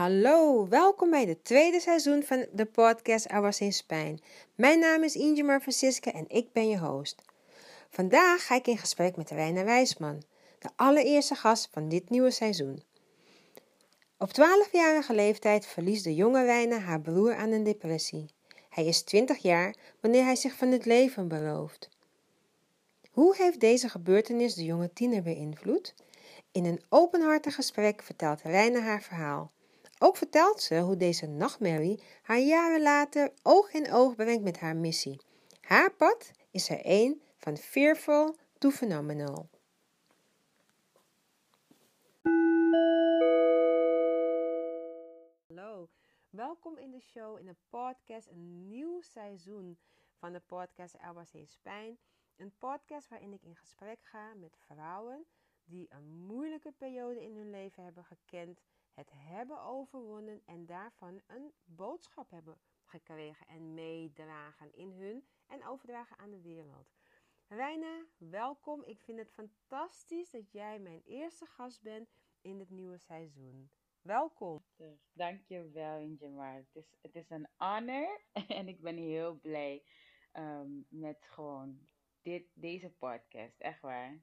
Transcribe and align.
Hallo, 0.00 0.68
welkom 0.68 1.10
bij 1.10 1.24
het 1.24 1.44
tweede 1.44 1.80
seizoen 1.80 2.22
van 2.22 2.46
de 2.52 2.66
podcast 2.66 3.32
I 3.32 3.38
Was 3.38 3.60
in 3.60 3.72
Spijn. 3.72 4.20
Mijn 4.54 4.78
naam 4.78 5.02
is 5.02 5.14
Ingemar 5.14 5.60
Francisca 5.60 6.12
en 6.12 6.24
ik 6.28 6.52
ben 6.52 6.68
je 6.68 6.78
host. 6.78 7.22
Vandaag 7.90 8.46
ga 8.46 8.54
ik 8.54 8.66
in 8.66 8.78
gesprek 8.78 9.16
met 9.16 9.30
Reina 9.30 9.64
Wijsman, 9.64 10.22
de 10.58 10.68
allereerste 10.76 11.34
gast 11.34 11.68
van 11.72 11.88
dit 11.88 12.10
nieuwe 12.10 12.30
seizoen. 12.30 12.82
Op 14.18 14.28
12-jarige 14.28 15.14
leeftijd 15.14 15.66
verliest 15.66 16.04
de 16.04 16.14
jonge 16.14 16.44
Reina 16.44 16.78
haar 16.78 17.00
broer 17.00 17.34
aan 17.34 17.50
een 17.50 17.64
depressie. 17.64 18.26
Hij 18.68 18.86
is 18.86 19.02
20 19.02 19.38
jaar 19.38 19.74
wanneer 20.00 20.24
hij 20.24 20.36
zich 20.36 20.54
van 20.54 20.70
het 20.70 20.84
leven 20.84 21.28
berooft. 21.28 21.88
Hoe 23.10 23.36
heeft 23.36 23.60
deze 23.60 23.88
gebeurtenis 23.88 24.54
de 24.54 24.64
jonge 24.64 24.92
tiener 24.92 25.22
beïnvloed? 25.22 25.94
In 26.52 26.64
een 26.64 26.82
openhartig 26.88 27.54
gesprek 27.54 28.02
vertelt 28.02 28.42
Reina 28.42 28.80
haar 28.80 29.02
verhaal. 29.02 29.50
Ook 30.02 30.16
vertelt 30.16 30.60
ze 30.60 30.78
hoe 30.78 30.96
deze 30.96 31.26
nachtmerrie 31.26 32.02
haar 32.22 32.38
jaren 32.38 32.82
later 32.82 33.32
oog 33.42 33.72
in 33.72 33.92
oog 33.92 34.14
brengt 34.14 34.42
met 34.42 34.58
haar 34.58 34.76
missie. 34.76 35.20
Haar 35.60 35.92
pad 35.92 36.30
is 36.50 36.70
er 36.70 36.84
één 36.84 37.22
van 37.36 37.56
fearful 37.56 38.36
to 38.58 38.70
phenomenal. 38.70 39.48
Hallo, 45.46 45.88
welkom 46.30 46.78
in 46.78 46.90
de 46.90 47.00
show, 47.00 47.38
in 47.38 47.46
de 47.46 47.56
podcast, 47.68 48.28
een 48.28 48.68
nieuw 48.68 49.00
seizoen 49.00 49.78
van 50.18 50.32
de 50.32 50.40
podcast 50.46 50.94
Elba's 50.94 51.32
in 51.32 51.46
Spijn. 51.46 51.98
Een 52.36 52.52
podcast 52.58 53.08
waarin 53.08 53.32
ik 53.32 53.42
in 53.42 53.56
gesprek 53.56 53.98
ga 54.02 54.34
met 54.34 54.56
vrouwen 54.66 55.26
die 55.64 55.86
een 55.90 56.26
moeilijke 56.26 56.72
periode 56.72 57.24
in 57.24 57.36
hun 57.36 57.50
leven 57.50 57.84
hebben 57.84 58.04
gekend 58.04 58.60
het 59.00 59.12
hebben 59.12 59.62
overwonnen 59.62 60.42
en 60.46 60.66
daarvan 60.66 61.20
een 61.26 61.52
boodschap 61.64 62.30
hebben 62.30 62.58
gekregen 62.84 63.46
en 63.46 63.74
meedragen 63.74 64.72
in 64.74 64.92
hun 64.92 65.24
en 65.46 65.66
overdragen 65.66 66.18
aan 66.18 66.30
de 66.30 66.40
wereld. 66.40 66.94
Reina, 67.48 68.04
welkom. 68.16 68.82
Ik 68.82 69.00
vind 69.00 69.18
het 69.18 69.32
fantastisch 69.32 70.30
dat 70.30 70.52
jij 70.52 70.78
mijn 70.78 71.02
eerste 71.04 71.46
gast 71.46 71.82
bent 71.82 72.08
in 72.40 72.58
het 72.58 72.70
nieuwe 72.70 72.98
seizoen. 72.98 73.70
Welkom. 74.00 74.64
Dankjewel, 75.12 75.98
Ingemar. 75.98 76.54
Het 76.54 76.74
is, 76.74 76.96
het 77.00 77.14
is 77.14 77.30
een 77.30 77.48
honor 77.56 78.20
en 78.58 78.68
ik 78.68 78.80
ben 78.80 78.96
heel 78.96 79.34
blij 79.34 79.82
ehm, 80.32 80.70
met 80.88 81.24
gewoon 81.24 81.88
dit, 82.22 82.44
deze 82.54 82.90
podcast. 82.90 83.60
Echt 83.60 83.80
waar. 83.80 84.20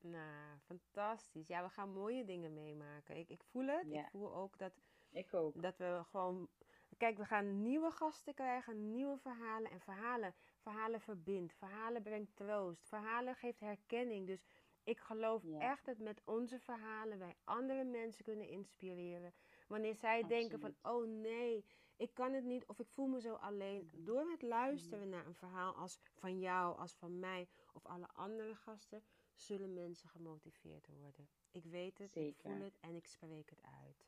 Nou, 0.00 0.58
fantastisch. 0.64 1.46
Ja, 1.46 1.62
we 1.62 1.68
gaan 1.68 1.92
mooie 1.92 2.24
dingen 2.24 2.54
meemaken. 2.54 3.16
Ik, 3.16 3.28
ik 3.28 3.42
voel 3.44 3.66
het. 3.66 3.86
Ik 3.90 4.06
voel 4.10 4.34
ook 4.34 4.58
dat, 4.58 4.72
ik 5.10 5.34
ook. 5.34 5.62
dat 5.62 5.78
we 5.78 6.02
gewoon. 6.10 6.48
Kijk, 6.96 7.16
we 7.16 7.24
gaan 7.24 7.62
nieuwe 7.62 7.90
gasten 7.90 8.34
krijgen, 8.34 8.90
nieuwe 8.90 9.18
verhalen. 9.18 9.70
En 9.70 9.80
verhalen, 9.80 10.34
verhalen 10.58 11.00
verbindt. 11.00 11.54
Verhalen 11.54 12.02
brengt 12.02 12.36
troost. 12.36 12.88
Verhalen 12.88 13.34
geeft 13.34 13.60
herkenning. 13.60 14.26
Dus 14.26 14.44
ik 14.84 15.00
geloof 15.00 15.44
echt 15.58 15.84
dat 15.84 15.98
met 15.98 16.20
onze 16.24 16.58
verhalen 16.58 17.18
wij 17.18 17.36
andere 17.44 17.84
mensen 17.84 18.24
kunnen 18.24 18.48
inspireren. 18.48 19.34
Wanneer 19.68 19.94
zij 19.94 20.26
denken 20.26 20.60
van, 20.60 20.74
oh 20.82 21.06
nee, 21.06 21.64
ik 21.96 22.14
kan 22.14 22.32
het 22.32 22.44
niet 22.44 22.66
of 22.66 22.78
ik 22.78 22.88
voel 22.88 23.06
me 23.06 23.20
zo 23.20 23.34
alleen. 23.34 23.90
Door 23.92 24.30
het 24.30 24.42
luisteren 24.42 25.08
naar 25.08 25.26
een 25.26 25.34
verhaal 25.34 25.74
als 25.74 26.00
van 26.14 26.38
jou, 26.38 26.78
als 26.78 26.94
van 26.94 27.18
mij 27.18 27.48
of 27.72 27.86
alle 27.86 28.08
andere 28.12 28.54
gasten, 28.54 29.02
zullen 29.36 29.74
mensen 29.74 30.08
gemotiveerd 30.08 30.86
worden. 30.86 31.28
Ik 31.50 31.64
weet 31.64 31.98
het, 31.98 32.16
ik 32.16 32.36
voel 32.36 32.60
het 32.60 32.78
en 32.80 32.94
ik 32.94 33.06
spreek 33.06 33.50
het 33.50 33.62
uit. 33.62 34.06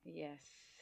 Yes, 0.00 0.74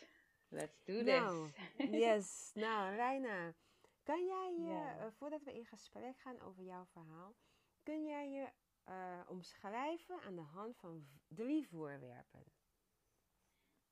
let's 0.48 0.84
do 0.84 1.02
nou, 1.02 1.50
this. 1.76 1.90
yes, 2.04 2.50
nou 2.54 2.94
Reina, 2.94 3.54
kan 4.02 4.26
jij 4.26 4.54
je, 4.58 4.96
eh, 4.98 5.06
voordat 5.12 5.42
we 5.42 5.54
in 5.54 5.66
gesprek 5.66 6.18
gaan 6.18 6.40
over 6.40 6.64
jouw 6.64 6.84
verhaal, 6.84 7.36
kun 7.82 8.04
jij 8.04 8.30
je 8.30 8.48
uh, 8.88 9.20
omschrijven 9.26 10.20
aan 10.20 10.36
de 10.36 10.42
hand 10.42 10.76
van 10.76 11.08
drie 11.28 11.68
voorwerpen? 11.68 12.44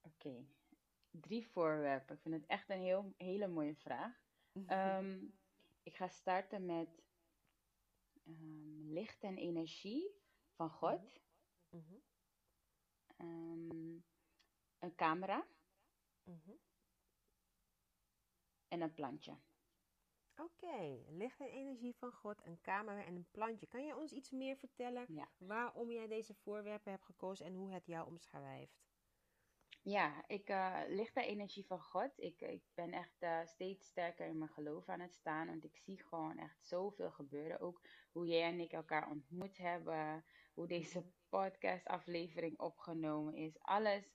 Oké, 0.00 0.46
drie 1.10 1.48
voorwerpen. 1.48 2.14
Ik 2.14 2.22
vind 2.22 2.34
het 2.34 2.46
echt 2.46 2.70
een 2.70 2.80
heel, 2.80 3.14
hele 3.16 3.46
mooie 3.46 3.74
vraag. 3.74 4.24
Ehm, 4.66 5.24
ik 5.82 5.96
ga 5.96 6.08
starten 6.08 6.66
met 6.66 7.02
um, 8.26 8.92
licht 8.92 9.22
en 9.22 9.36
energie 9.36 10.14
van 10.54 10.70
God. 10.70 11.20
Mm 11.70 12.04
een 14.78 14.94
camera. 14.94 15.46
Mm 16.24 16.58
En 18.68 18.80
een 18.80 18.94
plantje. 18.94 19.38
Oké, 20.36 21.04
licht 21.08 21.40
en 21.40 21.50
energie 21.50 21.96
van 21.96 22.12
God, 22.12 22.44
een 22.44 22.60
camera 22.60 23.04
en 23.04 23.14
een 23.14 23.30
plantje. 23.30 23.66
Kan 23.66 23.84
je 23.84 23.96
ons 23.96 24.12
iets 24.12 24.30
meer 24.30 24.56
vertellen 24.56 25.28
waarom 25.38 25.90
jij 25.90 26.06
deze 26.06 26.34
voorwerpen 26.34 26.92
hebt 26.92 27.04
gekozen 27.04 27.46
en 27.46 27.54
hoe 27.54 27.72
het 27.72 27.86
jou 27.86 28.06
omschrijft? 28.06 28.85
Ja, 29.88 30.24
ik 30.26 30.50
uh, 30.50 30.80
lichte 30.88 31.22
energie 31.22 31.66
van 31.66 31.80
God. 31.80 32.10
Ik, 32.16 32.40
ik 32.40 32.62
ben 32.74 32.92
echt 32.92 33.22
uh, 33.22 33.40
steeds 33.44 33.86
sterker 33.86 34.26
in 34.26 34.38
mijn 34.38 34.50
geloof 34.50 34.88
aan 34.88 35.00
het 35.00 35.14
staan. 35.14 35.46
Want 35.46 35.64
ik 35.64 35.76
zie 35.76 36.02
gewoon 36.02 36.38
echt 36.38 36.66
zoveel 36.66 37.10
gebeuren. 37.10 37.60
Ook 37.60 37.82
hoe 38.12 38.26
jij 38.26 38.42
en 38.42 38.60
ik 38.60 38.72
elkaar 38.72 39.10
ontmoet 39.10 39.56
hebben. 39.56 40.24
Hoe 40.54 40.66
deze 40.66 41.04
podcast-aflevering 41.28 42.58
opgenomen 42.58 43.34
is. 43.34 43.60
Alles 43.60 44.14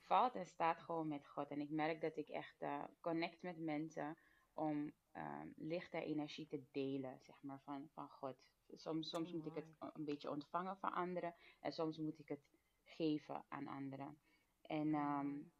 valt 0.00 0.34
en 0.34 0.46
staat 0.46 0.80
gewoon 0.80 1.08
met 1.08 1.26
God. 1.26 1.50
En 1.50 1.60
ik 1.60 1.70
merk 1.70 2.00
dat 2.00 2.16
ik 2.16 2.28
echt 2.28 2.62
uh, 2.62 2.84
connect 3.00 3.42
met 3.42 3.58
mensen 3.58 4.18
om 4.52 4.92
um, 5.12 5.52
lichte 5.56 6.04
energie 6.04 6.46
te 6.46 6.64
delen, 6.70 7.20
zeg 7.20 7.42
maar, 7.42 7.60
van, 7.60 7.88
van 7.92 8.08
God. 8.08 8.36
Soms, 8.68 9.08
soms 9.08 9.32
moet 9.32 9.46
ik 9.46 9.54
het 9.54 9.92
een 9.92 10.04
beetje 10.04 10.30
ontvangen 10.30 10.76
van 10.76 10.92
anderen. 10.92 11.34
En 11.60 11.72
soms 11.72 11.98
moet 11.98 12.18
ik 12.18 12.28
het 12.28 12.44
geven 12.84 13.44
aan 13.48 13.66
anderen. 13.66 14.18
En 14.66 14.94
um, 14.94 15.52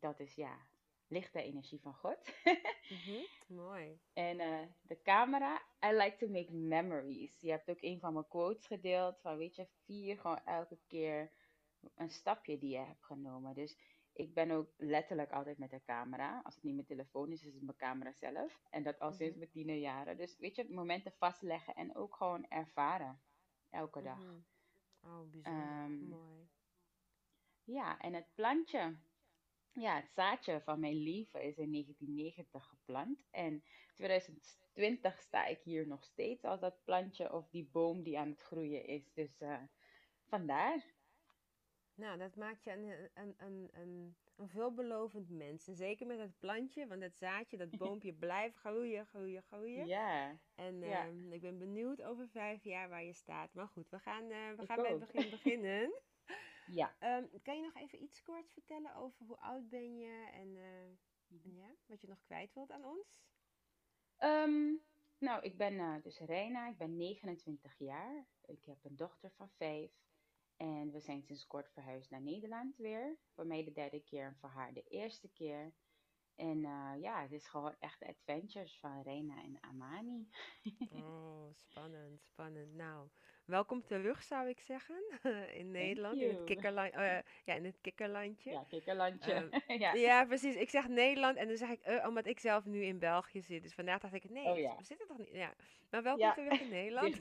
dat 0.00 0.20
is 0.20 0.34
ja, 0.34 0.66
lichte 1.06 1.42
energie 1.42 1.80
van 1.80 1.94
God. 1.94 2.18
mm 2.88 3.56
Mooi. 3.56 4.00
En 4.12 4.40
uh, 4.40 4.60
de 4.82 5.02
camera, 5.02 5.62
I 5.84 5.92
like 5.92 6.16
to 6.16 6.28
make 6.28 6.52
memories. 6.52 7.40
Je 7.40 7.50
hebt 7.50 7.70
ook 7.70 7.82
een 7.82 8.00
van 8.00 8.12
mijn 8.12 8.28
quotes 8.28 8.66
gedeeld 8.66 9.20
van, 9.20 9.36
weet 9.36 9.56
je, 9.56 9.68
vier 9.84 10.18
gewoon 10.18 10.44
elke 10.44 10.78
keer 10.86 11.32
een 11.94 12.10
stapje 12.10 12.58
die 12.58 12.70
je 12.70 12.84
hebt 12.84 13.04
genomen. 13.04 13.54
Dus 13.54 13.78
ik 14.12 14.34
ben 14.34 14.50
ook 14.50 14.72
letterlijk 14.76 15.32
altijd 15.32 15.58
met 15.58 15.70
de 15.70 15.82
camera. 15.84 16.40
Als 16.44 16.54
het 16.54 16.64
niet 16.64 16.74
mijn 16.74 16.86
telefoon 16.86 17.32
is, 17.32 17.44
is 17.44 17.54
het 17.54 17.62
mijn 17.62 17.76
camera 17.76 18.12
zelf. 18.12 18.60
En 18.70 18.82
dat 18.82 18.98
al 18.98 19.12
sinds 19.12 19.36
mhm. 19.36 19.66
mijn 19.66 19.80
jaren. 19.80 20.16
Dus 20.16 20.38
weet 20.38 20.56
je, 20.56 20.66
momenten 20.70 21.12
vastleggen 21.18 21.74
en 21.74 21.96
ook 21.96 22.16
gewoon 22.16 22.48
ervaren. 22.48 23.20
Elke 23.70 24.02
dag. 24.02 24.18
Mm 24.18 24.44
Oh, 25.06 25.30
bijzonder. 25.30 25.84
Um, 25.84 26.08
Mooi. 26.08 26.48
Ja, 27.64 27.98
en 27.98 28.12
het 28.12 28.26
plantje. 28.34 28.96
Ja, 29.72 29.96
het 29.96 30.10
zaadje 30.14 30.60
van 30.60 30.80
mijn 30.80 31.02
leven 31.02 31.42
is 31.42 31.56
in 31.56 31.70
1990 31.70 32.64
geplant. 32.64 33.26
En 33.30 33.64
2020 33.94 35.20
sta 35.20 35.46
ik 35.46 35.60
hier 35.62 35.86
nog 35.86 36.04
steeds 36.04 36.44
als 36.44 36.60
dat 36.60 36.84
plantje 36.84 37.32
of 37.32 37.48
die 37.48 37.68
boom 37.72 38.02
die 38.02 38.18
aan 38.18 38.28
het 38.28 38.42
groeien 38.42 38.86
is. 38.86 39.12
Dus 39.12 39.40
uh, 39.40 39.62
vandaar. 40.24 40.84
Nou, 41.94 42.18
dat 42.18 42.36
maakt 42.36 42.64
je 42.64 42.70
een, 42.70 43.10
een, 43.14 43.34
een, 43.38 43.70
een, 43.72 44.16
een 44.36 44.48
veelbelovend 44.48 45.30
mens. 45.30 45.68
En 45.68 45.76
zeker 45.76 46.06
met 46.06 46.18
het 46.18 46.38
plantje, 46.38 46.86
want 46.86 47.02
het 47.02 47.16
zaadje, 47.16 47.56
dat 47.56 47.70
boompje 47.78 48.12
blijft 48.12 48.56
groeien, 48.56 49.06
groeien, 49.06 49.42
groeien. 49.42 49.86
Ja. 49.86 50.38
En 50.54 50.82
uh, 50.82 51.32
ik 51.32 51.40
ben 51.40 51.58
benieuwd 51.58 52.02
over 52.02 52.28
vijf 52.28 52.64
jaar 52.64 52.88
waar 52.88 53.04
je 53.04 53.12
staat. 53.12 53.54
Maar 53.54 53.68
goed, 53.68 53.90
we 53.90 53.98
gaan, 53.98 54.24
uh, 54.24 54.52
we 54.56 54.66
gaan 54.66 54.82
bij 54.82 54.90
het 54.90 55.12
begin 55.12 55.30
beginnen. 55.38 55.92
Ja. 56.66 56.96
Um, 57.18 57.42
kan 57.42 57.56
je 57.56 57.62
nog 57.62 57.74
even 57.74 58.02
iets 58.02 58.22
kort 58.22 58.50
vertellen 58.52 58.94
over 58.94 59.26
hoe 59.26 59.38
oud 59.38 59.68
ben 59.68 59.96
je 59.96 60.28
en 60.32 60.56
uh, 60.56 61.56
ja, 61.56 61.74
wat 61.86 62.00
je 62.00 62.08
nog 62.08 62.22
kwijt 62.22 62.54
wilt 62.54 62.70
aan 62.70 62.84
ons? 62.84 63.22
Um, 64.18 64.82
nou, 65.18 65.42
ik 65.42 65.56
ben 65.56 65.72
uh, 65.72 66.02
dus 66.02 66.18
Reina, 66.18 66.68
ik 66.68 66.76
ben 66.76 66.96
29 66.96 67.78
jaar. 67.78 68.26
Ik 68.44 68.64
heb 68.64 68.84
een 68.84 68.96
dochter 68.96 69.30
van 69.30 69.50
5. 69.50 69.92
En 70.56 70.90
we 70.90 71.00
zijn 71.00 71.22
sinds 71.22 71.46
kort 71.46 71.70
verhuisd 71.72 72.10
naar 72.10 72.22
Nederland 72.22 72.76
weer. 72.76 73.18
Voor 73.34 73.46
mij 73.46 73.64
de 73.64 73.72
derde 73.72 74.00
keer 74.00 74.26
en 74.26 74.36
voor 74.36 74.48
haar 74.48 74.72
de 74.72 74.82
eerste 74.82 75.28
keer. 75.28 75.74
En 76.34 76.58
uh, 76.58 76.92
ja, 77.00 77.22
het 77.22 77.32
is 77.32 77.46
gewoon 77.46 77.76
echt 77.78 78.02
adventures 78.02 78.78
van 78.78 79.02
Reina 79.02 79.42
en 79.42 79.62
Amani. 79.62 80.28
oh, 81.02 81.54
spannend, 81.54 82.24
spannend. 82.24 82.74
Nou, 82.74 83.08
welkom 83.44 83.84
terug 83.86 84.22
zou 84.22 84.48
ik 84.48 84.60
zeggen. 84.60 85.02
in 85.60 85.70
Nederland, 85.70 86.20
in 86.20 86.28
het, 86.28 86.44
kikkerland, 86.44 86.94
uh, 86.94 87.18
ja, 87.46 87.54
in 87.54 87.64
het 87.64 87.78
kikkerlandje. 87.80 88.50
Ja, 88.50 88.64
kikkerlandje. 88.68 89.34
Um, 89.34 89.50
ja. 89.80 89.94
ja. 89.94 90.24
precies. 90.24 90.54
Ik 90.54 90.70
zeg 90.70 90.88
Nederland 90.88 91.36
en 91.36 91.48
dan 91.48 91.56
zeg 91.56 91.68
ik, 91.68 91.86
uh, 91.88 92.06
omdat 92.06 92.26
ik 92.26 92.38
zelf 92.38 92.64
nu 92.64 92.84
in 92.84 92.98
België 92.98 93.42
zit. 93.42 93.62
Dus 93.62 93.74
vandaag 93.74 94.00
dacht 94.00 94.14
ik, 94.14 94.30
nee, 94.30 94.46
oh, 94.46 94.58
ja. 94.58 94.76
we 94.76 94.84
zitten 94.84 95.06
toch 95.06 95.18
niet. 95.18 95.32
Ja. 95.32 95.54
Maar 95.90 96.02
welkom 96.02 96.22
ja. 96.22 96.34
terug 96.34 96.60
in 96.60 96.68
Nederland. 96.68 97.20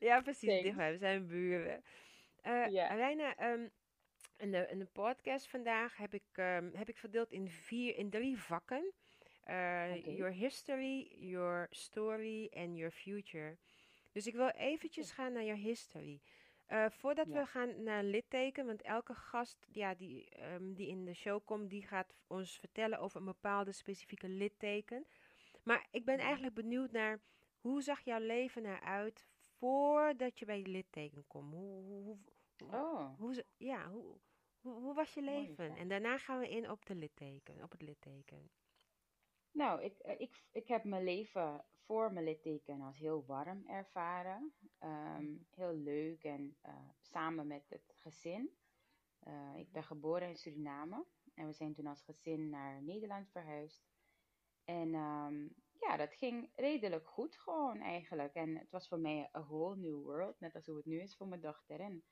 ja, 0.00 0.20
precies, 0.20 0.62
dichtbij. 0.62 0.92
We 0.92 0.98
zijn 0.98 1.26
buren. 1.26 1.84
Uh, 2.46 2.68
ja. 2.68 2.94
Reina, 2.94 3.52
um, 3.52 3.70
En 4.36 4.50
de, 4.50 4.58
en 4.58 4.78
de 4.78 4.88
podcast 4.92 5.48
vandaag 5.48 5.96
heb 5.96 6.14
ik, 6.14 6.24
ehm, 6.32 6.70
heb 6.72 6.88
ik 6.88 6.96
verdeeld 6.96 7.32
in, 7.32 7.48
vier, 7.48 7.96
in 7.96 8.10
drie 8.10 8.38
vakken. 8.38 8.92
Uh, 9.48 9.94
Oké. 9.96 10.10
Your 10.10 10.32
history, 10.32 11.08
your 11.18 11.66
story 11.70 12.48
en 12.52 12.76
your 12.76 12.92
future. 12.92 13.56
Dus 14.14 14.26
ik 14.26 14.34
wil 14.34 14.48
eventjes 14.48 15.10
gaan 15.12 15.32
naar 15.32 15.44
your 15.44 15.60
history. 15.60 16.20
Uh, 16.68 16.90
voordat 16.90 17.26
Ja. 17.28 17.32
we 17.40 17.46
gaan 17.46 17.82
naar 17.82 18.04
litteken, 18.04 18.66
want 18.66 18.82
elke 18.82 19.14
gast 19.14 19.66
ja, 19.70 19.94
die, 19.94 20.28
ehm, 20.28 20.72
die 20.72 20.88
in 20.88 21.04
de 21.04 21.14
show 21.14 21.44
komt, 21.44 21.70
die 21.70 21.86
gaat 21.86 22.14
ons 22.26 22.58
vertellen 22.58 22.98
over 22.98 23.18
een 23.18 23.24
bepaalde 23.26 23.72
specifieke 23.72 24.28
litteken. 24.28 25.06
Maar 25.62 25.86
ik 25.90 26.04
ben 26.04 26.18
eigenlijk 26.18 26.54
benieuwd 26.54 26.90
naar, 26.92 27.20
hoe 27.60 27.82
zag 27.82 28.00
jouw 28.00 28.20
leven 28.20 28.64
eruit 28.66 29.26
voordat 29.58 30.38
je 30.38 30.44
bij 30.44 30.58
je 30.58 30.66
litteken 30.66 31.24
kwam? 31.26 31.52
Hoe, 31.52 31.82
hoe, 31.82 32.02
hoe, 32.02 32.18
Oh, 32.72 33.18
hoe, 33.18 33.44
ja, 33.56 33.90
hoe, 33.90 34.16
hoe, 34.60 34.94
was 34.94 35.14
je 35.14 35.22
leven? 35.22 35.76
En 35.76 35.88
daarna 35.88 36.18
gaan 36.18 36.38
we 36.38 36.48
in 36.48 36.70
op 36.70 36.86
de 36.86 36.94
litteken, 36.94 37.62
op 37.62 37.70
het 37.70 37.82
litteken. 37.82 38.50
Nou, 39.54 39.82
ik, 39.82 39.98
eh, 39.98 40.20
ik, 40.20 40.44
ik 40.52 40.68
heb 40.68 40.84
mijn 40.84 41.04
leven 41.04 41.64
voor 41.84 42.12
mijn 42.12 42.24
litteken 42.24 42.80
als 42.80 42.98
heel 42.98 43.24
warm 43.26 43.66
ervaren. 43.66 44.52
Ehm, 44.78 45.26
heel 45.50 45.72
leuk 45.72 46.24
en 46.24 46.56
eh, 46.60 46.74
samen 47.00 47.46
met 47.46 47.68
het 47.68 47.92
gezin. 47.94 48.50
Eh, 49.18 49.56
ik 49.56 49.72
ben 49.72 49.84
geboren 49.84 50.28
in 50.28 50.36
Suriname 50.36 51.04
en 51.34 51.46
we 51.46 51.52
zijn 51.52 51.74
toen 51.74 51.86
als 51.86 52.02
gezin 52.02 52.48
naar 52.48 52.82
Nederland 52.82 53.30
verhuisd. 53.30 53.84
En 54.64 54.94
ehm, 54.94 55.48
ja, 55.80 55.96
dat 55.96 56.14
ging 56.14 56.50
redelijk 56.54 57.08
goed 57.08 57.36
gewoon 57.36 57.80
eigenlijk. 57.80 58.34
En 58.34 58.56
het 58.56 58.70
was 58.70 58.88
voor 58.88 59.00
mij 59.00 59.28
een 59.32 59.46
whole 59.46 59.76
new 59.76 60.02
world, 60.02 60.40
net 60.40 60.54
als 60.54 60.66
hoe 60.66 60.76
het 60.76 60.86
nu 60.86 61.00
is 61.00 61.16
voor 61.16 61.28
mijn 61.28 61.40
dochter. 61.40 61.80
En 61.80 62.04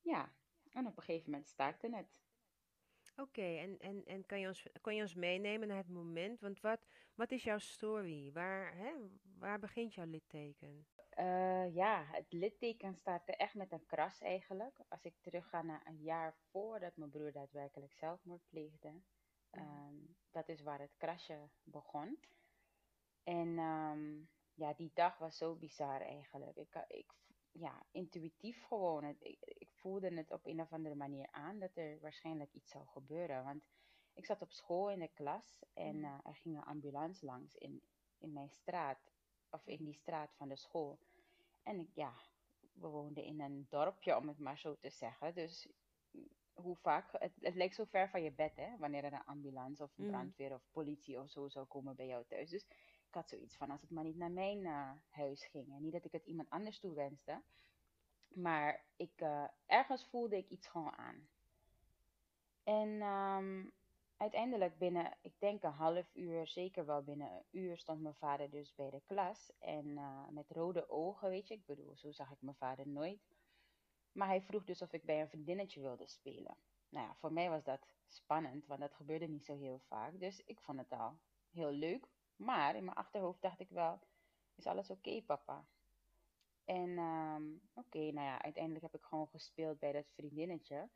ja, 0.00 0.32
en 0.70 0.86
op 0.86 0.96
een 0.96 1.02
gegeven 1.02 1.30
moment 1.30 1.48
startte 1.48 1.96
het. 1.96 2.25
Oké, 3.16 3.56
en, 3.56 3.78
en, 3.78 4.04
en 4.04 4.26
kan 4.26 4.40
je 4.40 4.46
ons, 4.46 4.66
kan 4.80 4.94
je 4.94 5.02
ons 5.02 5.14
meenemen 5.14 5.68
naar 5.68 5.76
het 5.76 5.88
moment? 5.88 6.40
Want 6.40 6.60
wat, 6.60 6.80
wat 7.14 7.30
is 7.30 7.42
jouw 7.42 7.58
story? 7.58 8.32
Waar, 8.32 8.76
hè, 8.76 8.92
waar 9.38 9.58
begint 9.58 9.94
jouw 9.94 10.04
litteken? 10.04 10.86
Eh, 11.16 11.74
ja, 11.74 12.04
het 12.04 12.32
litteken 12.32 12.94
startte 12.94 13.36
echt 13.36 13.54
met 13.54 13.72
een 13.72 13.86
kras 13.86 14.20
eigenlijk. 14.20 14.78
Als 14.88 15.04
ik 15.04 15.14
terugga 15.20 15.62
naar 15.62 15.86
een 15.86 16.02
jaar 16.02 16.34
voordat 16.50 16.96
mijn 16.96 17.10
broer 17.10 17.32
daadwerkelijk 17.32 17.92
zelfmoord 17.92 18.42
pleegde. 18.48 19.02
Ehm, 19.50 19.94
dat 20.30 20.48
is 20.48 20.62
waar 20.62 20.80
het 20.80 20.96
krasje 20.96 21.48
begon. 21.62 22.18
En 23.22 23.58
ehm, 23.58 24.20
ja, 24.54 24.72
die 24.72 24.90
dag 24.94 25.18
was 25.18 25.36
zo 25.36 25.54
bizar 25.54 26.00
eigenlijk. 26.00 26.56
Ik, 26.56 26.84
ik, 26.88 27.12
ja, 27.58 27.86
intuïtief 27.90 28.62
gewoon. 28.64 29.04
Ik, 29.04 29.36
ik 29.40 29.68
voelde 29.74 30.14
het 30.14 30.30
op 30.30 30.46
een 30.46 30.60
of 30.60 30.72
andere 30.72 30.94
manier 30.94 31.28
aan 31.30 31.58
dat 31.58 31.76
er 31.76 32.00
waarschijnlijk 32.00 32.52
iets 32.52 32.70
zou 32.70 32.86
gebeuren. 32.86 33.44
Want 33.44 33.64
ik 34.14 34.26
zat 34.26 34.42
op 34.42 34.52
school 34.52 34.90
in 34.90 34.98
de 34.98 35.08
klas 35.14 35.62
en 35.74 35.96
Mhm. 35.96 36.04
eh, 36.04 36.18
er 36.24 36.36
ging 36.36 36.56
een 36.56 36.64
ambulance 36.64 37.24
langs 37.24 37.54
in, 37.54 37.82
in 38.18 38.32
mijn 38.32 38.50
straat. 38.50 39.14
Of 39.50 39.66
in 39.66 39.84
die 39.84 39.94
straat 39.94 40.34
van 40.36 40.48
de 40.48 40.56
school. 40.56 40.98
En 41.62 41.78
ik, 41.78 41.88
ja, 41.94 42.14
we 42.72 42.86
woonden 42.88 43.24
in 43.24 43.40
een 43.40 43.66
dorpje, 43.68 44.16
om 44.16 44.28
het 44.28 44.38
maar 44.38 44.58
zo 44.58 44.76
te 44.78 44.90
zeggen. 44.90 45.34
Dus 45.34 45.68
mm, 46.10 46.28
hoe 46.54 46.76
vaak, 46.76 47.12
het, 47.12 47.32
het 47.40 47.54
leek 47.54 47.74
zo 47.74 47.84
ver 47.84 48.08
van 48.10 48.22
je 48.22 48.32
bed, 48.32 48.56
hè, 48.56 48.76
wanneer 48.78 49.04
er 49.04 49.12
een 49.12 49.24
ambulance 49.24 49.82
of 49.82 49.96
Mhm. 49.96 50.08
brandweer 50.08 50.54
of 50.54 50.66
politie 50.70 51.20
of 51.20 51.30
zo 51.30 51.48
zou 51.48 51.66
komen 51.66 51.96
bij 51.96 52.06
jou 52.06 52.24
thuis. 52.28 52.50
Dus 52.50 52.66
had 53.16 53.28
zoiets 53.28 53.56
van, 53.56 53.70
als 53.70 53.80
het 53.80 53.90
maar 53.90 54.04
niet 54.04 54.16
naar 54.16 54.30
mijn 54.30 54.66
eh, 54.66 54.90
huis 55.08 55.46
ging. 55.46 55.72
En 55.72 55.82
niet 55.82 55.92
dat 55.92 56.04
ik 56.04 56.12
het 56.12 56.26
iemand 56.26 56.50
anders 56.50 56.78
toewenste. 56.78 57.42
Maar 58.28 58.84
ik, 58.96 59.12
eh, 59.20 59.44
ergens 59.66 60.06
voelde 60.06 60.36
ik 60.36 60.48
iets 60.48 60.66
gewoon 60.66 60.96
aan. 60.96 61.28
En 62.64 63.00
ehm, 63.00 63.64
uiteindelijk 64.16 64.78
binnen, 64.78 65.16
ik 65.20 65.32
denk 65.38 65.62
een 65.62 65.70
half 65.70 66.14
uur, 66.14 66.46
zeker 66.46 66.86
wel 66.86 67.02
binnen 67.02 67.30
een 67.32 67.60
uur, 67.60 67.78
stond 67.78 68.00
mijn 68.00 68.14
vader 68.14 68.50
dus 68.50 68.74
bij 68.74 68.90
de 68.90 69.02
klas. 69.06 69.52
En 69.58 69.98
eh, 69.98 70.28
met 70.28 70.50
rode 70.50 70.88
ogen, 70.88 71.28
weet 71.28 71.48
je, 71.48 71.54
ik 71.54 71.66
bedoel, 71.66 71.96
zo 71.96 72.12
zag 72.12 72.30
ik 72.30 72.40
mijn 72.42 72.56
vader 72.56 72.88
nooit. 72.88 73.20
Maar 74.12 74.28
hij 74.28 74.42
vroeg 74.42 74.64
dus 74.64 74.82
of 74.82 74.92
ik 74.92 75.04
bij 75.04 75.20
een 75.20 75.28
vriendinnetje 75.28 75.80
wilde 75.80 76.06
spelen. 76.06 76.56
Nou 76.88 77.06
ja, 77.06 77.14
voor 77.14 77.32
mij 77.32 77.50
was 77.50 77.64
dat 77.64 77.86
spannend, 78.06 78.66
want 78.66 78.80
dat 78.80 78.94
gebeurde 78.94 79.26
niet 79.26 79.44
zo 79.44 79.56
heel 79.56 79.78
vaak. 79.78 80.20
Dus 80.20 80.44
ik 80.44 80.60
vond 80.60 80.78
het 80.78 80.92
al 80.92 81.18
heel 81.50 81.70
leuk. 81.70 82.08
Maar 82.36 82.76
in 82.76 82.84
mijn 82.84 82.96
achterhoofd 82.96 83.42
dacht 83.42 83.60
ik 83.60 83.70
wel, 83.70 83.98
is 84.54 84.66
alles 84.66 84.90
oké, 84.90 85.22
papa? 85.22 85.66
En 86.64 86.98
ehm, 86.98 87.44
oké, 87.74 87.98
nou 87.98 88.26
ja, 88.26 88.42
uiteindelijk 88.42 88.84
heb 88.84 88.94
ik 88.94 89.04
gewoon 89.04 89.28
gespeeld 89.28 89.78
bij 89.78 89.92
dat 89.92 90.10
vriendinnetje. 90.14 90.88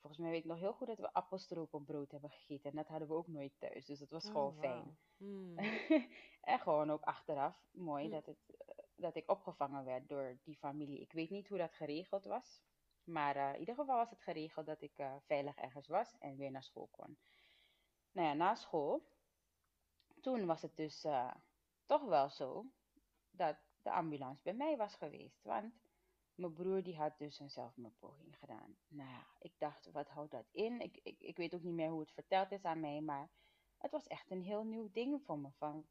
Volgens 0.00 0.22
mij 0.22 0.30
weet 0.30 0.40
ik 0.44 0.48
nog 0.50 0.58
heel 0.58 0.72
goed 0.72 0.86
dat 0.86 0.98
we 0.98 1.12
appelstroop 1.12 1.74
op 1.74 1.84
brood 1.86 2.10
hebben 2.10 2.30
gegeten. 2.30 2.70
En 2.70 2.76
dat 2.76 2.88
hadden 2.88 3.08
we 3.08 3.14
ook 3.14 3.26
nooit 3.26 3.52
thuis, 3.58 3.84
dus 3.86 3.98
dat 3.98 4.10
was 4.10 4.24
gewoon 4.30 4.52
Oh, 4.52 4.58
fijn. 4.58 4.72
wauw. 4.72 4.96
Hmm. 5.16 5.58
en 6.52 6.58
gewoon 6.60 6.90
ook 6.90 7.02
achteraf 7.02 7.66
mooi 7.70 8.04
Hm. 8.04 8.10
dat, 8.10 8.26
het, 8.26 8.38
eh, 8.66 8.84
dat 8.96 9.16
ik 9.16 9.30
opgevangen 9.30 9.84
werd 9.84 10.08
door 10.08 10.38
die 10.44 10.56
familie. 10.56 11.00
Ik 11.00 11.12
weet 11.12 11.30
niet 11.30 11.48
hoe 11.48 11.58
dat 11.58 11.72
geregeld 11.74 12.24
was. 12.24 12.62
Maar 13.04 13.36
eh, 13.36 13.52
in 13.54 13.58
ieder 13.60 13.74
geval 13.74 13.96
was 13.96 14.10
het 14.10 14.22
geregeld 14.22 14.66
dat 14.66 14.82
ik 14.82 14.98
eh, 14.98 15.14
veilig 15.26 15.56
ergens 15.56 15.88
was 15.88 16.18
en 16.18 16.36
weer 16.36 16.50
naar 16.50 16.62
school 16.62 16.88
kon. 16.90 17.18
Nou 18.12 18.28
ja, 18.28 18.34
na 18.34 18.54
school, 18.54 19.06
toen 20.24 20.46
was 20.46 20.62
het 20.62 20.76
dus 20.76 21.04
eh, 21.04 21.34
toch 21.86 22.04
wel 22.04 22.30
zo 22.30 22.66
dat 23.30 23.56
de 23.82 23.90
ambulance 23.90 24.42
bij 24.42 24.54
mij 24.54 24.76
was 24.76 24.94
geweest. 24.94 25.42
Want 25.42 25.74
mijn 26.34 26.52
broer 26.52 26.82
die 26.82 26.96
had 26.96 27.18
dus 27.18 27.38
een 27.38 27.50
zelfmoordpoging 27.50 28.38
gedaan. 28.38 28.76
Nou 28.88 29.10
ja, 29.10 29.26
ik 29.38 29.52
dacht, 29.58 29.90
wat 29.90 30.08
houdt 30.08 30.30
dat 30.30 30.48
in? 30.52 30.80
Ik, 30.80 31.00
ik, 31.02 31.20
ik 31.20 31.36
weet 31.36 31.54
ook 31.54 31.62
niet 31.62 31.74
meer 31.74 31.90
hoe 31.90 32.00
het 32.00 32.12
verteld 32.12 32.52
is 32.52 32.64
aan 32.64 32.80
mij, 32.80 33.00
maar 33.00 33.30
het 33.78 33.90
was 33.90 34.06
echt 34.06 34.30
een 34.30 34.42
heel 34.42 34.64
nieuw 34.64 34.90
ding 34.92 35.22
voor 35.22 35.38
me. 35.38 35.50
Van, 35.50 35.86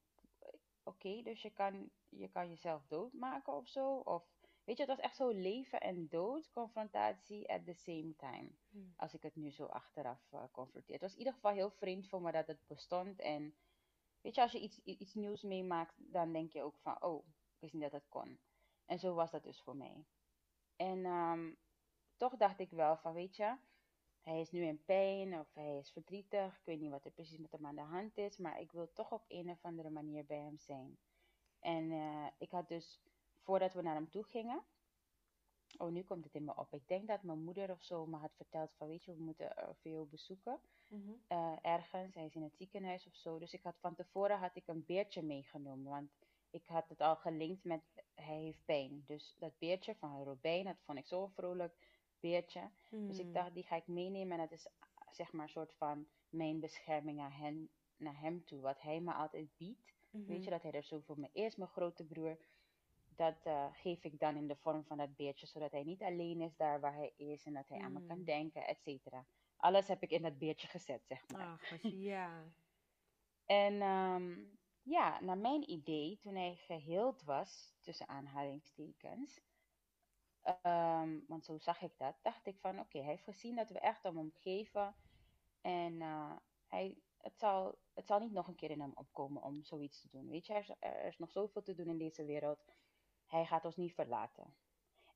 oké, 0.83 1.21
dus 1.21 1.41
je 1.41 1.49
kan, 1.49 1.89
je 2.09 2.27
kan 2.27 2.49
jezelf 2.49 2.85
doodmaken 2.87 3.53
of 3.53 3.67
zo. 3.67 3.95
Of, 3.95 4.23
weet 4.63 4.77
je, 4.77 4.83
het 4.83 4.95
was 4.95 5.05
echt 5.05 5.15
zo 5.15 5.29
leven 5.29 5.81
en 5.81 6.07
dood 6.07 6.51
confrontatie 6.51 7.49
at 7.49 7.65
the 7.65 7.73
same 7.73 8.15
time. 8.15 8.49
Hmm. 8.69 8.93
Als 8.97 9.13
ik 9.13 9.23
het 9.23 9.35
nu 9.35 9.51
zo 9.51 9.65
achteraf 9.65 10.31
eh, 10.31 10.43
confronteer. 10.51 10.93
Het 10.93 11.01
was 11.01 11.11
in 11.11 11.17
ieder 11.17 11.33
geval 11.33 11.51
heel 11.51 11.71
vreemd 11.71 12.07
voor 12.07 12.21
me 12.21 12.31
dat 12.31 12.47
het 12.47 12.67
bestond. 12.67 13.19
En 13.19 13.55
weet 14.23 14.35
je, 14.35 14.41
als 14.41 14.51
je 14.51 14.59
iets, 14.59 14.79
iets 14.83 15.13
nieuws 15.13 15.41
meemaakt, 15.41 15.93
dan 15.97 16.31
denk 16.31 16.51
je 16.51 16.63
ook 16.63 16.77
van, 16.77 17.03
oh, 17.03 17.25
ik 17.27 17.59
wist 17.59 17.73
niet 17.73 17.81
dat 17.81 17.91
het 17.91 18.09
kon. 18.09 18.39
En 18.85 18.99
zo 18.99 19.13
was 19.13 19.31
dat 19.31 19.43
dus 19.43 19.61
voor 19.61 19.75
mij. 19.75 20.05
En 20.75 21.05
ehm, 21.05 21.51
toch 22.17 22.37
dacht 22.37 22.59
ik 22.59 22.69
wel 22.69 22.97
van, 22.97 23.13
weet 23.13 23.35
je, 23.35 23.57
hij 24.21 24.39
is 24.39 24.51
nu 24.51 24.63
in 24.65 24.83
pijn 24.85 25.39
of 25.39 25.53
hij 25.53 25.77
is 25.77 25.91
verdrietig. 25.91 26.57
Ik 26.57 26.65
weet 26.65 26.79
niet 26.79 26.91
wat 26.91 27.05
er 27.05 27.11
precies 27.11 27.37
met 27.37 27.51
hem 27.51 27.65
aan 27.65 27.75
de 27.75 27.81
hand 27.81 28.17
is, 28.17 28.37
maar 28.37 28.59
ik 28.59 28.71
wil 28.71 28.93
toch 28.93 29.11
op 29.11 29.25
een 29.27 29.49
of 29.49 29.65
andere 29.65 29.89
manier 29.89 30.25
bij 30.25 30.39
hem 30.39 30.57
zijn. 30.57 30.97
En 31.59 31.91
eh, 31.91 32.27
ik 32.37 32.51
had 32.51 32.67
dus, 32.67 33.01
voordat 33.41 33.73
we 33.73 33.81
naar 33.81 33.95
hem 33.95 34.09
toe 34.09 34.23
gingen, 34.23 34.63
oh 35.77 35.91
nu 35.91 36.03
komt 36.03 36.23
het 36.23 36.35
in 36.35 36.43
me 36.43 36.55
op. 36.55 36.73
Ik 36.73 36.87
denk 36.87 37.07
dat 37.07 37.23
mijn 37.23 37.43
moeder 37.43 37.71
of 37.71 37.83
zo 37.83 38.05
me 38.05 38.17
had 38.17 38.35
verteld 38.35 38.73
van, 38.73 38.87
weet 38.87 39.03
je, 39.03 39.15
we 39.15 39.21
moeten 39.23 39.53
veel 39.81 40.07
bezoeken 40.07 40.59
Mhm. 40.89 41.11
eh, 41.27 41.53
ergens. 41.61 42.15
Hij 42.15 42.25
is 42.25 42.35
in 42.35 42.43
het 42.43 42.55
ziekenhuis 42.55 43.07
of 43.07 43.15
zo. 43.15 43.39
Dus 43.39 43.53
ik 43.53 43.63
had 43.63 43.77
van 43.79 43.95
tevoren 43.95 44.37
had 44.39 44.55
ik 44.55 44.67
een 44.67 44.85
beertje 44.85 45.21
meegenomen. 45.21 45.91
Want 45.91 46.11
ik 46.49 46.65
had 46.67 46.89
het 46.89 47.01
al 47.01 47.15
gelinkt 47.15 47.63
met 47.63 47.81
hij 48.15 48.41
heeft 48.41 48.65
pijn. 48.65 49.03
Dus 49.07 49.35
dat 49.39 49.57
beertje 49.59 49.95
van 49.95 50.23
Robijn, 50.23 50.65
dat 50.65 50.81
vond 50.85 50.97
ik 50.97 51.05
zo 51.07 51.27
vrolijk 51.27 51.73
beertje. 52.19 52.69
Dus 52.89 53.17
ik 53.17 53.23
Hmm. 53.23 53.33
dacht, 53.33 53.53
die 53.53 53.63
ga 53.63 53.75
ik 53.75 53.87
meenemen. 53.87 54.31
En 54.39 54.47
dat 54.49 54.51
is 54.51 54.67
zeg 55.11 55.31
maar 55.31 55.43
een 55.43 55.49
soort 55.49 55.73
van 55.73 56.07
mijn 56.29 56.59
bescherming 56.59 57.17
naar 57.17 57.37
hem, 57.37 57.69
naar 57.97 58.19
hem 58.19 58.45
toe. 58.45 58.61
Wat 58.61 58.81
hij 58.81 58.99
me 58.99 59.13
altijd 59.13 59.57
biedt. 59.57 59.93
Weet 60.11 60.27
Mhm. 60.27 60.43
je, 60.43 60.49
dat 60.49 60.61
hij 60.61 60.71
er 60.71 60.83
zo 60.83 60.99
voor 60.99 61.19
me 61.19 61.29
is, 61.31 61.55
mijn 61.55 61.69
grote 61.69 62.03
broer. 62.05 62.37
Dat 63.15 63.45
eh, 63.45 63.67
geef 63.73 64.03
ik 64.03 64.19
dan 64.19 64.35
in 64.35 64.47
de 64.47 64.55
vorm 64.55 64.85
van 64.85 64.97
dat 64.97 65.15
beertje. 65.15 65.47
Zodat 65.47 65.71
hij 65.71 65.83
niet 65.83 66.01
alleen 66.03 66.41
is 66.41 66.55
daar 66.55 66.79
waar 66.79 66.95
hij 66.95 67.13
is. 67.15 67.45
En 67.45 67.53
dat 67.53 67.69
hij 67.69 67.79
aan 67.79 67.93
me 67.93 68.01
kan 68.01 68.15
Hmm. 68.15 68.25
denken, 68.25 68.67
et 68.67 68.81
cetera. 68.81 69.27
Alles 69.55 69.87
heb 69.87 70.01
ik 70.03 70.11
in 70.11 70.21
dat 70.21 70.37
beertje 70.37 70.67
gezet, 70.67 71.05
zeg 71.07 71.27
maar. 71.27 71.47
Ach, 71.47 71.77
ja. 71.81 72.43
En 73.45 73.81
ehm, 73.81 74.45
ja, 74.81 75.19
naar 75.21 75.37
mijn 75.37 75.69
idee, 75.69 76.17
toen 76.19 76.35
hij 76.35 76.55
geheeld 76.55 77.23
was, 77.23 77.75
tussen 77.81 78.07
aanhalingstekens, 78.07 79.41
ehm, 80.41 81.19
want 81.27 81.45
zo 81.45 81.57
zag 81.57 81.81
ik 81.81 81.97
dat, 81.97 82.17
dacht 82.21 82.47
ik 82.47 82.59
van 82.59 82.79
oké, 82.79 82.97
hij 82.99 83.07
heeft 83.07 83.23
gezien 83.23 83.55
dat 83.55 83.69
we 83.69 83.79
echt 83.79 84.05
om 84.05 84.17
hem 84.17 84.31
geven. 84.33 84.95
En 85.61 86.01
eh, 86.01 86.37
hij, 86.67 87.01
het, 87.17 87.39
zal, 87.39 87.79
het 87.93 88.07
zal 88.07 88.19
niet 88.19 88.31
nog 88.31 88.47
een 88.47 88.55
keer 88.55 88.71
in 88.71 88.81
hem 88.81 88.91
opkomen 88.95 89.43
om 89.43 89.63
zoiets 89.63 90.01
te 90.01 90.09
doen. 90.09 90.29
Weet 90.29 90.45
je, 90.47 90.53
er 90.53 90.59
is, 90.59 90.75
er 90.79 91.05
is 91.05 91.17
nog 91.17 91.31
zoveel 91.31 91.61
te 91.61 91.75
doen 91.75 91.87
in 91.87 91.97
deze 91.97 92.25
wereld. 92.25 92.65
Hij 93.33 93.45
gaat 93.45 93.65
ons 93.65 93.75
niet 93.75 93.93
verlaten. 93.93 94.55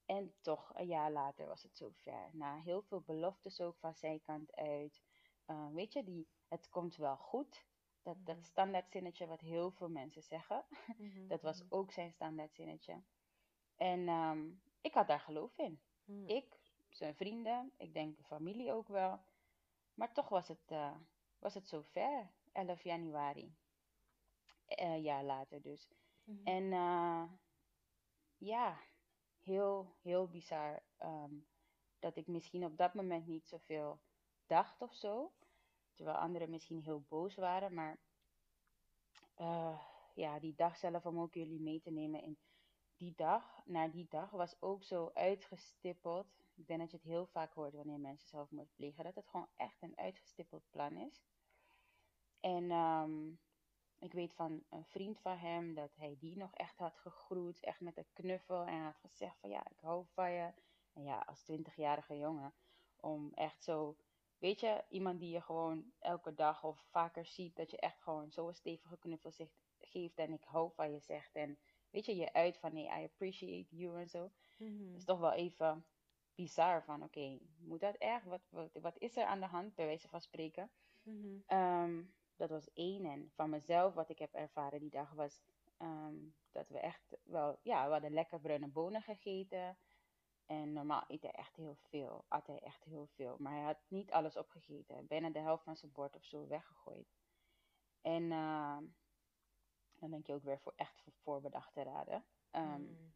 En 0.06 0.34
toch, 0.42 0.72
een 0.76 0.88
jaar 0.88 1.12
later 1.12 1.48
was 1.48 1.64
het 1.64 1.78
zover. 1.78 2.30
Na 2.32 2.60
heel 2.60 2.82
veel 2.82 3.02
beloftes 3.02 3.62
ook 3.62 3.78
van 3.78 3.96
zijn 3.96 4.22
kant 4.22 4.56
uit. 4.56 5.02
Eh, 5.46 5.68
weet 5.74 5.94
je, 5.94 6.04
die, 6.04 6.28
het 6.48 6.70
komt 6.70 6.96
wel 6.96 7.18
goed. 7.18 7.66
Dat, 8.02 8.26
dat 8.26 8.36
Mhm. 8.36 8.46
standaardzinnetje 8.46 9.28
wat 9.28 9.40
heel 9.42 9.72
veel 9.72 9.90
mensen 9.90 10.22
zeggen. 10.24 10.66
Mhm, 10.98 11.28
Dat 11.32 11.42
was 11.42 11.64
mhm. 11.64 11.74
ook 11.74 11.92
zijn 11.92 12.12
standaardzinnetje. 12.12 13.04
En 13.76 14.08
ehm, 14.08 14.50
ik 14.82 14.94
had 14.94 15.08
daar 15.08 15.20
geloof 15.20 15.58
in. 15.58 15.82
Hmm. 16.06 16.28
Ik 16.28 16.60
zijn 16.90 17.16
vrienden, 17.16 17.72
ik 17.78 17.94
denk 17.94 18.18
familie 18.26 18.74
ook 18.74 18.88
wel. 18.88 19.20
Maar 19.94 20.14
toch 20.14 20.30
was 20.30 20.48
het, 20.48 20.72
uh, 20.72 20.96
was 21.40 21.54
het 21.54 21.68
zover, 21.68 22.32
11 22.52 22.84
januari. 22.84 23.56
Een 24.66 24.98
uh, 24.98 25.04
jaar 25.04 25.24
later 25.24 25.62
dus. 25.62 25.88
En 26.44 26.64
uh, 26.64 27.24
ja, 28.38 28.80
heel, 29.40 29.96
heel 30.02 30.28
bizar. 30.28 30.84
Um, 31.00 31.48
dat 32.00 32.16
ik 32.16 32.28
misschien 32.28 32.66
op 32.66 32.78
dat 32.78 32.94
moment 32.94 33.28
niet 33.28 33.48
zoveel 33.48 34.00
dacht 34.46 34.82
of 34.82 34.94
zo. 34.94 35.34
Terwijl 35.94 36.18
anderen 36.18 36.50
misschien 36.50 36.82
heel 36.82 37.06
boos 37.08 37.36
waren. 37.36 37.74
Maar 37.74 38.00
uh, 39.38 39.80
ja, 40.14 40.40
die 40.40 40.56
dag 40.56 40.78
zelf 40.78 41.06
om 41.06 41.20
ook 41.20 41.34
jullie 41.34 41.60
mee 41.60 41.82
te 41.82 41.92
nemen 41.92 42.22
in 42.22 42.38
die 42.96 43.14
dag, 43.16 43.62
naar 43.66 43.92
die 43.92 44.08
dag, 44.10 44.30
was 44.30 44.62
ook 44.62 44.84
zo 44.84 45.12
uitgestippeld. 45.14 46.28
Ik 46.56 46.68
denk 46.68 46.80
dat 46.80 46.92
je 46.92 46.98
het 46.98 47.06
heel 47.06 47.26
vaak 47.26 47.54
hoort 47.54 47.74
wanneer 47.74 48.00
mensen 48.00 48.28
zelfmoord 48.28 48.74
plegen, 48.76 49.04
dat 49.04 49.16
het 49.16 49.28
gewoon 49.28 49.50
echt 49.56 49.82
een 49.82 49.98
uitgestippeld 49.98 50.64
plan 50.70 50.98
is. 50.98 51.24
En 52.40 52.72
um, 52.72 53.40
ik 54.00 54.14
weet 54.14 54.34
van 54.34 54.64
een 54.70 54.86
vriend 54.86 55.20
van 55.20 55.38
hem 55.38 55.74
dat 55.74 55.96
hij 55.96 56.16
die 56.20 56.38
nog 56.38 56.54
echt 56.54 56.78
had 56.78 56.98
gegroet, 56.98 57.60
echt 57.60 57.80
met 57.80 57.98
een 57.98 58.14
knuffel 58.14 58.66
en 58.66 58.82
had 58.82 58.98
gezegd 58.98 59.40
van 59.40 59.50
ja, 59.50 59.68
ik 59.70 59.80
hou 59.80 60.06
van 60.14 60.32
je. 60.32 60.54
En 60.94 61.04
ja, 61.04 61.20
als 61.20 61.44
twintigjarige 61.44 62.18
jongen, 62.18 62.54
om 63.00 63.34
echt 63.34 63.64
zo, 63.64 63.98
weet 64.38 64.60
je, 64.60 64.84
iemand 64.90 65.20
die 65.20 65.30
je 65.30 65.42
gewoon 65.42 65.92
elke 66.00 66.34
dag 66.34 66.64
of 66.64 66.80
vaker 66.90 67.26
ziet, 67.26 67.56
dat 67.56 67.72
je 67.72 67.80
echt 67.80 68.02
gewoon 68.02 68.32
zo'n 68.32 68.54
stevige 68.54 68.98
knuffel 68.98 69.32
zegt, 69.32 69.52
geeft 69.80 70.18
en 70.18 70.34
ik 70.34 70.44
hou 70.44 70.72
van 70.74 70.92
je 70.92 71.00
zegt. 71.00 71.36
En 71.36 71.60
weet 71.90 72.06
je, 72.06 72.16
je 72.16 72.34
uit 72.34 72.58
van 72.58 72.74
nee, 72.74 72.86
I 72.86 73.04
appreciate 73.04 73.76
you 73.76 74.00
en 74.00 74.10
zo. 74.10 74.32
Dat 74.58 74.98
is 74.98 75.06
toch 75.06 75.20
wel 75.20 75.34
even 75.34 75.86
bizar 76.36 76.84
van 76.84 77.04
oké, 77.04 77.20
okay, 77.20 77.42
moet 77.58 77.80
dat 77.80 77.96
echt? 77.96 78.26
Wat, 78.26 78.42
wat, 78.50 78.70
wat 78.74 78.98
is 78.98 79.18
er 79.18 79.26
aan 79.26 79.40
de 79.40 79.46
hand, 79.46 79.76
bij 79.76 79.86
wijze 79.86 80.08
van 80.08 80.22
spreken? 80.22 80.72
Um, 81.48 82.14
dat 82.38 82.50
was 82.50 82.74
één. 82.74 83.06
En 83.06 83.32
van 83.36 83.50
mezelf, 83.50 83.94
wat 83.94 84.10
ik 84.10 84.20
heb 84.20 84.34
ervaren 84.34 84.80
die 84.80 84.90
dag, 84.90 85.12
was 85.14 85.42
um, 85.78 86.36
dat 86.52 86.70
we 86.70 86.80
echt 86.80 87.18
wel, 87.24 87.60
ja, 87.64 87.86
we 87.86 87.92
hadden 87.92 88.14
lekker 88.14 88.40
bruine 88.40 88.68
bonen 88.68 89.02
gegeten. 89.02 89.78
En 90.46 90.74
normaal 90.74 91.04
eet 91.08 91.22
hij 91.22 91.32
echt 91.32 91.56
heel 91.56 91.76
veel, 91.76 92.26
at 92.28 92.48
hij 92.48 92.60
echt 92.60 92.84
heel 92.84 93.08
veel. 93.08 93.36
Maar 93.40 93.54
hij 93.54 93.62
had 93.64 93.80
niet 93.88 94.12
alles 94.12 94.38
opgegeten. 94.38 95.08
Bijna 95.08 95.30
de 95.30 95.40
helft 95.40 95.64
van 95.64 95.76
zijn 95.78 95.92
bord 95.92 96.16
of 96.16 96.24
zo 96.24 96.48
weggegooid. 96.48 97.16
En 98.02 98.24
uh, 98.24 98.78
dan 99.96 100.12
denk 100.12 100.28
je 100.28 100.34
ook 100.34 100.44
weer 100.44 100.60
voor 100.60 100.74
echt 100.76 101.02
voor 101.02 101.14
voorbedacht 101.14 101.74
te 101.74 101.84
raden. 101.84 102.26
Um, 102.52 103.14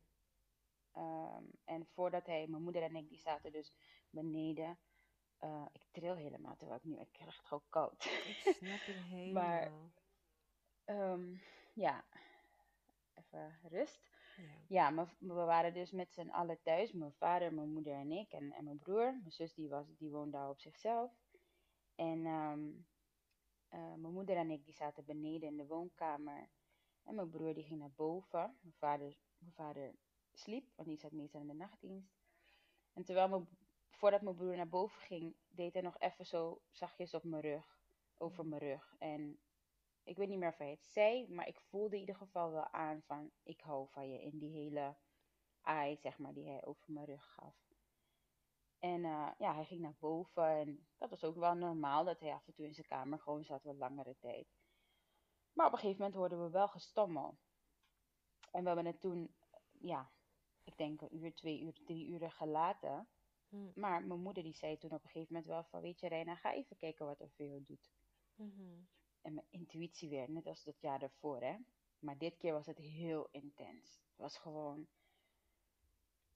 Mhm. 0.93 1.35
um, 1.37 1.51
en 1.65 1.85
voordat 1.85 2.25
hij, 2.25 2.47
mijn 2.47 2.63
moeder 2.63 2.83
en 2.83 2.95
ik, 2.95 3.09
die 3.09 3.19
zaten 3.19 3.51
dus 3.51 3.73
beneden. 4.09 4.79
Uh, 5.43 5.65
ik 5.71 5.87
tril 5.91 6.15
helemaal, 6.15 6.55
terwijl 6.55 6.79
ik 6.79 6.85
nu, 6.85 6.99
ik 6.99 7.11
krijg 7.11 7.37
het 7.37 7.45
gewoon 7.45 7.63
koud. 7.69 8.05
Ik 8.05 8.55
snap 8.59 8.79
je 8.79 8.91
helemaal. 8.91 9.43
Maar 9.43 9.71
um, 10.85 11.41
ja, 11.73 12.05
even 13.13 13.59
rust. 13.63 14.09
ja. 14.37 14.43
Ja, 14.67 14.89
maar 14.89 15.13
we 15.17 15.33
waren 15.33 15.73
dus 15.73 15.91
met 15.91 16.13
z'n 16.13 16.29
allen 16.29 16.61
thuis. 16.61 16.91
Mijn 16.91 17.13
vader, 17.13 17.53
mijn 17.53 17.73
moeder 17.73 17.93
en 17.93 18.11
ik 18.11 18.31
en, 18.31 18.51
en 18.51 18.63
mijn 18.63 18.79
broer. 18.79 19.17
Mijn 19.19 19.31
zus 19.31 19.53
die, 19.53 19.69
was, 19.69 19.85
die 19.97 20.09
woonde 20.09 20.37
daar 20.37 20.49
op 20.49 20.59
zichzelf. 20.59 21.11
En 21.95 22.25
um, 22.25 22.85
uh, 23.73 23.93
mijn 23.93 24.13
moeder 24.13 24.35
en 24.35 24.51
ik 24.51 24.65
die 24.65 24.73
zaten 24.73 25.05
beneden 25.05 25.49
in 25.49 25.57
de 25.57 25.65
woonkamer. 25.65 26.49
En 27.03 27.15
mijn 27.15 27.29
broer 27.29 27.53
die 27.53 27.63
ging 27.63 27.79
naar 27.79 27.91
boven. 27.95 28.57
Mijn 28.61 28.75
vader, 28.77 29.17
mijn 29.37 29.53
vader 29.53 29.95
sliep, 30.33 30.65
want 30.75 30.87
die 30.87 30.97
zat 30.97 31.11
meestal 31.11 31.41
in 31.41 31.47
de 31.47 31.53
nachtdienst. 31.53 32.19
En 32.93 33.03
terwijl 33.03 33.29
mijn, 33.29 33.47
voordat 34.01 34.21
mijn 34.21 34.35
broer 34.35 34.55
naar 34.55 34.69
boven 34.69 35.01
ging, 35.01 35.35
deed 35.49 35.73
hij 35.73 35.81
nog 35.81 35.99
even 35.99 36.25
zo 36.25 36.61
zachtjes 36.69 37.13
op 37.13 37.23
mijn 37.23 37.41
rug. 37.41 37.79
Over 38.17 38.45
mijn 38.45 38.61
rug. 38.61 38.95
En 38.97 39.39
ik 40.03 40.17
weet 40.17 40.27
niet 40.27 40.37
meer 40.37 40.49
of 40.49 40.57
hij 40.57 40.69
het 40.69 40.85
zei, 40.85 41.27
maar 41.29 41.47
ik 41.47 41.59
voelde 41.59 41.95
in 41.95 41.99
ieder 41.99 42.15
geval 42.15 42.51
wel 42.51 42.67
aan 42.71 43.01
van 43.01 43.31
ik 43.43 43.61
hou 43.61 43.87
van 43.89 44.09
je 44.09 44.21
in 44.21 44.39
die 44.39 44.51
hele 44.51 44.95
ai, 45.61 45.97
zeg 45.97 46.17
maar, 46.17 46.33
die 46.33 46.47
hij 46.47 46.65
over 46.65 46.93
mijn 46.93 47.05
rug 47.05 47.33
gaf. 47.33 47.55
En 48.79 49.03
uh, 49.03 49.31
ja, 49.37 49.53
hij 49.53 49.65
ging 49.65 49.81
naar 49.81 49.95
boven 49.99 50.45
en 50.45 50.87
dat 50.97 51.09
was 51.09 51.23
ook 51.23 51.35
wel 51.35 51.53
normaal 51.53 52.05
dat 52.05 52.19
hij 52.19 52.33
af 52.33 52.47
en 52.47 52.53
toe 52.53 52.65
in 52.65 52.73
zijn 52.73 52.87
kamer 52.87 53.19
gewoon 53.19 53.43
zat 53.43 53.63
wat 53.63 53.75
langere 53.75 54.15
tijd. 54.19 54.47
Maar 55.53 55.65
op 55.65 55.71
een 55.71 55.79
gegeven 55.79 56.01
moment 56.01 56.19
hoorden 56.19 56.43
we 56.43 56.49
wel 56.49 56.67
gestommel. 56.67 57.37
En 58.51 58.61
we 58.61 58.67
hebben 58.67 58.85
het 58.85 59.01
toen, 59.01 59.35
ja, 59.71 60.11
ik 60.63 60.77
denk 60.77 61.01
een 61.01 61.15
uur, 61.15 61.33
twee 61.33 61.61
uur, 61.61 61.83
drie 61.85 62.07
uur 62.07 62.31
gelaten. 62.31 63.07
Hm. 63.51 63.79
Maar 63.79 64.03
mijn 64.03 64.21
moeder 64.21 64.43
die 64.43 64.55
zei 64.55 64.77
toen 64.77 64.91
op 64.91 65.03
een 65.03 65.09
gegeven 65.09 65.33
moment 65.33 65.51
wel 65.51 65.63
van, 65.63 65.81
weet 65.81 65.99
je 65.99 66.07
Reina, 66.07 66.35
ga 66.35 66.53
even 66.53 66.77
kijken 66.77 67.05
wat 67.05 67.19
er 67.19 67.29
voor 67.29 67.45
jou 67.45 67.63
doet. 67.63 67.91
Mhm. 68.35 68.79
En 69.21 69.33
mijn 69.33 69.47
intuïtie 69.49 70.09
weer, 70.09 70.29
net 70.29 70.47
als 70.47 70.63
dat 70.63 70.81
jaar 70.81 70.99
daarvoor, 70.99 71.41
hè. 71.41 71.57
Maar 71.99 72.17
dit 72.17 72.37
keer 72.37 72.53
was 72.53 72.65
het 72.65 72.77
heel 72.77 73.27
intens. 73.31 74.01
Het 74.09 74.17
was 74.17 74.37
gewoon, 74.37 74.87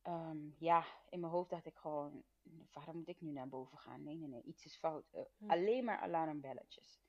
um, 0.07 0.55
ja, 0.57 0.85
in 1.09 1.19
mijn 1.19 1.31
hoofd 1.31 1.49
dacht 1.49 1.65
ik 1.65 1.77
gewoon, 1.77 2.23
waarom 2.73 2.97
moet 2.97 3.07
ik 3.07 3.21
nu 3.21 3.31
naar 3.31 3.49
boven 3.49 3.77
gaan? 3.77 4.03
Nee, 4.03 4.17
nee, 4.17 4.27
nee, 4.27 4.43
iets 4.43 4.65
is 4.65 4.77
fout. 4.77 5.05
Uh, 5.13 5.21
Hm. 5.37 5.49
Alleen 5.49 5.83
maar 5.83 5.99
alarmbelletjes. 5.99 6.99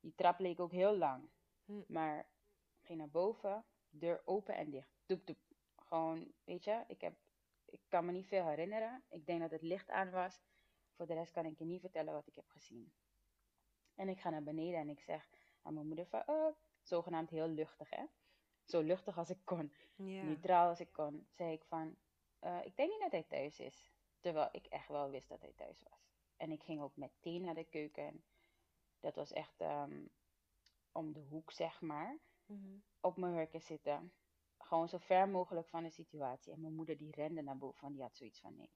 Die 0.00 0.14
trap 0.14 0.38
leek 0.38 0.60
ook 0.60 0.72
heel 0.72 0.96
lang. 0.96 1.28
Hm. 1.64 1.82
Maar 1.86 2.18
ik 2.80 2.86
ging 2.86 2.98
naar 2.98 3.10
boven, 3.10 3.64
deur 3.90 4.22
open 4.24 4.54
en 4.54 4.70
dicht. 4.70 5.00
Doep, 5.06 5.26
doep. 5.26 5.38
Gewoon, 5.76 6.32
weet 6.44 6.64
je, 6.64 6.84
ik, 6.86 7.00
heb, 7.00 7.14
ik 7.70 7.80
kan 7.88 8.04
me 8.04 8.12
niet 8.12 8.26
veel 8.26 8.46
herinneren. 8.46 9.02
Ik 9.08 9.26
denk 9.26 9.40
dat 9.40 9.50
het 9.50 9.62
licht 9.62 9.90
aan 9.90 10.10
was. 10.10 10.40
Voor 10.96 11.06
de 11.06 11.14
rest 11.14 11.32
kan 11.32 11.44
ik 11.44 11.58
je 11.58 11.64
niet 11.64 11.80
vertellen 11.80 12.12
wat 12.12 12.26
ik 12.26 12.34
heb 12.34 12.48
gezien. 12.48 12.92
En 13.94 14.08
ik 14.08 14.20
ga 14.20 14.30
naar 14.30 14.42
beneden 14.42 14.80
en 14.80 14.88
ik 14.88 15.00
zeg 15.00 15.28
aan 15.62 15.74
mijn 15.74 15.86
moeder 15.86 16.06
van, 16.06 16.22
oh, 16.26 16.56
zogenaamd 16.82 17.30
heel 17.30 17.48
luchtig, 17.48 17.90
hè. 17.90 18.04
Zo 18.64 18.80
luchtig 18.80 19.18
als 19.18 19.30
ik 19.30 19.44
kon. 19.44 19.72
Ja. 19.96 20.22
Neutraal 20.22 20.68
als 20.68 20.80
ik 20.80 20.92
kon. 20.92 21.26
Zei 21.30 21.52
ik 21.52 21.64
van, 21.64 21.96
uh, 22.40 22.64
ik 22.64 22.76
denk 22.76 22.90
niet 22.90 23.00
dat 23.00 23.10
hij 23.10 23.22
thuis 23.22 23.60
is. 23.60 23.92
Terwijl 24.20 24.48
ik 24.52 24.66
echt 24.66 24.88
wel 24.88 25.10
wist 25.10 25.28
dat 25.28 25.40
hij 25.40 25.52
thuis 25.52 25.82
was. 25.90 26.10
En 26.36 26.50
ik 26.50 26.62
ging 26.62 26.80
ook 26.80 26.96
meteen 26.96 27.42
naar 27.42 27.54
de 27.54 27.64
keuken. 27.64 28.06
En 28.06 28.24
dat 29.00 29.14
was 29.14 29.32
echt 29.32 29.60
um, 29.60 30.10
om 30.92 31.12
de 31.12 31.20
hoek, 31.20 31.50
zeg 31.50 31.80
maar. 31.80 32.18
Mhm. 32.46 32.78
Op 33.00 33.16
mijn 33.16 33.34
hurken 33.34 33.60
zitten. 33.60 34.12
Gewoon 34.70 34.88
zo 34.88 34.98
ver 34.98 35.28
mogelijk 35.28 35.68
van 35.68 35.82
de 35.82 35.90
situatie. 35.90 36.52
En 36.52 36.60
mijn 36.60 36.74
moeder 36.74 36.96
die 36.96 37.14
rende 37.14 37.42
naar 37.42 37.56
boven. 37.56 37.80
Want 37.80 37.94
die 37.94 38.02
had 38.02 38.16
zoiets 38.16 38.40
van, 38.40 38.56
nee, 38.56 38.70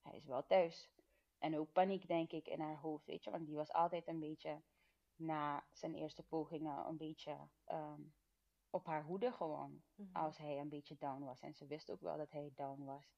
hij 0.00 0.16
is 0.16 0.24
wel 0.24 0.46
thuis. 0.46 0.90
En 1.38 1.58
ook 1.58 1.72
paniek, 1.72 2.06
denk 2.06 2.32
ik, 2.32 2.46
in 2.46 2.60
haar 2.60 2.76
hoofd, 2.76 3.06
weet 3.06 3.24
je. 3.24 3.30
Want 3.30 3.46
die 3.46 3.56
was 3.56 3.72
altijd 3.72 4.06
een 4.06 4.18
beetje, 4.18 4.62
na 5.16 5.64
zijn 5.72 5.94
eerste 5.94 6.22
pogingen, 6.22 6.86
een 6.86 6.96
beetje 6.96 7.36
um, 7.72 8.14
op 8.70 8.86
haar 8.86 9.04
hoede 9.04 9.32
gewoon. 9.32 9.82
Mhm. 9.94 10.16
Als 10.16 10.38
hij 10.38 10.58
een 10.58 10.68
beetje 10.68 10.96
down 10.98 11.24
was. 11.24 11.40
En 11.40 11.54
ze 11.54 11.66
wist 11.66 11.90
ook 11.90 12.00
wel 12.00 12.16
dat 12.16 12.30
hij 12.30 12.52
down 12.54 12.84
was. 12.84 13.16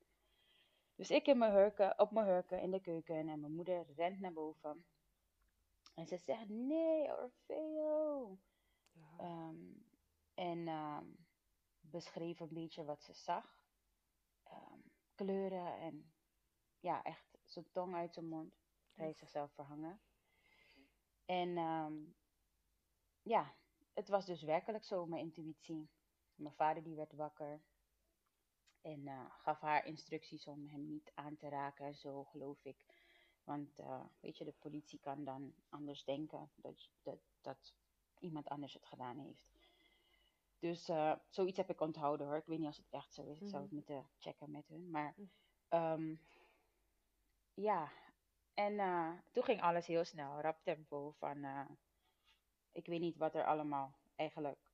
Dus 0.94 1.10
ik 1.10 1.26
in 1.26 1.38
mijn 1.38 1.52
hurken, 1.52 1.98
op 1.98 2.10
mijn 2.10 2.26
hurken 2.26 2.60
in 2.60 2.70
de 2.70 2.80
keuken. 2.80 3.28
En 3.28 3.40
mijn 3.40 3.54
moeder 3.54 3.86
rent 3.96 4.20
naar 4.20 4.32
boven. 4.32 4.84
En 5.94 6.06
ze 6.06 6.16
zegt, 6.16 6.48
nee, 6.48 7.10
Orfeo. 7.10 8.38
Ja. 8.92 9.48
Um, 9.48 9.86
en 10.34 10.68
um, 10.68 11.21
beschreef 11.92 12.40
een 12.40 12.52
beetje 12.52 12.84
wat 12.84 13.02
ze 13.02 13.12
zag. 13.12 13.64
Um, 14.50 14.82
kleuren 15.14 15.78
en 15.78 16.12
ja, 16.80 17.02
echt 17.02 17.38
zijn 17.44 17.70
tong 17.70 17.94
uit 17.94 18.14
zijn 18.14 18.28
mond. 18.28 18.54
Hij 18.94 19.06
heeft 19.06 19.18
zichzelf 19.18 19.52
verhangen. 19.52 20.00
En 21.24 21.58
um, 21.58 22.16
ja, 23.22 23.54
het 23.92 24.08
was 24.08 24.26
dus 24.26 24.42
werkelijk 24.42 24.84
zo, 24.84 25.06
mijn 25.06 25.22
intuïtie. 25.22 25.90
Mijn 26.34 26.54
vader 26.54 26.82
die 26.82 26.96
werd 26.96 27.12
wakker. 27.12 27.62
En 28.80 29.00
uh, 29.00 29.30
gaf 29.30 29.60
haar 29.60 29.86
instructies 29.86 30.46
om 30.46 30.68
hem 30.68 30.86
niet 30.88 31.12
aan 31.14 31.36
te 31.36 31.48
raken 31.48 31.86
en 31.86 31.94
zo, 31.94 32.24
geloof 32.24 32.64
ik. 32.64 32.84
Want 33.44 33.78
uh, 33.78 34.04
weet 34.20 34.38
je, 34.38 34.44
de 34.44 34.54
politie 34.58 34.98
kan 34.98 35.24
dan 35.24 35.54
anders 35.68 36.04
denken 36.04 36.50
dat, 36.54 36.90
dat, 37.02 37.18
dat 37.40 37.74
iemand 38.18 38.48
anders 38.48 38.74
het 38.74 38.86
gedaan 38.86 39.18
heeft. 39.18 39.44
Dus 40.62 40.88
uh, 40.88 41.14
zoiets 41.28 41.56
heb 41.56 41.70
ik 41.70 41.80
onthouden 41.80 42.26
hoor. 42.26 42.36
Ik 42.36 42.46
weet 42.46 42.58
niet 42.58 42.66
als 42.66 42.76
het 42.76 42.90
echt 42.90 43.14
zo 43.14 43.22
is. 43.22 43.40
Ik 43.40 43.48
zou 43.48 43.62
het 43.62 43.72
moeten 43.72 44.10
checken 44.18 44.50
met 44.50 44.68
hun. 44.68 44.90
Maar 44.90 45.14
um, 45.68 46.20
ja, 47.54 47.92
en 48.54 48.72
uh, 48.72 49.12
toen 49.30 49.44
ging 49.44 49.62
alles 49.62 49.86
heel 49.86 50.04
snel. 50.04 50.40
Rap 50.40 50.60
tempo 50.62 51.10
van, 51.10 51.36
uh, 51.36 51.70
ik 52.72 52.86
weet 52.86 53.00
niet 53.00 53.16
wat 53.16 53.34
er 53.34 53.44
allemaal 53.44 53.94
eigenlijk 54.16 54.72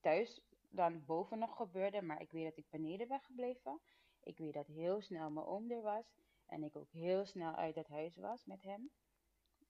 thuis 0.00 0.40
dan 0.68 1.04
boven 1.04 1.38
nog 1.38 1.56
gebeurde. 1.56 2.02
Maar 2.02 2.20
ik 2.20 2.30
weet 2.30 2.44
dat 2.44 2.56
ik 2.56 2.70
beneden 2.70 3.08
ben 3.08 3.20
gebleven. 3.20 3.80
Ik 4.20 4.38
weet 4.38 4.54
dat 4.54 4.66
heel 4.66 5.00
snel 5.00 5.30
mijn 5.30 5.46
oom 5.46 5.70
er 5.70 5.82
was. 5.82 6.14
En 6.46 6.62
ik 6.62 6.76
ook 6.76 6.90
heel 6.90 7.24
snel 7.24 7.54
uit 7.54 7.74
het 7.74 7.88
huis 7.88 8.16
was 8.16 8.44
met 8.44 8.62
hem. 8.62 8.90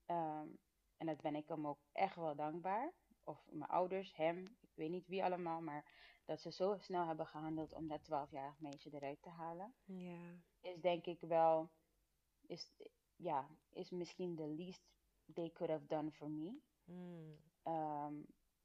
Um, 0.06 0.58
en 0.96 1.06
dat 1.06 1.20
ben 1.20 1.34
ik 1.34 1.48
hem 1.48 1.66
ook 1.66 1.80
echt 1.92 2.16
wel 2.16 2.36
dankbaar. 2.36 2.92
Of 3.24 3.46
mijn 3.50 3.70
ouders, 3.70 4.14
hem, 4.14 4.56
ik 4.76 4.82
weet 4.82 4.90
niet 4.90 5.06
wie 5.06 5.24
allemaal. 5.24 5.60
Maar 5.60 5.84
dat 6.24 6.40
ze 6.40 6.52
zo 6.52 6.76
snel 6.78 7.06
hebben 7.06 7.26
gehandeld 7.26 7.72
om 7.72 7.88
dat 7.88 8.00
12-jarig 8.02 8.58
meisje 8.58 8.90
eruit 8.92 9.22
te 9.22 9.28
halen. 9.28 9.74
Ja. 9.84 10.18
Is 10.60 10.80
denk 10.80 11.06
ik 11.06 11.20
wel, 11.20 11.70
is, 12.46 12.72
ja, 13.16 13.48
is 13.70 13.90
misschien 13.90 14.36
the 14.36 14.46
least 14.46 14.82
they 15.32 15.50
could 15.50 15.72
have 15.72 15.86
done 15.86 16.12
for 16.12 16.30
me. 16.30 16.60
Mm. 16.84 17.36
Ehm, 17.62 18.14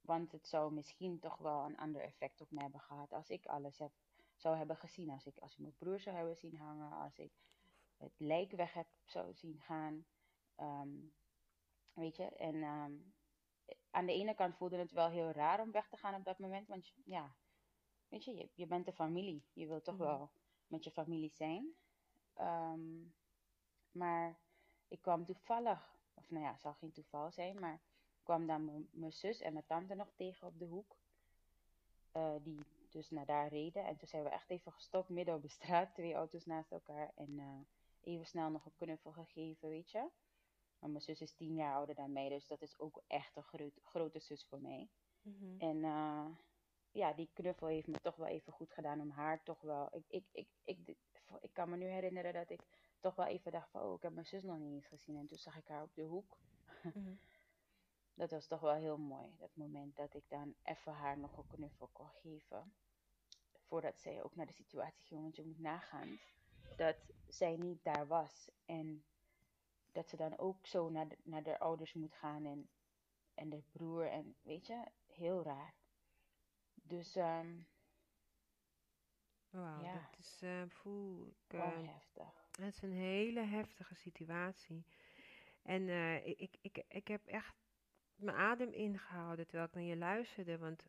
want 0.02 0.32
het 0.32 0.48
zou 0.48 0.74
misschien 0.74 1.20
toch 1.20 1.38
wel 1.38 1.66
een 1.66 1.78
ander 1.78 2.02
effect 2.02 2.42
op 2.42 2.52
mij 2.52 2.64
hebben 2.64 2.82
gehad 2.82 3.14
als 3.14 3.30
ik 3.30 3.46
alles 3.46 3.78
heb, 3.78 3.92
zou 4.36 4.58
hebben 4.58 4.78
gezien. 4.78 5.10
Als 5.10 5.26
ik, 5.26 5.38
als 5.38 5.54
ik 5.54 5.60
mijn 5.60 5.76
broer 5.78 6.00
zou 6.00 6.16
hebben 6.16 6.38
zien 6.38 6.58
hangen, 6.58 6.92
als 6.92 7.18
ik 7.18 7.32
het 7.98 8.14
lijk 8.18 8.52
weg 8.52 8.74
heb 8.74 8.88
zou 9.04 9.34
zien 9.34 9.60
gaan. 9.60 10.06
Ehm, 10.56 10.98
weet 11.94 12.16
je, 12.16 12.26
en 12.26 12.64
ehm, 12.64 12.94
aan 13.92 14.06
de 14.06 14.14
ene 14.14 14.34
kant 14.36 14.56
voelde 14.56 14.78
het 14.78 14.92
wel 14.92 15.10
heel 15.10 15.32
raar 15.32 15.60
om 15.62 15.72
weg 15.72 15.88
te 15.90 15.98
gaan 15.98 16.16
op 16.16 16.24
dat 16.24 16.40
moment. 16.40 16.68
Want 16.68 16.94
ja, 17.06 17.36
weet 18.08 18.24
je, 18.26 18.36
je, 18.36 18.50
je 18.54 18.66
bent 18.68 18.88
een 18.88 18.94
familie. 18.94 19.44
Je 19.54 19.68
wilt 19.68 19.84
toch 19.84 19.96
Mhm. 19.98 20.04
wel 20.04 20.32
met 20.68 20.84
je 20.84 20.92
familie 20.92 21.30
zijn. 21.32 21.74
Ehm, 22.34 23.04
maar 23.92 24.40
ik 24.88 25.02
kwam 25.02 25.26
toevallig, 25.26 25.96
of 26.14 26.30
nou 26.30 26.44
ja, 26.44 26.52
het 26.52 26.62
zal 26.62 26.74
geen 26.74 26.92
toeval 26.92 27.32
zijn, 27.32 27.60
maar 27.60 27.74
ik 27.74 28.24
kwam 28.24 28.48
dan 28.48 28.66
mijn- 28.66 28.88
mijn 28.92 29.14
zus 29.14 29.40
en 29.42 29.54
mijn 29.54 29.66
tante 29.66 29.96
nog 29.96 30.12
tegen 30.16 30.48
op 30.48 30.60
de 30.60 30.66
hoek. 30.66 30.96
Eh, 32.12 32.36
die 32.42 32.60
dus 32.90 33.10
naar 33.10 33.26
daar 33.26 33.48
reden. 33.48 33.86
En 33.86 33.98
toen 33.98 34.08
zijn 34.08 34.24
we 34.24 34.30
echt 34.30 34.50
even 34.50 34.72
gestopt 34.72 35.10
midden 35.10 35.36
op 35.36 35.42
de 35.42 35.48
straat, 35.48 35.94
twee 35.94 36.14
auto's 36.14 36.46
naast 36.46 36.72
elkaar. 36.72 37.12
En 37.16 37.40
eh, 37.40 37.60
even 38.14 38.26
snel 38.26 38.50
nog 38.50 38.66
een 38.66 38.76
knuffel 38.76 39.12
gegeven, 39.12 39.70
weet 39.70 39.92
je. 39.92 40.10
Want 40.82 40.94
mijn 40.94 41.04
zus 41.04 41.22
is 41.22 41.34
tien 41.34 41.56
jaar 41.56 41.76
ouder 41.76 41.96
dan 41.96 42.12
mij, 42.12 42.30
dus 42.30 42.48
dat 42.48 42.62
is 42.62 42.80
ook 42.80 43.04
echt 43.08 43.36
een 43.36 43.44
groot, 43.44 43.80
grote 43.82 44.20
zus 44.20 44.46
voor 44.46 44.62
mij. 44.62 44.90
Mhm. 45.22 45.60
En 45.60 45.84
eh, 45.84 46.26
ja, 46.92 47.14
die 47.14 47.30
knuffel 47.34 47.68
heeft 47.68 47.88
me 47.88 48.00
toch 48.02 48.16
wel 48.16 48.28
even 48.28 48.54
goed 48.54 48.72
gedaan 48.72 49.02
om 49.02 49.10
haar 49.10 49.44
toch 49.44 49.62
wel. 49.62 49.90
Ik, 49.92 50.06
ik, 50.08 50.26
ik, 50.32 50.48
ik, 50.64 50.98
ik 51.42 51.54
kan 51.54 51.70
me 51.70 51.78
nu 51.78 51.86
herinneren 51.86 52.34
dat 52.34 52.50
ik 52.50 52.62
toch 53.00 53.16
wel 53.16 53.26
even 53.26 53.52
dacht 53.52 53.70
van, 53.70 53.82
oh, 53.82 53.96
ik 53.96 54.02
heb 54.02 54.14
mijn 54.14 54.26
zus 54.26 54.44
nog 54.44 54.58
niet 54.58 54.74
eens 54.74 54.88
gezien. 54.88 55.18
En 55.18 55.28
toen 55.28 55.38
zag 55.38 55.58
ik 55.58 55.68
haar 55.68 55.84
op 55.84 55.94
de 55.94 56.04
hoek. 56.04 56.38
Mhm. 56.84 57.14
Dat 58.14 58.32
was 58.32 58.48
toch 58.48 58.60
wel 58.60 58.74
heel 58.74 58.98
mooi, 58.98 59.36
dat 59.38 59.56
moment 59.56 59.96
dat 59.96 60.14
ik 60.14 60.24
dan 60.30 60.56
even 60.64 60.94
haar 60.94 61.18
nog 61.18 61.38
een 61.38 61.48
knuffel 61.48 61.90
kon 61.92 62.10
geven. 62.10 62.74
Voordat 63.62 64.00
zij 64.00 64.24
ook 64.24 64.36
naar 64.36 64.46
de 64.46 64.54
situatie 64.54 65.06
ging, 65.06 65.22
want 65.22 65.36
je 65.36 65.44
moet 65.44 65.60
nagaan 65.60 66.20
dat 66.76 66.98
zij 67.28 67.56
niet 67.56 67.84
daar 67.84 68.08
was. 68.08 68.52
En 68.66 69.04
dat 69.92 70.10
ze 70.10 70.16
dan 70.16 70.38
ook 70.38 70.66
zo 70.66 70.90
naar 70.90 71.08
de, 71.08 71.18
naar 71.24 71.44
de 71.44 71.60
ouders 71.60 71.94
moet 71.94 72.14
gaan 72.14 72.46
en, 72.46 72.70
en 73.34 73.50
de 73.50 73.62
broer. 73.72 74.08
En 74.08 74.36
weet 74.42 74.68
je, 74.68 74.84
heel 75.08 75.44
raar. 75.44 75.74
Dus 76.74 77.16
ehm 77.16 77.58
Wauw, 79.52 79.84
Ja. 79.84 79.94
dat 79.94 80.18
is, 80.20 80.42
eh, 80.42 80.64
poeh, 80.82 81.28
ik, 81.28 81.54
eh, 81.54 81.94
heftig. 81.94 82.50
het 82.52 82.74
is 82.74 82.82
een 82.82 82.94
hele 82.94 83.42
heftige 83.42 83.96
situatie. 83.96 84.86
En 85.62 85.90
eh, 85.90 86.28
ik, 86.28 86.58
ik, 86.62 86.84
ik, 86.88 87.08
heb 87.08 87.26
echt 87.26 87.56
mijn 88.16 88.38
adem 88.38 88.74
ingehouden 88.74 89.48
terwijl 89.48 89.68
ik 89.68 89.74
naar 89.74 89.84
je 89.84 89.98
luisterde. 89.98 90.58
Want 90.58 90.88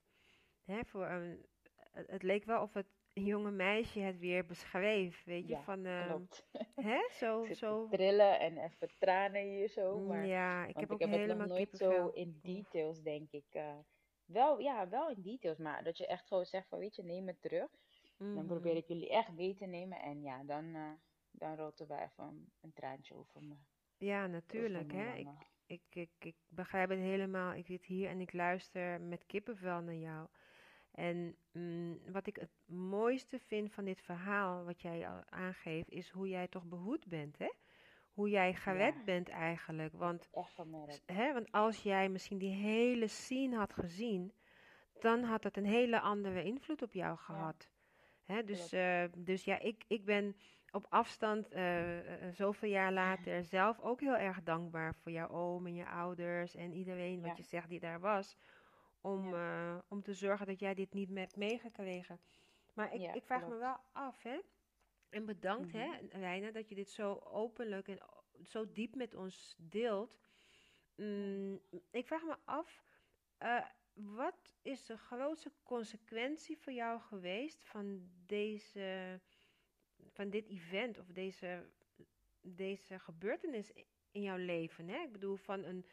hè, 0.65 0.85
voor 0.85 1.07
een, 1.07 1.47
het, 1.91 2.11
het 2.11 2.23
leek 2.23 2.45
wel 2.45 2.63
of 2.63 2.73
het 2.73 2.87
jonge 3.13 3.51
meisje 3.51 4.01
het 4.01 4.19
weer 4.19 4.47
beschreef. 4.47 5.25
Weet 5.25 5.49
je, 5.49 5.57
Ja, 5.57 5.63
van 5.65 5.87
ehm, 5.87 6.07
Klopt. 6.07 6.47
hè, 6.75 6.99
zo, 7.21 7.49
zo. 7.53 7.89
trillen 7.89 8.41
en 8.41 8.59
even 8.59 8.91
tranen 8.99 9.43
hier 9.43 9.69
zo. 9.69 9.99
Mm, 9.99 10.07
Maar, 10.07 10.27
Ja, 10.27 10.65
ik 10.67 10.81
heb 10.81 10.91
ik 10.91 10.93
ook 10.93 11.01
het 11.01 11.11
nog 11.11 11.21
helemaal 11.21 11.47
nooit 11.47 11.77
zo 11.77 12.09
in 12.09 12.39
details, 12.43 13.03
denk 13.03 13.31
ik. 13.33 13.47
eh, 13.51 13.79
wel, 14.25 14.59
ja, 14.59 14.89
wel 14.89 15.11
in 15.11 15.23
details, 15.23 15.59
maar 15.59 15.85
dat 15.85 15.97
je 15.99 16.07
echt 16.07 16.27
gewoon 16.27 16.45
zegt 16.47 16.69
van, 16.69 16.79
weet 16.79 16.97
je, 16.97 17.03
neem 17.03 17.27
het 17.27 17.41
terug. 17.43 17.71
Dan 18.33 18.45
Mhm. 18.45 18.47
probeer 18.47 18.77
ik 18.77 18.87
jullie 18.89 19.11
echt 19.11 19.33
mee 19.33 19.55
te 19.55 19.67
nemen. 19.67 20.01
En 20.01 20.23
ja, 20.23 20.45
dan, 20.45 20.75
eh, 20.75 20.93
dan 21.31 21.57
rolt 21.57 21.81
er 21.81 21.87
wel 21.87 21.99
even 21.99 22.51
een, 22.61 22.73
traantje 22.73 23.15
over 23.15 23.43
me, 23.43 23.55
Ja, 23.97 24.27
natuurlijk. 24.27 24.93
Hè. 24.93 25.15
Ik, 25.15 25.83
ik, 25.91 26.11
ik 26.19 26.37
begrijp 26.49 26.89
het 26.89 26.99
helemaal. 26.99 27.53
Ik 27.55 27.67
zit 27.67 27.85
hier 27.85 28.09
en 28.09 28.21
ik 28.21 28.33
luister 28.33 29.01
met 29.01 29.27
kippenvel 29.27 29.81
naar 29.81 29.95
jou. 29.95 30.29
En 30.93 31.37
mm, 31.53 31.99
wat 32.13 32.27
ik 32.27 32.37
het 32.37 32.51
mooiste 32.67 33.39
vind 33.39 33.73
van 33.73 33.85
dit 33.85 34.01
verhaal, 34.03 34.65
wat 34.65 34.83
jij 34.83 35.09
al 35.09 35.23
aangeeft, 35.29 35.91
is 35.91 36.11
hoe 36.11 36.29
jij 36.29 36.49
toch 36.49 36.65
behoed 36.65 37.07
bent, 37.07 37.39
hè? 37.39 37.51
Hoe 38.13 38.29
jij 38.29 38.55
Ja, 38.65 39.05
bent 39.05 39.29
eigenlijk. 39.29 39.93
Want, 39.95 40.31
hè, 41.07 41.33
want 41.33 41.53
als 41.53 41.83
jij 41.83 42.09
misschien 42.09 42.39
die 42.39 42.55
hele 42.55 43.07
scene 43.07 43.57
had 43.57 43.73
gezien, 43.73 44.33
dan 44.99 45.23
had 45.23 45.45
het 45.45 45.57
een 45.57 45.67
hele 45.67 46.01
andere 46.01 46.43
invloed 46.45 46.83
op 46.83 46.93
jou 46.93 47.17
Ja, 47.27 47.27
gehad. 47.27 47.71
Hè, 48.25 48.45
dus, 48.45 48.73
eh, 48.73 49.05
dus 49.17 49.45
ja, 49.45 49.59
ik, 49.59 49.85
ik 49.89 50.05
ben 50.05 50.37
op 50.71 50.87
afstand, 50.89 51.49
eh, 51.51 51.99
eh, 52.29 52.33
zoveel 52.35 52.69
jaar 52.69 52.93
later, 52.93 53.45
zelf 53.45 53.81
ook 53.81 54.01
heel 54.01 54.17
erg 54.17 54.43
dankbaar 54.43 54.95
voor 54.95 55.13
jouw 55.13 55.29
oom 55.29 55.67
en 55.67 55.75
je 55.75 55.87
ouders 55.87 56.55
en 56.55 56.73
iedereen 56.73 57.21
wat 57.23 57.29
Ja, 57.29 57.37
je 57.37 57.43
zegt 57.43 57.69
die 57.69 57.81
daar 57.81 58.01
was. 58.01 58.37
Om, 59.03 59.35
ja, 59.35 59.75
eh, 59.75 59.79
om 59.89 60.03
te 60.03 60.15
zorgen 60.15 60.47
dat 60.47 60.61
jij 60.61 60.75
dit 60.75 60.93
niet 60.93 61.11
hebt 61.15 61.37
meegekregen. 61.37 62.21
Maar 62.75 62.95
ik, 62.95 63.01
ja, 63.01 63.13
ik 63.13 63.25
vraag 63.25 63.49
me 63.49 63.57
wel 63.57 63.77
af, 63.93 64.23
hè? 64.23 64.39
En 65.09 65.25
bedankt, 65.25 65.73
hè, 65.73 65.87
Mhm. 65.87 66.07
Reina, 66.19 66.51
dat 66.51 66.69
je 66.69 66.75
dit 66.75 66.91
zo 66.91 67.13
openlijk 67.25 67.89
en 67.89 67.99
zo 68.43 68.73
diep 68.73 68.95
met 68.95 69.15
ons 69.15 69.57
deelt. 69.59 70.19
Mm, 70.97 71.61
ik 71.91 72.07
vraag 72.07 72.23
me 72.23 72.37
af, 72.45 72.83
eh, 73.39 73.65
wat 73.95 74.55
is 74.63 74.87
de 74.87 74.97
grootste 74.97 75.53
consequentie 75.63 76.59
voor 76.59 76.73
jou 76.73 77.01
geweest 77.01 77.65
van 77.65 78.11
deze, 78.27 79.21
van 80.09 80.31
dit 80.31 80.49
event 80.49 80.99
of 80.99 81.07
deze, 81.07 81.71
deze 82.41 82.99
gebeurtenis 82.99 83.73
in 84.11 84.23
jouw 84.23 84.37
leven? 84.37 84.89
Hè? 84.89 84.99
Ik 85.03 85.13
bedoel, 85.13 85.37
van 85.37 85.65
een 85.65 85.87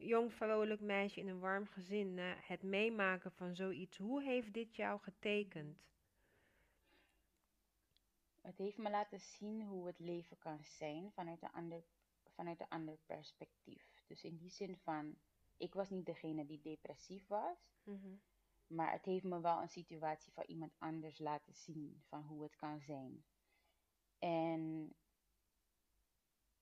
jong 0.00 0.32
vrolijk 0.32 0.80
meisje 0.80 1.20
in 1.20 1.28
een 1.28 1.40
warm 1.40 1.66
gezin, 1.66 2.18
eh, 2.18 2.32
het 2.36 2.62
meemaken 2.62 3.32
van 3.32 3.54
zoiets. 3.54 3.96
Hoe 3.96 4.22
heeft 4.22 4.52
dit 4.52 4.76
jou 4.76 5.00
getekend? 5.00 5.78
Het 8.40 8.58
heeft 8.58 8.76
me 8.76 8.90
laten 8.90 9.20
zien 9.20 9.62
hoe 9.62 9.86
het 9.86 9.98
leven 9.98 10.38
kan 10.38 10.64
zijn 10.64 11.12
vanuit 11.12 11.42
een 11.42 11.52
ander, 11.52 11.84
vanuit 12.34 12.60
een 12.60 12.68
ander 12.68 12.98
perspectief. 13.06 14.02
Dus 14.06 14.24
in 14.24 14.36
die 14.36 14.50
zin 14.50 14.76
van, 14.76 15.16
ik 15.56 15.74
was 15.74 15.90
niet 15.90 16.06
degene 16.06 16.46
die 16.46 16.60
depressief 16.60 17.26
was, 17.26 17.70
Mhm, 17.84 18.14
maar 18.66 18.92
het 18.92 19.04
heeft 19.04 19.24
me 19.24 19.40
wel 19.40 19.60
een 19.62 19.68
situatie 19.68 20.32
van 20.32 20.44
iemand 20.46 20.72
anders 20.78 21.18
laten 21.18 21.54
zien 21.54 22.02
van 22.08 22.22
hoe 22.22 22.42
het 22.42 22.56
kan 22.56 22.80
zijn. 22.80 23.24
En, 24.18 24.94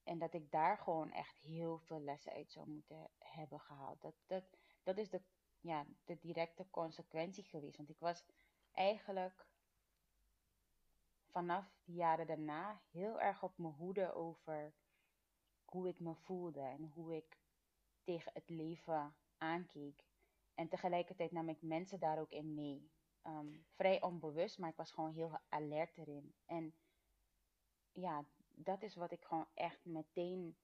en 0.09 0.19
dat 0.19 0.35
ik 0.35 0.51
daar 0.51 0.79
gewoon 0.79 1.13
echt 1.13 1.39
heel 1.39 1.79
veel 1.79 2.01
lessen 2.01 2.33
uit 2.33 2.53
zou 2.53 2.69
moeten 2.69 3.11
hebben 3.19 3.61
gehaald. 3.61 4.03
Dat, 4.03 4.15
dat, 4.27 4.45
dat 4.83 4.99
is 4.99 5.11
de, 5.11 5.23
ja, 5.61 5.87
de 6.05 6.19
directe 6.19 6.71
consequentie 6.71 7.45
geweest. 7.45 7.77
Want 7.77 7.89
ik 7.89 7.99
was 7.99 8.25
eigenlijk 8.73 9.47
vanaf 11.31 11.73
de 11.85 11.93
jaren 11.93 12.27
daarna 12.27 12.81
heel 12.91 13.21
erg 13.21 13.43
op 13.43 13.59
mijn 13.59 13.75
hoede 13.75 14.13
over 14.13 14.75
hoe 15.65 15.89
ik 15.89 16.01
me 16.01 16.15
voelde 16.15 16.61
en 16.61 16.91
hoe 16.95 17.17
ik 17.17 17.39
tegen 18.03 18.33
het 18.35 18.49
leven 18.49 19.17
aankeek. 19.37 20.05
En 20.55 20.69
tegelijkertijd 20.69 21.33
nam 21.33 21.49
ik 21.49 21.63
mensen 21.63 22.01
daar 22.01 22.19
ook 22.19 22.31
in 22.31 22.55
mee. 22.55 22.91
Ehm, 23.23 23.59
vrij 23.75 24.03
onbewust, 24.03 24.59
maar 24.59 24.71
ik 24.71 24.77
was 24.77 24.93
gewoon 24.93 25.13
heel 25.13 25.39
alert 25.49 25.99
erin. 25.99 26.35
En 26.47 26.75
ja, 27.93 28.25
dat 28.65 28.83
is 28.83 28.95
wat 28.95 29.13
ik 29.13 29.25
gewoon 29.25 29.49
echt 29.55 29.85
meteen 29.85 30.57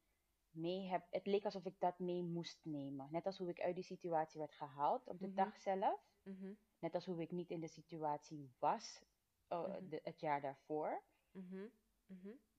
mee 0.51 0.89
heb. 0.89 1.07
Het 1.11 1.27
leek 1.27 1.45
alsof 1.45 1.65
ik 1.65 1.81
dat 1.81 1.99
mee 1.99 2.23
moest 2.23 2.61
nemen. 2.63 3.09
Net 3.11 3.27
als 3.27 3.39
hoe 3.39 3.49
ik 3.51 3.61
uit 3.61 3.75
die 3.75 3.85
situatie 3.85 4.41
werd 4.41 4.55
gehaald 4.55 5.07
op 5.07 5.21
de 5.21 5.27
mhm, 5.27 5.37
dag 5.37 5.59
zelf. 5.61 6.01
mhm, 6.23 6.53
Net 6.79 6.95
als 6.95 7.07
hoe 7.07 7.23
ik 7.23 7.31
niet 7.31 7.51
in 7.51 7.61
de 7.61 7.69
situatie 7.69 8.53
was 8.59 9.01
eh, 9.49 9.63
mhm, 9.69 9.89
de, 9.89 10.01
het 10.03 10.21
jaar 10.21 10.41
daarvoor. 10.41 11.03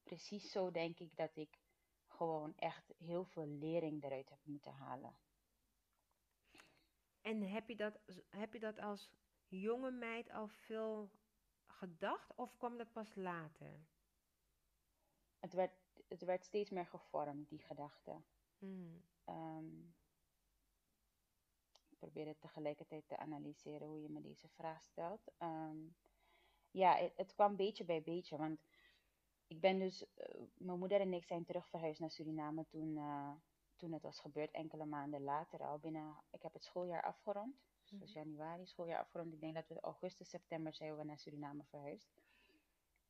Precies 0.04 0.52
zo 0.52 0.72
denk 0.72 1.00
ik 1.00 1.16
dat 1.16 1.36
ik 1.36 1.60
gewoon 2.08 2.54
echt 2.58 2.94
heel 2.98 3.26
veel 3.26 3.46
lering 3.48 4.04
eruit 4.04 4.30
heb 4.30 4.40
moeten 4.44 4.72
halen. 4.74 5.18
En 7.22 7.42
heb 7.42 7.68
je 7.70 7.76
dat, 7.76 8.00
heb 8.30 8.54
je 8.54 8.60
dat 8.60 8.80
als 8.80 9.10
jonge 9.48 9.92
meid 9.92 10.30
al 10.30 10.48
veel 10.48 11.12
gedacht 11.66 12.36
of 12.36 12.58
kwam 12.58 12.78
dat 12.78 12.92
pas 12.92 13.16
later? 13.16 13.86
Het 15.46 15.54
werd, 15.54 15.72
het 16.08 16.24
werd 16.24 16.44
steeds 16.44 16.70
meer 16.70 16.86
gevormd, 16.86 17.50
die 17.50 17.60
gedachte. 17.60 18.22
Mm, 18.58 19.04
Ehm, 19.26 19.80
ik 21.90 21.98
probeer 21.98 22.28
het 22.28 22.42
tegelijkertijd 22.42 23.08
te 23.08 23.18
analyseren 23.18 23.88
hoe 23.88 24.02
je 24.02 24.10
me 24.10 24.22
deze 24.22 24.48
vraag 24.48 24.84
stelt. 24.84 25.22
Ehm, 25.38 25.78
ja, 26.72 26.96
het, 26.96 27.14
het 27.16 27.34
kwam 27.34 27.56
beetje 27.56 27.86
bij 27.86 28.04
beetje. 28.04 28.38
Want 28.38 28.60
ik 29.48 29.60
ben 29.60 29.80
dus, 29.80 30.14
eh, 30.14 30.42
mijn 30.54 30.80
moeder 30.80 31.00
en 31.00 31.14
ik 31.14 31.26
zijn 31.26 31.46
terug 31.46 31.70
verhuisd 31.70 32.00
naar 32.00 32.12
Suriname 32.12 32.66
toen, 32.68 32.98
eh, 32.98 33.32
toen 33.76 33.92
het 33.92 34.02
was 34.02 34.20
gebeurd, 34.20 34.52
enkele 34.52 34.86
maanden 34.86 35.22
later 35.22 35.60
al. 35.64 35.80
Binnen, 35.80 36.16
ik 36.32 36.42
heb 36.44 36.54
het 36.54 36.64
schooljaar 36.64 37.04
afgerond, 37.04 37.56
dus 37.90 38.14
mhm, 38.14 38.20
januari 38.20 38.66
schooljaar 38.66 39.00
afgerond. 39.00 39.34
Ik 39.34 39.40
denk 39.40 39.54
dat 39.56 39.68
we 39.68 39.80
augustus, 39.80 40.30
september 40.30 40.74
zijn 40.74 40.98
we 40.98 41.04
naar 41.04 41.20
Suriname 41.20 41.64
verhuisd. 41.64 42.14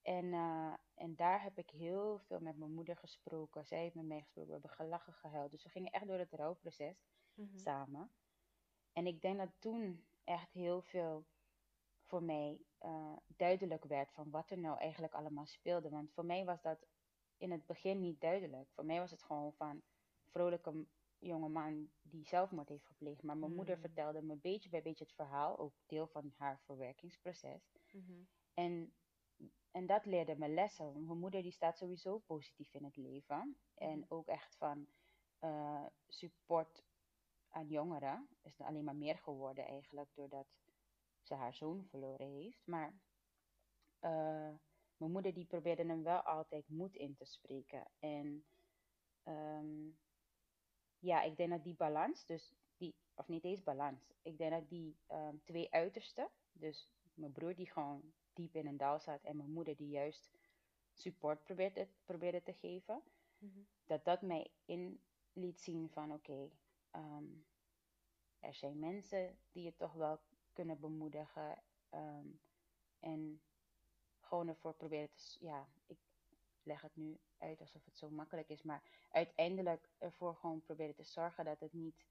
En, 0.05 0.25
uh, 0.25 0.73
en 0.93 1.15
daar 1.15 1.41
heb 1.43 1.57
ik 1.57 1.69
heel 1.69 2.19
veel 2.19 2.39
met 2.39 2.57
mijn 2.57 2.73
moeder 2.73 2.97
gesproken. 2.97 3.65
Zij 3.65 3.79
heeft 3.79 3.95
met 3.95 4.05
mij 4.05 4.21
gesproken. 4.21 4.47
We 4.51 4.57
hebben 4.59 4.75
gelachen, 4.77 5.13
gehuild. 5.13 5.51
Dus 5.51 5.63
we 5.63 5.69
gingen 5.69 5.91
echt 5.91 6.07
door 6.07 6.17
het 6.17 6.33
rouwproces 6.33 6.95
Mhm. 7.33 7.57
samen. 7.57 8.11
En 8.93 9.07
ik 9.07 9.21
denk 9.21 9.37
dat 9.37 9.49
toen 9.59 10.05
echt 10.23 10.51
heel 10.53 10.81
veel 10.81 11.25
voor 12.03 12.23
mij 12.23 12.61
uh, 12.81 13.13
duidelijk 13.27 13.83
werd 13.85 14.11
van 14.11 14.29
wat 14.29 14.49
er 14.51 14.57
nou 14.57 14.77
eigenlijk 14.79 15.13
allemaal 15.13 15.45
speelde. 15.45 15.89
Want 15.89 16.11
voor 16.11 16.25
mij 16.25 16.45
was 16.45 16.61
dat 16.61 16.85
in 17.37 17.51
het 17.51 17.65
begin 17.65 18.01
niet 18.01 18.21
duidelijk. 18.21 18.69
Voor 18.71 18.85
mij 18.85 18.99
was 18.99 19.11
het 19.11 19.23
gewoon 19.23 19.53
van 19.53 19.81
vrolijke 20.25 20.85
jonge 21.19 21.49
man 21.49 21.89
die 22.01 22.25
zelfmoord 22.27 22.69
heeft 22.69 22.85
gepleegd. 22.85 23.23
Maar 23.23 23.37
mijn 23.37 23.55
moeder 23.55 23.75
Mm. 23.75 23.81
vertelde 23.81 24.21
me 24.21 24.35
beetje 24.35 24.69
bij 24.69 24.81
beetje 24.81 25.03
het 25.03 25.13
verhaal, 25.13 25.57
ook 25.57 25.73
deel 25.85 26.07
van 26.07 26.33
haar 26.37 26.59
verwerkingsproces. 26.59 27.71
Mhm. 27.91 28.13
En, 28.53 28.93
en 29.71 29.85
dat 29.85 30.05
leerde 30.05 30.35
me 30.37 30.49
lessen. 30.49 31.05
Mijn 31.05 31.19
moeder 31.19 31.41
die 31.41 31.51
staat 31.51 31.77
sowieso 31.77 32.17
positief 32.19 32.73
in 32.73 32.83
het 32.83 32.95
leven. 32.95 33.57
En 33.75 33.99
Mhm. 33.99 34.05
ook 34.07 34.27
echt 34.27 34.55
van 34.57 34.87
eh, 35.39 35.85
support 36.07 36.83
aan 37.49 37.67
jongeren. 37.67 38.27
Is 38.41 38.59
er 38.59 38.65
alleen 38.65 38.83
maar 38.83 38.95
meer 38.95 39.17
geworden 39.17 39.65
eigenlijk 39.65 40.09
doordat 40.13 40.47
ze 41.21 41.33
haar 41.33 41.53
zoon 41.53 41.85
verloren 41.85 42.27
heeft. 42.27 42.61
Maar 42.67 42.93
eh, 43.99 44.53
mijn 44.97 45.11
moeder 45.11 45.33
die 45.33 45.45
probeerde 45.45 45.85
hem 45.85 46.03
wel 46.03 46.19
altijd 46.21 46.69
moed 46.69 46.95
in 46.95 47.15
te 47.15 47.25
spreken. 47.25 47.87
En 47.99 48.45
ehm, 49.23 49.89
ja, 50.99 51.21
ik 51.21 51.37
denk 51.37 51.49
dat 51.49 51.63
die 51.63 51.75
balans, 51.75 52.25
dus 52.25 52.53
die, 52.77 52.95
of 53.15 53.27
niet 53.27 53.43
eens 53.43 53.63
balans, 53.63 54.13
ik 54.21 54.37
denk 54.37 54.51
dat 54.51 54.69
die 54.69 54.97
ehm, 55.07 55.35
twee 55.43 55.71
uitersten, 55.73 56.29
dus 56.51 56.89
mijn 57.13 57.31
broer 57.31 57.55
die 57.55 57.71
gewoon 57.71 58.13
diep 58.35 58.55
in 58.55 58.67
een 58.67 58.77
dal 58.77 58.99
zat 58.99 59.23
en 59.23 59.37
mijn 59.37 59.51
moeder 59.51 59.75
die 59.75 59.89
juist 59.89 60.31
support 60.93 61.43
probeerde, 61.43 61.87
probeerde 62.05 62.43
te 62.43 62.53
geven, 62.53 63.01
Mhm. 63.37 63.59
dat 63.85 64.05
dat 64.05 64.21
mij 64.21 64.51
in 64.65 65.01
liet 65.33 65.61
zien 65.61 65.89
van 65.89 66.13
oké, 66.13 66.49
ehm, 66.91 67.25
er 68.39 68.53
zijn 68.53 68.79
mensen 68.79 69.37
die 69.51 69.63
je 69.63 69.75
toch 69.75 69.93
wel 69.93 70.19
kunnen 70.53 70.79
bemoedigen 70.79 71.63
ehm, 71.89 72.27
en 72.99 73.41
gewoon 74.19 74.47
ervoor 74.47 74.73
proberen 74.73 75.09
te, 75.13 75.37
ja, 75.39 75.67
ik 75.85 75.97
leg 76.63 76.81
het 76.81 76.95
nu 76.95 77.19
uit 77.37 77.59
alsof 77.59 77.85
het 77.85 77.97
zo 77.97 78.09
makkelijk 78.09 78.49
is, 78.49 78.61
maar 78.63 78.83
uiteindelijk 79.11 79.89
ervoor 79.97 80.35
gewoon 80.35 80.61
proberen 80.61 80.95
te 80.95 81.03
zorgen 81.03 81.45
dat 81.45 81.59
het 81.59 81.73
niet, 81.73 82.05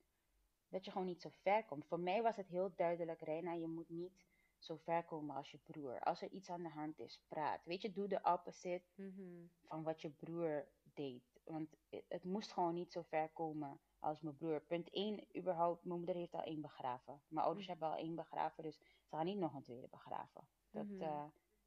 dat 0.69 0.85
je 0.85 0.91
gewoon 0.91 1.07
niet 1.07 1.21
zo 1.21 1.29
ver 1.33 1.65
komt. 1.65 1.87
Voor 1.87 2.01
mij 2.01 2.23
was 2.23 2.37
het 2.37 2.49
heel 2.49 2.73
duidelijk, 2.75 3.21
Reina, 3.21 3.53
je 3.53 3.67
moet 3.67 3.89
niet 3.89 4.25
zo 4.65 4.77
ver 4.77 5.05
komen 5.05 5.37
als 5.37 5.51
je 5.51 5.59
broer. 5.59 6.01
Als 6.01 6.23
er 6.23 6.31
iets 6.31 6.51
aan 6.51 6.63
de 6.63 6.69
hand 6.69 6.99
is, 6.99 7.23
praat. 7.29 7.65
Weet 7.65 7.83
je, 7.83 7.93
doe 7.93 8.09
de 8.09 8.21
opposite 8.23 8.85
Mhm. 8.95 9.47
van 9.67 9.83
wat 9.83 10.01
je 10.01 10.11
broer 10.11 10.69
deed. 10.95 11.41
Want 11.45 11.77
het, 11.89 12.05
het 12.09 12.25
moest 12.25 12.53
gewoon 12.53 12.75
niet 12.75 12.93
zo 12.93 13.03
ver 13.03 13.29
komen 13.29 13.81
als 13.99 14.21
mijn 14.21 14.37
broer. 14.37 14.61
Punt 14.61 14.91
1, 14.91 15.27
überhaupt, 15.37 15.85
mijn 15.85 15.99
moeder 15.99 16.15
heeft 16.17 16.35
al 16.35 16.43
één 16.43 16.61
begraven. 16.61 17.23
Mijn 17.29 17.45
ouders 17.47 17.67
Mhm. 17.67 17.79
hebben 17.79 17.97
al 17.97 18.05
één 18.05 18.15
begraven, 18.15 18.63
dus 18.63 18.77
ze 18.79 19.17
gaan 19.17 19.25
niet 19.25 19.39
nog 19.39 19.55
een 19.55 19.63
tweede 19.63 19.89
begraven. 19.89 20.49
Dat, 20.71 20.87
Mhm. 20.87 21.03
eh, 21.03 21.25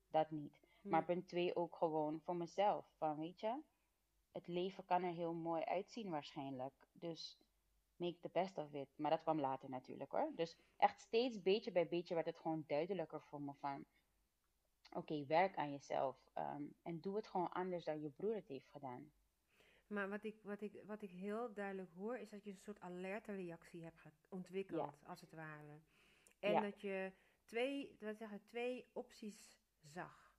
dat 0.07 0.31
niet. 0.31 0.65
Maar 0.81 1.05
punt 1.05 1.27
2 1.27 1.55
ook 1.55 1.75
gewoon 1.75 2.21
voor 2.21 2.35
mezelf. 2.35 2.91
Van 2.97 3.17
weet 3.17 3.39
je, 3.39 3.61
het 4.31 4.47
leven 4.47 4.85
kan 4.85 5.03
er 5.03 5.11
heel 5.13 5.33
mooi 5.33 5.63
uitzien 5.63 6.09
waarschijnlijk. 6.09 6.87
Dus 6.91 7.39
make 7.99 8.19
the 8.19 8.29
best 8.29 8.57
of 8.57 8.73
it. 8.73 8.87
Maar 8.95 9.09
dat 9.11 9.21
kwam 9.21 9.39
later 9.39 9.69
natuurlijk 9.69 10.11
hoor. 10.11 10.31
Dus 10.35 10.57
echt 10.77 10.99
steeds 10.99 11.41
beetje 11.41 11.71
bij 11.71 11.87
beetje 11.87 12.13
werd 12.13 12.25
het 12.25 12.37
gewoon 12.37 12.63
duidelijker 12.67 13.21
voor 13.21 13.41
me 13.41 13.53
van... 13.53 13.85
Oké, 14.91 15.25
werk 15.25 15.55
aan 15.55 15.71
jezelf. 15.71 16.29
ehm, 16.33 16.63
en 16.81 16.99
doe 17.01 17.15
het 17.15 17.27
gewoon 17.27 17.51
anders 17.51 17.83
dan 17.85 18.01
je 18.01 18.09
broer 18.09 18.35
het 18.35 18.47
heeft 18.47 18.69
gedaan. 18.69 19.11
Maar 19.87 20.09
wat 20.09 20.23
ik, 20.23 20.41
wat, 20.43 20.61
ik, 20.61 20.81
wat 20.85 21.01
ik 21.01 21.11
heel 21.11 21.53
duidelijk 21.53 21.91
hoor, 21.95 22.17
is 22.17 22.29
dat 22.29 22.43
je 22.43 22.49
een 22.49 22.57
soort 22.57 22.79
alerte 22.79 23.35
reactie 23.35 23.83
hebt 23.83 24.01
ontwikkeld, 24.29 25.03
als 25.05 25.21
het 25.21 25.31
ware. 25.31 25.81
En 26.39 26.51
Ja. 26.51 26.61
dat 26.61 26.81
je 26.81 27.11
twee, 27.43 27.95
wat 27.99 28.17
zeggen, 28.17 28.41
twee 28.43 28.89
opties 28.93 29.57
zag. 29.81 30.35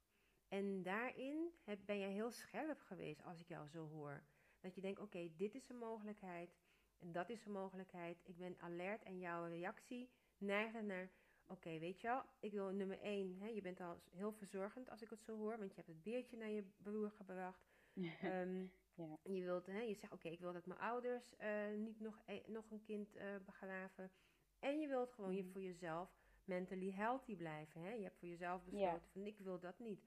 En 0.48 0.82
daarin 0.82 1.52
heb, 1.64 1.78
ben 1.84 1.98
je 1.98 2.06
heel 2.06 2.30
scherp 2.30 2.80
geweest, 2.80 3.22
als 3.22 3.40
ik 3.40 3.48
jou 3.48 3.68
zo 3.68 3.88
hoor. 3.88 4.24
Dat 4.60 4.74
je 4.74 4.80
denkt, 4.80 5.00
oké, 5.00 5.30
dit 5.36 5.54
is 5.54 5.68
een 5.68 5.78
mogelijkheid 5.78 6.56
en 6.98 7.12
dat 7.12 7.28
is 7.28 7.44
een 7.44 7.52
mogelijkheid. 7.52 8.18
Ik 8.24 8.36
ben 8.38 8.56
alert 8.60 9.02
en 9.02 9.18
jouw 9.18 9.46
reactie 9.46 10.10
neigt 10.38 10.82
naar, 10.82 11.10
oké, 11.46 11.78
weet 11.78 12.00
je 12.00 12.06
wel, 12.06 12.22
ik 12.40 12.52
wil 12.52 12.70
nummer 12.70 13.00
één, 13.00 13.36
hè, 13.38 13.46
je 13.46 13.60
bent 13.62 13.80
al 13.80 14.00
heel 14.10 14.32
verzorgend 14.32 14.90
als 14.90 15.02
ik 15.02 15.10
het 15.10 15.22
zo 15.22 15.36
hoor, 15.36 15.58
want 15.58 15.70
je 15.70 15.76
hebt 15.76 15.88
het 15.88 16.02
beertje 16.02 16.36
naar 16.36 16.48
je 16.50 16.64
broer 16.82 17.10
gebracht. 17.10 17.66
Ehm, 18.22 18.66
Ja. 18.94 19.18
Je 19.22 19.42
wilt, 19.42 19.66
hè, 19.66 19.80
je 19.80 19.94
zegt, 19.94 20.12
oké, 20.12 20.28
ik 20.28 20.40
wil 20.40 20.52
dat 20.52 20.66
mijn 20.66 20.80
ouders 20.80 21.36
eh, 21.36 21.68
niet 21.76 22.00
nog, 22.00 22.22
e- 22.26 22.42
nog 22.46 22.70
een 22.70 22.82
kind 22.82 23.16
eh, 23.16 23.36
begraven. 23.44 24.10
En 24.58 24.80
je 24.80 24.86
wilt 24.88 25.12
gewoon 25.12 25.34
je 25.34 25.42
Mhm. 25.42 25.52
voor 25.52 25.60
jezelf 25.62 26.10
mentally 26.44 26.90
healthy 26.92 27.36
blijven. 27.36 27.80
Hè? 27.80 27.90
Je 27.92 28.02
hebt 28.02 28.18
voor 28.18 28.28
jezelf 28.28 28.64
besloten 28.64 29.08
van, 29.12 29.26
ik 29.26 29.38
wil 29.38 29.58
dat 29.60 29.78
niet. 29.78 30.04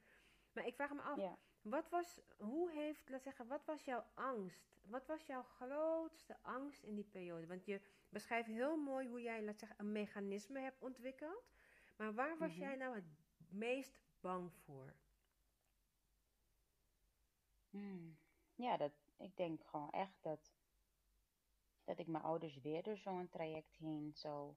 Maar 0.54 0.66
ik 0.68 0.76
vraag 0.76 0.94
me 0.94 1.02
af, 1.02 1.18
Ja. 1.18 1.38
Wat 1.62 1.90
was, 1.90 2.20
hoe 2.38 2.72
heeft, 2.72 3.10
laat 3.10 3.24
zeggen, 3.24 3.48
wat 3.48 3.66
was 3.66 3.84
jouw 3.86 4.06
angst? 4.14 4.80
Wat 4.82 5.06
was 5.06 5.26
jouw 5.26 5.44
grootste 5.44 6.38
angst 6.42 6.84
in 6.84 6.96
die 6.96 7.04
periode? 7.12 7.48
Want 7.48 7.66
je 7.66 7.82
beschrijft 8.10 8.48
heel 8.48 8.78
mooi 8.78 9.08
hoe 9.08 9.22
jij, 9.22 9.44
laat 9.44 9.60
zeggen, 9.60 9.80
een 9.80 9.92
mechanisme 9.92 10.60
hebt 10.60 10.82
ontwikkeld. 10.82 11.54
Maar 11.96 12.14
waar 12.14 12.38
was 12.38 12.52
Mhm. 12.52 12.60
jij 12.60 12.76
nou 12.76 12.96
het 12.96 13.06
meest 13.50 14.00
bang 14.20 14.54
voor? 14.54 14.94
Hmm. 17.70 18.18
Ja, 18.56 18.78
dat, 18.78 18.92
ik 19.18 19.38
denk 19.38 19.64
gewoon 19.66 19.92
echt 19.92 20.18
dat, 20.22 20.52
dat 21.84 22.00
ik 22.00 22.08
mijn 22.08 22.24
ouders 22.24 22.62
weer 22.62 22.84
door 22.84 22.98
zo'n 22.98 23.30
traject 23.30 23.76
heen 23.76 24.12
zou 24.14 24.56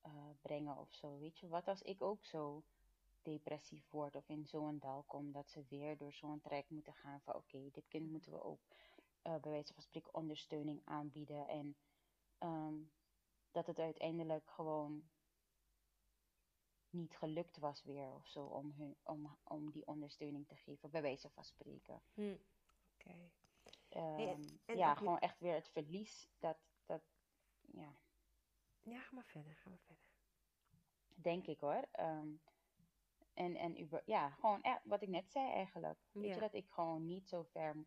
eh, 0.00 0.30
brengen 0.42 0.76
of 0.76 0.92
zo. 0.92 1.18
Weet 1.18 1.38
je, 1.38 1.48
wat 1.48 1.68
als 1.68 1.82
ik 1.82 2.02
ook 2.02 2.24
zo 2.24 2.64
depressief 3.22 3.90
word 3.90 4.16
of 4.16 4.28
in 4.28 4.46
zo'n 4.46 4.78
dal 4.78 5.02
kom, 5.02 5.32
dat 5.32 5.50
ze 5.50 5.64
weer 5.68 5.96
door 5.96 6.12
zo'n 6.12 6.40
traject 6.40 6.70
moeten 6.70 6.94
gaan 6.94 7.20
van 7.20 7.34
oké, 7.34 7.70
dit 7.70 7.88
kind 7.88 8.10
moeten 8.10 8.32
we 8.32 8.42
ook 8.42 8.60
eh, 9.22 9.36
bij 9.40 9.50
wijze 9.50 9.74
van 9.74 9.82
spreken 9.82 10.14
ondersteuning 10.14 10.80
aanbieden. 10.84 11.48
En 11.48 11.76
ehm, 12.38 12.74
dat 13.50 13.66
het 13.66 13.78
uiteindelijk 13.78 14.50
gewoon 14.50 15.10
niet 16.90 17.16
gelukt 17.16 17.58
was 17.58 17.82
weer 17.82 18.14
of 18.14 18.26
zo 18.26 18.44
om, 18.44 18.72
hun, 18.76 18.96
om, 19.02 19.36
om 19.44 19.70
die 19.70 19.86
ondersteuning 19.86 20.46
te 20.48 20.56
geven, 20.56 20.90
bij 20.90 21.02
wijze 21.02 21.30
van 21.30 21.44
spreken. 21.44 22.02
Hm. 22.14 22.36
Oké. 22.94 23.30
Ehm, 23.88 24.42
ja, 24.66 24.90
je- 24.90 24.96
gewoon 24.96 25.18
echt 25.18 25.40
weer 25.40 25.54
het 25.54 25.68
verlies. 25.68 26.28
Dat, 26.38 26.58
dat, 26.86 27.02
ja, 27.60 27.92
Ja, 28.82 29.00
ga 29.00 29.14
maar 29.14 29.24
verder, 29.26 29.54
ga 29.54 29.68
maar 29.68 29.78
verder. 29.78 30.04
denk 31.14 31.46
ik 31.46 31.60
hoor. 31.60 31.88
Ehm, 31.92 32.28
en 33.40 33.56
en 33.56 33.88
ja, 34.04 34.30
gewoon 34.30 34.62
echt, 34.62 34.80
wat 34.84 35.02
ik 35.02 35.08
net 35.08 35.30
zei 35.30 35.50
eigenlijk. 35.50 35.98
Weet 36.12 36.24
Ja. 36.26 36.34
je, 36.34 36.40
dat 36.40 36.54
ik 36.54 36.68
gewoon 36.68 37.06
niet 37.06 37.28
zo 37.28 37.42
ver 37.42 37.84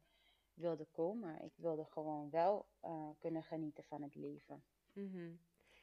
wilde 0.54 0.86
komen. 0.86 1.42
Ik 1.42 1.54
wilde 1.56 1.86
gewoon 1.86 2.30
wel 2.30 2.68
eh, 2.80 3.10
kunnen 3.20 3.44
genieten 3.44 3.84
van 3.84 4.02
het 4.02 4.16
leven. 4.16 4.64
Mhm. 4.94 5.36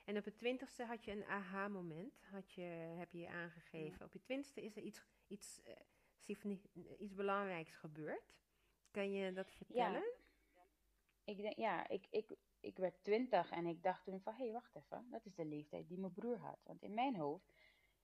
En 0.05 0.17
op 0.17 0.25
het 0.25 0.39
twintigste 0.39 0.85
had 0.85 1.05
je 1.05 1.13
een 1.13 1.25
aha-moment, 1.25 2.23
had 2.23 2.53
je, 2.53 2.63
heb 2.99 3.13
je 3.13 3.29
aangegeven. 3.29 4.07
Op 4.07 4.13
je 4.13 4.21
twintigste 4.21 4.63
is 4.63 4.77
er 4.77 4.83
iets, 4.83 5.03
iets, 5.27 5.63
eh, 5.63 5.77
iets 6.99 7.15
belangrijks 7.15 7.77
gebeurd. 7.77 8.39
Kan 8.91 9.13
je 9.13 9.33
dat 9.33 9.51
vertellen? 9.53 10.05
Ik 11.25 11.37
denk, 11.37 11.57
ja, 11.57 11.89
ik, 11.89 12.07
ik, 12.11 12.37
ik 12.61 12.77
werd 12.79 13.03
twintig 13.03 13.51
en 13.51 13.67
ik 13.67 13.83
dacht 13.83 14.05
toen 14.05 14.21
van, 14.21 14.35
hé, 14.35 14.45
hey, 14.45 14.53
wacht 14.53 14.77
even. 14.77 15.07
Dat 15.11 15.27
is 15.27 15.35
de 15.35 15.45
leeftijd 15.45 15.89
die 15.89 15.99
mijn 15.99 16.13
broer 16.13 16.39
had. 16.39 16.61
Want 16.65 16.83
in 16.83 16.95
mijn 16.95 17.17
hoofd, 17.17 17.53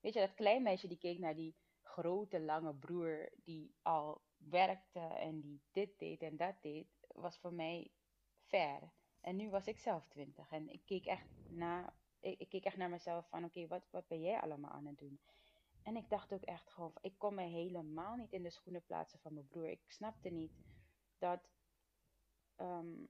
weet 0.01 0.15
je, 0.15 0.21
dat 0.21 0.35
klein 0.35 0.63
meisje 0.63 0.89
die 0.89 0.99
keek 0.99 1.19
naar 1.19 1.35
die 1.35 1.57
grote, 1.83 2.41
lange 2.41 2.75
broer 2.75 3.29
die 3.45 3.75
al 3.83 4.23
werkte 4.37 5.01
en 5.01 5.41
die 5.41 5.61
dit 5.73 5.99
deed 5.99 6.23
en 6.23 6.37
dat 6.37 6.55
deed, 6.61 6.89
was 7.09 7.39
voor 7.39 7.53
mij 7.53 7.91
ver. 8.47 8.93
En 9.21 9.37
nu 9.37 9.51
was 9.51 9.67
ik 9.67 9.79
zelf 9.79 10.07
twintig 10.09 10.51
en 10.51 10.69
ik 10.69 10.83
keek 10.85 11.07
echt, 11.07 11.29
na, 11.47 11.95
ik, 12.21 12.49
keek 12.49 12.65
echt 12.65 12.77
naar 12.77 12.91
mezelf 12.91 13.29
van, 13.29 13.45
oké, 13.45 13.67
wat, 13.67 13.91
wat 13.91 14.09
ben 14.09 14.21
jij 14.21 14.41
allemaal 14.41 14.71
aan 14.71 14.87
het 14.87 14.99
doen? 14.99 15.21
En 15.83 15.97
ik 15.97 16.09
dacht 16.09 16.33
ook 16.33 16.43
echt 16.43 16.71
gewoon, 16.71 16.93
ik 17.01 17.19
kon 17.19 17.35
me 17.35 17.43
helemaal 17.43 18.17
niet 18.17 18.33
in 18.33 18.43
de 18.43 18.51
schoenen 18.51 18.85
plaatsen 18.85 19.19
van 19.19 19.35
mijn 19.35 19.47
broer. 19.47 19.69
Ik 19.69 19.81
snapte 19.87 20.29
niet 20.29 20.53
dat 21.19 21.49
ehm, 22.57 23.05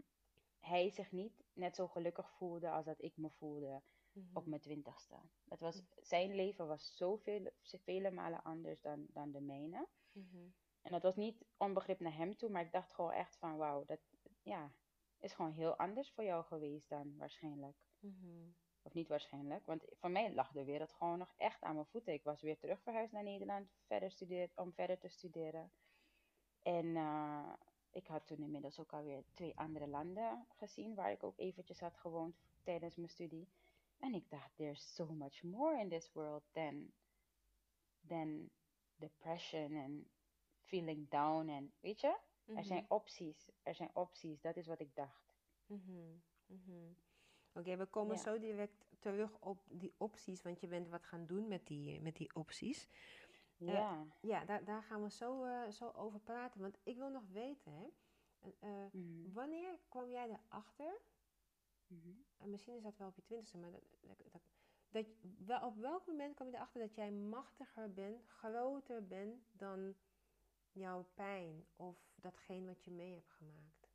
hij 0.60 0.90
zich 0.90 1.12
niet 1.12 1.44
net 1.52 1.74
zo 1.74 1.88
gelukkig 1.88 2.30
voelde 2.30 2.70
als 2.70 2.84
dat 2.84 3.02
ik 3.02 3.16
me 3.16 3.30
voelde 3.30 3.82
Mhm. 4.16 4.36
op 4.36 4.46
mijn 4.46 4.60
twintigste. 4.60 5.14
Dat 5.44 5.60
was, 5.60 5.82
zijn 5.96 6.34
leven 6.34 6.66
was 6.66 6.96
zoveel, 6.96 7.50
vele 7.62 8.10
malen 8.10 8.42
anders 8.42 8.80
dan, 8.80 9.06
dan 9.08 9.32
de 9.32 9.40
mijne. 9.40 9.88
Mhm. 10.12 10.48
En 10.82 10.92
dat 10.92 11.02
was 11.02 11.16
niet 11.16 11.44
onbegrip 11.56 12.00
naar 12.00 12.16
hem 12.16 12.36
toe, 12.36 12.50
maar 12.50 12.62
ik 12.62 12.72
dacht 12.72 12.94
gewoon 12.94 13.12
echt 13.12 13.36
van 13.36 13.56
wauw, 13.56 13.84
dat 13.84 14.00
ja, 14.42 14.72
is 15.18 15.32
gewoon 15.32 15.52
heel 15.52 15.76
anders 15.76 16.10
voor 16.10 16.24
jou 16.24 16.44
geweest 16.44 16.88
dan 16.88 17.16
waarschijnlijk. 17.16 17.76
Mhm. 17.98 18.48
Of 18.82 18.94
niet 18.94 19.08
waarschijnlijk, 19.08 19.66
want 19.66 19.84
voor 19.92 20.10
mij 20.10 20.34
lag 20.34 20.52
de 20.52 20.64
wereld 20.64 20.92
gewoon 20.92 21.18
nog 21.18 21.34
echt 21.36 21.62
aan 21.62 21.74
mijn 21.74 21.86
voeten. 21.86 22.12
Ik 22.12 22.24
was 22.24 22.42
weer 22.42 22.58
terug 22.58 22.82
verhuisd 22.82 23.12
naar 23.12 23.22
Nederland 23.22 23.70
verder 23.86 24.10
studeer, 24.10 24.50
om 24.54 24.72
verder 24.72 24.98
te 24.98 25.08
studeren. 25.08 25.72
En 26.62 26.86
uh, 26.86 27.52
ik 27.90 28.06
had 28.06 28.26
toen 28.26 28.42
inmiddels 28.42 28.80
ook 28.80 28.92
alweer 28.92 29.24
twee 29.32 29.58
andere 29.58 29.86
landen 29.86 30.46
gezien, 30.48 30.94
waar 30.94 31.10
ik 31.10 31.22
ook 31.22 31.38
eventjes 31.38 31.80
had 31.80 31.96
gewoond 31.96 32.36
tijdens 32.62 32.96
mijn 32.96 33.08
studie. 33.08 33.48
En 33.98 34.14
ik 34.14 34.30
dacht, 34.30 34.56
there's 34.56 34.94
so 34.94 35.06
much 35.06 35.42
more 35.42 35.80
in 35.80 35.88
this 35.88 36.12
world 36.12 36.42
than, 36.52 36.92
than 38.06 38.50
depression 38.96 39.74
en 39.76 40.10
feeling 40.62 41.08
down. 41.08 41.48
En 41.48 41.72
weet 41.80 42.00
je, 42.00 42.18
er 42.44 42.64
zijn 42.64 42.82
Mhm. 42.82 42.92
opties. 42.92 43.50
Er 43.62 43.74
zijn 43.74 43.90
opties, 43.94 44.40
dat 44.40 44.56
is 44.56 44.66
wat 44.66 44.80
ik 44.80 44.94
dacht. 44.94 45.34
Mhm. 45.66 46.16
Mhm. 46.46 46.92
Oké, 47.52 47.76
we 47.76 47.86
komen 47.86 48.16
Ja, 48.16 48.22
zo 48.22 48.38
direct 48.38 48.86
terug 48.98 49.38
op 49.40 49.62
die 49.68 49.94
opties, 49.96 50.42
want 50.42 50.60
je 50.60 50.66
bent 50.68 50.88
wat 50.88 51.02
gaan 51.04 51.26
doen 51.26 51.48
met 51.48 51.66
die, 51.66 52.00
met 52.00 52.16
die 52.16 52.34
opties. 52.34 52.88
Eh, 53.58 53.66
ja. 53.66 54.06
ja, 54.20 54.44
daar, 54.44 54.64
daar 54.64 54.82
gaan 54.82 55.02
we 55.02 55.10
zo, 55.10 55.44
eh, 55.44 55.70
zo 55.70 55.90
over 55.90 56.20
praten. 56.20 56.60
Want 56.60 56.78
ik 56.82 56.96
wil 56.96 57.08
nog 57.10 57.28
weten, 57.28 57.72
hè, 57.72 57.88
eh, 58.58 58.86
wanneer 59.32 59.78
kwam 59.88 60.10
jij 60.10 60.28
erachter? 60.30 61.00
Mhm. 61.86 62.14
En 62.38 62.50
misschien 62.50 62.74
is 62.76 62.82
dat 62.82 62.96
wel 62.96 63.08
op 63.08 63.16
je 63.16 63.22
twintigste, 63.22 63.58
maar 63.58 63.70
dat, 63.70 64.42
dat, 65.38 65.62
op 65.62 65.76
welk 65.76 66.06
moment 66.06 66.34
kwam 66.34 66.48
je 66.48 66.54
erachter 66.54 66.80
dat 66.80 66.94
jij 66.94 67.10
machtiger 67.10 67.92
bent, 67.92 68.26
groter 68.26 69.06
bent 69.06 69.48
dan 69.52 69.94
jouw 70.72 71.06
pijn 71.14 71.66
of 71.76 71.96
datgene 72.14 72.66
wat 72.66 72.84
je 72.84 72.90
mee 72.90 73.14
hebt 73.14 73.32
gemaakt? 73.32 73.90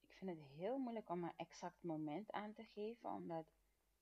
Ik 0.00 0.12
vind 0.12 0.30
het 0.30 0.48
heel 0.48 0.78
moeilijk 0.78 1.08
om 1.08 1.24
een 1.24 1.36
exact 1.36 1.82
moment 1.82 2.30
aan 2.30 2.52
te 2.52 2.64
geven, 2.64 3.10
omdat 3.10 3.46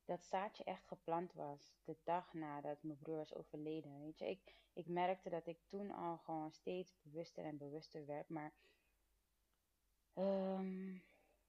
dat 0.04 0.24
zaadje 0.24 0.64
echt 0.64 0.87
geplant 0.87 1.33
was 1.33 1.74
de 1.85 1.96
dag 2.04 2.33
nadat 2.35 2.83
mijn 2.83 2.98
broer 2.98 3.16
was 3.16 3.35
overleden. 3.35 4.00
Weet 4.00 4.18
je, 4.18 4.28
ik, 4.28 4.56
ik 4.72 4.87
merkte 4.87 5.30
dat 5.30 5.46
ik 5.46 5.59
toen 5.66 5.90
al 5.90 6.18
gewoon 6.18 6.52
steeds 6.52 6.96
bewuster 7.02 7.44
en 7.44 7.56
bewuster 7.56 8.06
werd, 8.06 8.28
maar 8.28 8.52
ehm, 10.12 10.96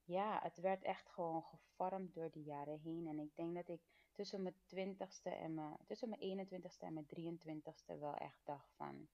ja, 0.03 0.39
het 0.43 0.57
werd 0.57 0.83
echt 0.83 1.09
gewoon 1.09 1.43
gevormd 1.43 2.13
door 2.13 2.31
de 2.31 2.43
jaren 2.43 2.79
heen. 2.79 3.07
En 3.07 3.19
ik 3.19 3.35
denk 3.35 3.55
dat 3.55 3.67
ik 3.67 3.81
tussen 4.11 4.41
mijn 4.41 4.55
twintigste 4.65 5.29
en 5.29 5.53
mijn, 5.53 5.77
tussen 5.85 6.09
mijn 6.09 6.47
21ste 6.47 6.79
en 6.79 6.93
mijn 6.93 7.61
23ste 7.61 7.99
wel 7.99 8.15
echt 8.15 8.39
dacht 8.43 8.73
van, 8.75 9.07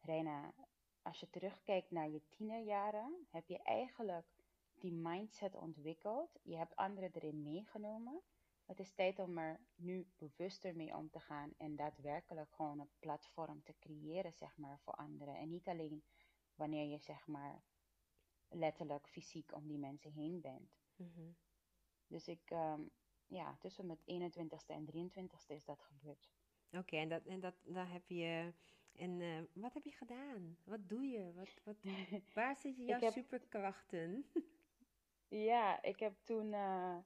Reina, 0.00 0.54
als 1.02 1.20
je 1.20 1.30
terugkijkt 1.30 1.90
naar 1.90 2.08
je 2.08 2.28
tienerjaren, 2.28 3.26
heb 3.30 3.48
je 3.48 3.62
eigenlijk 3.62 4.26
die 4.74 4.92
mindset 4.92 5.54
ontwikkeld. 5.54 6.38
Je 6.42 6.56
hebt 6.56 6.76
anderen 6.76 7.10
erin 7.12 7.42
meegenomen. 7.42 8.22
Het 8.64 8.80
is 8.80 8.92
tijd 8.92 9.18
om 9.18 9.38
er 9.38 9.60
nu 9.74 10.06
bewuster 10.16 10.76
mee 10.76 10.96
om 10.96 11.10
te 11.10 11.20
gaan 11.20 11.54
en 11.56 11.76
daadwerkelijk 11.76 12.52
gewoon 12.52 12.80
een 12.80 12.90
platform 12.98 13.62
te 13.62 13.74
creëren, 13.78 14.32
zeg 14.32 14.56
maar, 14.56 14.78
voor 14.78 14.92
anderen. 14.92 15.36
En 15.36 15.48
niet 15.48 15.68
alleen 15.68 16.04
wanneer 16.54 16.90
je, 16.90 16.98
zeg 16.98 17.26
maar, 17.26 17.62
letterlijk 18.56 19.08
fysiek 19.08 19.54
om 19.54 19.66
die 19.66 19.78
mensen 19.78 20.12
heen 20.12 20.40
bent. 20.40 20.78
Mhm. 20.96 21.30
Dus 22.06 22.28
ik, 22.28 22.50
ehm, 22.50 22.82
ja, 23.26 23.56
tussen 23.60 23.86
mijn 23.86 23.98
21ste 24.04 24.72
en 24.72 24.84
23ste 24.84 25.54
is 25.54 25.64
dat 25.64 25.82
gebeurd. 25.82 26.30
Oké, 26.70 26.96
en, 26.96 27.08
dat, 27.08 27.24
en 27.26 27.40
dat, 27.40 27.54
daar 27.64 27.90
heb 27.92 28.08
je. 28.08 28.52
En 28.92 29.20
eh, 29.20 29.42
wat 29.52 29.74
heb 29.74 29.84
je 29.84 29.92
gedaan? 29.92 30.58
Wat 30.64 30.88
doe 30.88 31.04
je? 31.04 31.32
Wat, 31.32 31.48
wat, 31.64 31.76
waar 32.34 32.56
zitten 32.56 32.84
jouw 32.84 33.00
heb 33.00 33.12
superkrachten? 33.12 34.24
Ja, 35.28 35.82
ik 35.82 35.98
heb 35.98 36.14
toen, 36.22 36.52
eh, 36.52 36.98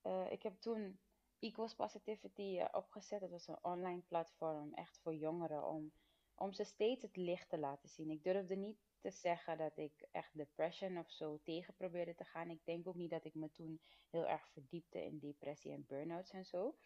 eh, 0.00 0.32
ik 0.32 0.42
heb 0.42 0.60
toen 0.60 0.98
Equals 1.38 1.74
Positivity 1.74 2.60
opgezet. 2.72 3.20
Dat 3.20 3.30
was 3.30 3.48
een 3.48 3.64
online 3.64 4.00
platform, 4.00 4.74
echt 4.74 4.98
voor 4.98 5.14
jongeren, 5.14 5.66
om, 5.66 5.92
om 6.34 6.52
ze 6.52 6.64
steeds 6.64 7.02
het 7.02 7.16
licht 7.16 7.48
te 7.48 7.58
laten 7.58 7.88
zien. 7.88 8.10
Ik 8.10 8.22
durfde 8.22 8.56
niet 8.56 8.78
te 9.02 9.10
zeggen 9.10 9.58
dat 9.58 9.76
ik 9.76 10.08
echt 10.10 10.36
depression 10.36 10.98
of 10.98 11.10
zo 11.10 11.40
tegen 11.42 11.74
probeerde 11.74 12.14
te 12.14 12.24
gaan. 12.24 12.50
Ik 12.50 12.64
denk 12.64 12.86
ook 12.86 12.94
niet 12.94 13.10
dat 13.10 13.24
ik 13.24 13.34
me 13.34 13.50
toen 13.50 13.80
heel 14.10 14.26
erg 14.26 14.48
verdiepte 14.48 15.04
in 15.04 15.18
depressie 15.18 15.72
en 15.72 15.86
burn-outs 15.86 16.30
en 16.30 16.44
zo. 16.44 16.76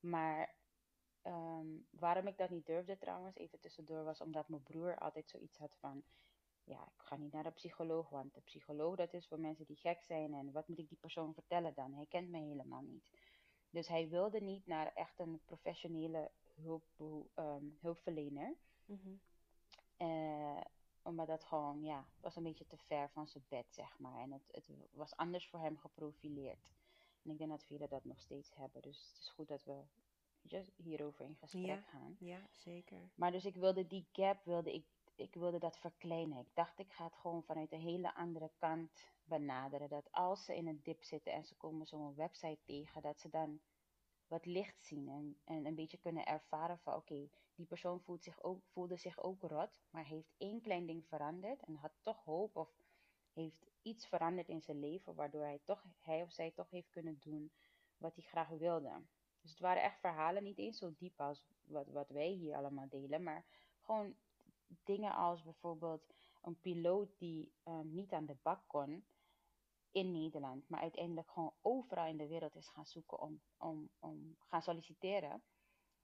Maar 0.00 0.54
ehm, 1.22 1.66
waarom 1.90 2.26
ik 2.26 2.36
dat 2.36 2.50
niet 2.50 2.66
durfde 2.66 2.98
trouwens, 2.98 3.36
even 3.36 3.60
tussendoor, 3.60 4.04
was 4.04 4.20
omdat 4.20 4.48
mijn 4.48 4.62
broer 4.62 4.98
altijd 4.98 5.28
zoiets 5.28 5.58
had 5.58 5.76
van 5.78 6.04
ja, 6.64 6.82
ik 6.82 7.02
ga 7.02 7.16
niet 7.16 7.32
naar 7.32 7.42
de 7.42 7.50
psycholoog, 7.50 8.08
want 8.08 8.34
de 8.34 8.40
psycholoog 8.40 8.96
dat 8.96 9.12
is 9.12 9.26
voor 9.28 9.40
mensen 9.40 9.66
die 9.66 9.76
gek 9.76 10.02
zijn. 10.02 10.34
En 10.34 10.52
wat 10.52 10.68
moet 10.68 10.78
ik 10.78 10.88
die 10.88 10.98
persoon 10.98 11.34
vertellen 11.34 11.74
dan? 11.74 11.94
Hij 11.94 12.06
kent 12.06 12.30
mij 12.30 12.40
helemaal 12.40 12.82
niet. 12.82 13.10
Dus 13.70 13.88
hij 13.88 14.08
wilde 14.08 14.40
niet 14.40 14.66
naar 14.66 14.92
echt 14.94 15.18
een 15.18 15.40
professionele 15.44 16.30
hulp, 16.54 16.84
ehm, 17.34 17.64
hulpverlener. 17.80 18.56
Eh, 19.96 20.60
omdat 21.02 21.26
dat 21.26 21.44
gewoon, 21.44 21.82
ja, 21.82 22.06
was 22.20 22.36
een 22.36 22.42
beetje 22.42 22.66
te 22.66 22.76
ver 22.76 23.10
van 23.10 23.28
zijn 23.28 23.44
bed, 23.48 23.66
zeg 23.70 23.98
maar. 23.98 24.20
En 24.20 24.32
het, 24.32 24.48
het 24.50 24.70
was 24.92 25.16
anders 25.16 25.48
voor 25.48 25.60
hem 25.60 25.78
geprofileerd. 25.78 26.72
En 27.22 27.30
ik 27.30 27.38
denk 27.38 27.50
dat 27.50 27.64
velen 27.64 27.88
dat 27.88 28.04
nog 28.04 28.20
steeds 28.20 28.54
hebben. 28.54 28.82
Dus 28.82 29.08
het 29.10 29.18
is 29.20 29.28
goed 29.28 29.48
dat 29.48 29.64
we 29.64 29.84
hierover 30.76 31.24
in 31.24 31.36
gesprek 31.36 31.64
Ja, 31.64 31.80
gaan. 31.82 32.16
ja, 32.18 32.48
zeker. 32.52 33.10
Maar 33.14 33.32
dus 33.32 33.44
ik 33.44 33.54
wilde 33.56 33.86
die 33.86 34.06
gap, 34.12 34.44
wilde 34.44 34.74
ik, 34.74 34.86
ik 35.14 35.34
wilde 35.34 35.58
dat 35.58 35.78
verkleinen. 35.78 36.38
Ik 36.38 36.54
dacht, 36.54 36.78
ik 36.78 36.92
ga 36.92 37.04
het 37.04 37.14
gewoon 37.16 37.42
vanuit 37.42 37.72
een 37.72 37.80
hele 37.80 38.14
andere 38.14 38.50
kant 38.58 39.10
benaderen. 39.24 39.88
Dat 39.88 40.12
als 40.12 40.44
ze 40.44 40.56
in 40.56 40.66
een 40.66 40.80
dip 40.82 41.02
zitten 41.04 41.32
en 41.32 41.44
ze 41.44 41.54
komen 41.54 41.86
zo'n 41.86 42.14
website 42.14 42.58
tegen, 42.64 43.02
dat 43.02 43.20
ze 43.20 43.28
dan 43.28 43.60
wat 44.26 44.46
licht 44.46 44.84
zien 44.84 45.08
en, 45.08 45.36
en 45.44 45.66
een 45.66 45.74
beetje 45.74 45.98
kunnen 45.98 46.26
ervaren 46.26 46.78
van 46.78 46.94
oké, 46.94 47.28
die 47.54 47.66
persoon 47.66 48.00
voelt 48.00 48.22
zich 48.22 48.42
ook, 48.42 48.64
voelde 48.64 48.96
zich 48.96 49.18
ook 49.22 49.42
rot, 49.42 49.80
maar 49.90 50.04
heeft 50.04 50.34
één 50.36 50.60
klein 50.60 50.86
ding 50.86 51.06
veranderd 51.06 51.62
en 51.62 51.74
had 51.74 51.92
toch 52.00 52.24
hoop 52.24 52.56
of 52.56 52.70
heeft 53.32 53.70
iets 53.82 54.06
veranderd 54.06 54.48
in 54.48 54.62
zijn 54.62 54.78
leven, 54.78 55.14
waardoor 55.14 55.42
hij, 55.42 55.60
toch, 55.64 55.84
hij 55.98 56.22
of 56.22 56.32
zij 56.32 56.50
toch 56.50 56.70
heeft 56.70 56.90
kunnen 56.90 57.18
doen 57.18 57.52
wat 57.96 58.14
hij 58.14 58.24
graag 58.24 58.48
wilde. 58.48 59.02
Dus 59.40 59.50
het 59.50 59.60
waren 59.60 59.82
echt 59.82 60.00
verhalen, 60.00 60.42
niet 60.42 60.58
eens 60.58 60.78
zo 60.78 60.94
diep 60.96 61.20
als 61.20 61.46
wat, 61.64 61.86
wat 61.86 62.08
wij 62.08 62.28
hier 62.28 62.56
allemaal 62.56 62.88
delen, 62.88 63.22
maar 63.22 63.44
gewoon 63.80 64.16
dingen 64.84 65.14
als 65.14 65.42
bijvoorbeeld 65.42 66.02
een 66.42 66.60
piloot 66.60 67.18
die 67.18 67.52
um, 67.64 67.94
niet 67.94 68.12
aan 68.12 68.26
de 68.26 68.36
bak 68.42 68.62
kon 68.66 69.04
in 69.90 70.12
Nederland, 70.12 70.68
maar 70.68 70.80
uiteindelijk 70.80 71.30
gewoon 71.30 71.54
overal 71.60 72.06
in 72.06 72.16
de 72.16 72.26
wereld 72.26 72.54
is 72.54 72.68
gaan 72.68 72.86
zoeken 72.86 73.20
om, 73.20 73.40
om, 73.56 73.90
om 73.98 74.36
gaan 74.38 74.62
solliciteren. 74.62 75.42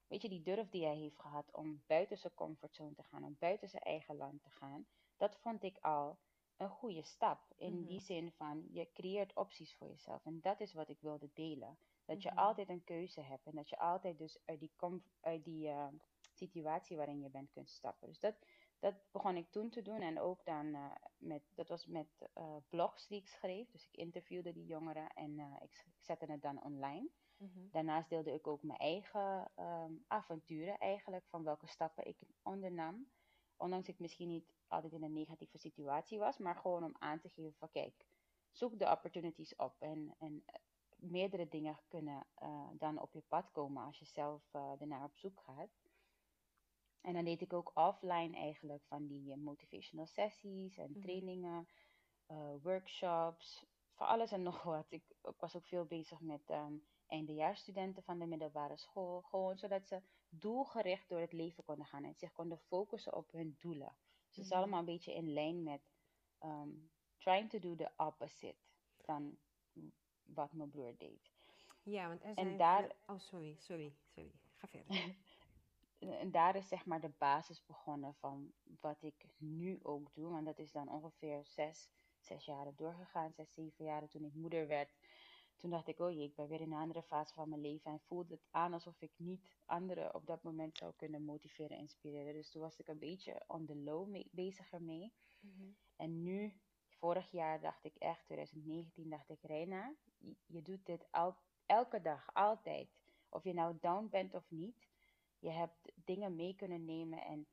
Weet 0.09 0.23
je, 0.23 0.29
die 0.29 0.42
durf 0.42 0.68
die 0.68 0.85
hij 0.85 0.97
heeft 0.97 1.18
gehad 1.21 1.55
om 1.55 1.83
buiten 1.87 2.18
zijn 2.18 2.35
comfortzone 2.35 2.94
te 2.94 3.03
gaan, 3.03 3.25
om 3.25 3.37
buiten 3.38 3.68
zijn 3.68 3.83
eigen 3.83 4.16
land 4.16 4.42
te 4.42 4.51
gaan, 4.51 4.87
dat 5.16 5.37
vond 5.37 5.62
ik 5.62 5.79
al 5.79 6.18
een 6.57 6.68
goede 6.71 7.03
stap. 7.03 7.40
In 7.57 7.75
Mhm. 7.79 7.87
die 7.87 8.01
zin 8.01 8.33
van, 8.33 8.66
je 8.71 8.92
creëert 8.92 9.35
opties 9.37 9.75
voor 9.75 9.88
jezelf. 9.88 10.25
En 10.25 10.40
dat 10.40 10.61
is 10.61 10.73
wat 10.73 10.88
ik 10.88 11.01
wilde 11.01 11.31
delen. 11.35 11.79
Dat 12.05 12.23
je 12.23 12.29
Mhm. 12.31 12.38
altijd 12.38 12.68
een 12.68 12.85
keuze 12.85 13.21
hebt 13.21 13.47
en 13.47 13.55
dat 13.55 13.68
je 13.68 13.79
altijd 13.79 14.18
dus 14.18 14.38
uit 14.44 14.61
die, 14.61 14.73
uit 15.21 15.44
die 15.44 15.68
uh, 15.68 15.87
situatie 16.35 16.97
waarin 16.97 17.21
je 17.21 17.31
bent 17.31 17.51
kunt 17.51 17.71
stappen. 17.71 18.09
Dus 18.09 18.18
dat, 18.21 18.35
dat 18.79 18.94
begon 19.11 19.37
ik 19.37 19.51
toen 19.51 19.71
te 19.71 19.83
doen 19.83 20.01
en 20.01 20.21
ook 20.21 20.44
dan 20.44 20.66
uh, 20.66 20.94
met, 21.16 21.42
dat 21.55 21.68
was 21.68 21.87
met 21.87 22.29
uh, 22.38 22.57
blogs 22.68 23.07
die 23.07 23.21
ik 23.21 23.29
schreef. 23.29 23.71
Dus 23.71 23.87
ik 23.87 23.97
interviewde 23.97 24.53
die 24.53 24.66
jongeren 24.66 25.09
en 25.14 25.38
ik, 25.38 25.85
ik 25.87 25.97
zette 26.05 26.25
het 26.33 26.42
dan 26.42 26.62
online. 26.62 27.09
Mhm. 27.38 27.68
Daarnaast 27.70 28.09
deelde 28.09 28.33
ik 28.33 28.46
ook 28.46 28.62
mijn 28.62 28.79
eigen 28.79 29.51
um, 29.57 30.05
avonturen 30.07 30.79
eigenlijk, 30.79 31.27
van 31.29 31.42
welke 31.44 31.66
stappen 31.66 32.07
ik 32.07 32.16
ondernam. 32.42 33.11
Ondanks 33.57 33.88
ik 33.88 33.98
misschien 33.98 34.29
niet 34.29 34.55
altijd 34.66 34.92
in 34.92 35.03
een 35.03 35.12
negatieve 35.12 35.59
situatie 35.59 36.18
was, 36.18 36.38
maar 36.38 36.57
gewoon 36.57 36.85
om 36.85 36.94
aan 36.98 37.20
te 37.20 37.29
geven 37.29 37.55
van 37.59 37.70
kijk, 37.70 38.07
zoek 38.51 38.79
de 38.79 38.90
opportunities 38.90 39.57
op 39.57 39.74
en, 39.79 40.14
en 40.18 40.44
meerdere 40.96 41.48
dingen 41.48 41.79
kunnen 41.88 42.27
uh, 42.42 42.68
dan 42.72 43.01
op 43.01 43.12
je 43.12 43.22
pad 43.29 43.51
komen 43.51 43.85
als 43.85 43.98
je 43.98 44.05
zelf 44.05 44.55
uh, 44.55 44.81
ernaar 44.81 45.05
op 45.05 45.16
zoek 45.16 45.40
gaat. 45.40 45.70
En 47.01 47.14
dan 47.14 47.24
deed 47.24 47.40
ik 47.40 47.53
ook 47.53 47.70
offline 47.74 48.37
eigenlijk 48.37 48.85
van 48.85 49.07
die 49.07 49.37
motivational 49.37 50.07
sessies 50.07 50.77
en 50.77 50.90
Mhm. 50.90 51.01
trainingen, 51.01 51.68
uh, 52.29 52.55
workshops, 52.62 53.66
voor 53.92 54.07
alles 54.07 54.33
en 54.33 54.42
nog 54.42 54.62
wat. 54.62 54.87
Ik, 54.88 55.03
ik 55.22 55.35
was 55.38 55.57
ook 55.57 55.66
veel 55.66 55.85
bezig 55.85 56.20
met 56.20 56.51
um, 56.51 56.87
eindejaarsstudenten 57.09 58.03
van 58.03 58.18
de 58.18 58.27
middelbare 58.27 58.77
school. 58.77 59.23
Gewoon 59.23 59.59
zodat 59.59 59.87
ze 59.87 60.03
doelgericht 60.29 61.09
door 61.09 61.21
het 61.21 61.33
leven 61.33 61.64
konden 61.64 61.87
gaan 61.87 62.05
en 62.05 62.14
zich 62.14 62.33
konden 62.33 62.59
focussen 62.59 63.14
op 63.14 63.31
hun 63.33 63.57
doelen. 63.59 63.97
Dus 64.27 64.37
het 64.37 64.44
is 64.44 64.51
Mhm. 64.51 64.59
allemaal 64.59 64.79
een 64.79 64.85
beetje 64.85 65.14
in 65.14 65.33
lijn 65.33 65.62
met 65.62 65.90
um, 66.44 66.90
trying 67.16 67.51
to 67.51 67.59
do 67.59 67.75
the 67.75 67.90
opposite 67.97 68.57
dan 68.97 69.38
wat 70.25 70.53
mijn 70.53 70.68
broer 70.71 70.94
deed. 70.99 71.31
Ja, 71.83 72.09
want 72.09 72.23
er 72.25 72.35
zijn 72.35 72.47
En 72.47 72.57
daar, 72.57 72.92
Oh, 73.07 73.18
sorry, 73.18 73.57
sorry, 73.59 73.97
sorry. 74.07 74.33
Ga 74.57 74.68
verder. 74.68 74.97
en 75.99 76.31
daar 76.31 76.57
is 76.57 76.68
zeg 76.68 76.87
maar 76.87 77.01
de 77.01 77.12
basis 77.18 77.64
begonnen 77.64 78.14
van 78.14 78.53
wat 78.81 79.03
ik 79.03 79.27
nu 79.37 79.79
ook 79.83 80.14
doe. 80.14 80.31
Want 80.31 80.44
dat 80.47 80.59
is 80.59 80.73
dan 80.73 80.88
ongeveer 80.88 81.44
zes, 81.44 81.90
zes 82.18 82.44
jaren 82.44 82.77
doorgegaan, 82.77 83.33
zes, 83.33 83.53
zeven 83.53 83.85
jaren 83.85 84.09
toen 84.09 84.25
ik 84.25 84.35
moeder 84.35 84.66
werd. 84.66 84.92
Toen 85.59 85.71
dacht 85.71 85.88
ik, 85.88 85.99
oh 85.99 86.11
jee, 86.11 86.25
ik 86.25 86.35
ben 86.35 86.49
weer 86.49 86.61
in 86.61 86.73
een 86.73 86.79
andere 86.79 87.03
fase 87.03 87.35
van 87.35 87.49
mijn 87.49 87.61
leven. 87.61 87.90
En 87.90 88.01
voelde 88.01 88.35
het 88.35 88.47
aan 88.51 88.73
alsof 88.73 89.01
ik 89.01 89.12
niet 89.16 89.47
anderen 89.64 90.14
op 90.14 90.27
dat 90.27 90.42
moment 90.42 90.77
zou 90.77 90.92
kunnen 90.97 91.23
motiveren, 91.23 91.79
inspireren. 91.79 92.33
Dus 92.33 92.51
toen 92.51 92.62
was 92.62 92.79
ik 92.79 92.88
een 92.88 92.99
beetje 92.99 93.42
on 93.47 93.66
the 93.66 93.77
low 93.77 94.09
mee, 94.09 94.29
bezig 94.31 94.73
ermee. 94.73 95.12
Mhm. 95.40 95.71
En 95.97 96.23
nu, 96.23 96.53
vorig 96.88 97.31
jaar 97.31 97.61
dacht 97.61 97.85
ik 97.85 97.94
echt, 97.94 98.25
2019, 98.25 99.11
dacht 99.11 99.29
ik, 99.29 99.42
Reina, 99.42 99.94
je, 100.18 100.37
je 100.47 100.62
doet 100.62 100.87
dit 100.87 101.07
al, 101.11 101.37
elke 101.66 102.01
dag, 102.01 102.35
altijd. 102.35 102.88
Of 103.29 103.44
je 103.44 103.55
nou 103.55 103.77
down 103.81 104.09
bent 104.11 104.35
of 104.35 104.51
niet. 104.51 104.87
Je 105.38 105.51
hebt 105.51 105.92
dingen 105.94 106.37
mee 106.37 106.55
kunnen 106.57 106.85
nemen 106.85 107.25
en 107.25 107.47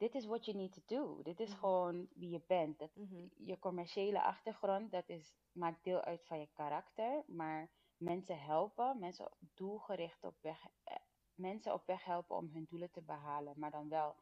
dit 0.00 0.14
is 0.14 0.26
what 0.26 0.44
you 0.44 0.56
need 0.56 0.72
to 0.72 0.80
do. 0.86 1.22
Dit 1.22 1.40
is 1.40 1.50
Mhm. 1.50 1.58
gewoon 1.58 2.08
wie 2.14 2.30
je 2.30 2.40
bent. 2.46 2.78
Dat, 2.78 2.94
Mhm. 2.94 3.26
je 3.36 3.58
commerciële 3.58 4.22
achtergrond, 4.22 4.90
dat 4.90 5.08
is, 5.08 5.34
maakt 5.52 5.84
deel 5.84 6.00
uit 6.00 6.26
van 6.26 6.40
je 6.40 6.48
karakter. 6.52 7.24
Maar 7.26 7.70
mensen 7.96 8.40
helpen, 8.40 8.98
mensen 8.98 9.30
doelgericht 9.54 10.24
op 10.24 10.36
weg, 10.40 10.66
eh, 10.84 10.96
mensen 11.34 11.72
op 11.72 11.86
weg 11.86 12.04
helpen 12.04 12.36
om 12.36 12.48
hun 12.52 12.66
doelen 12.68 12.90
te 12.90 13.02
behalen. 13.02 13.58
Maar 13.58 13.70
dan 13.70 13.88
wel 13.88 14.16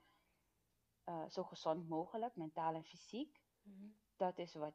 eh, 1.05 1.29
zo 1.29 1.43
gezond 1.45 1.89
mogelijk, 1.89 2.37
mentaal 2.37 2.75
en 2.75 2.85
fysiek. 2.85 3.41
Mhm. 3.63 3.87
Dat 4.17 4.39
is 4.39 4.55
wat, 4.55 4.75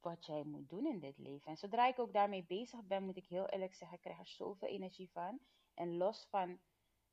wat 0.00 0.26
jij 0.26 0.44
moet 0.44 0.68
doen 0.68 0.86
in 0.86 0.98
dit 1.00 1.18
leven. 1.18 1.50
En 1.50 1.56
zodra 1.56 1.86
ik 1.86 1.98
ook 1.98 2.12
daarmee 2.12 2.44
bezig 2.44 2.82
ben, 2.82 3.04
moet 3.04 3.16
ik 3.16 3.26
heel 3.26 3.46
eerlijk 3.46 3.74
zeggen, 3.74 3.96
ik 3.96 4.02
krijg 4.02 4.18
er 4.18 4.26
zoveel 4.26 4.68
energie 4.68 5.10
van. 5.10 5.40
En 5.74 5.96
los 5.96 6.26
van, 6.30 6.60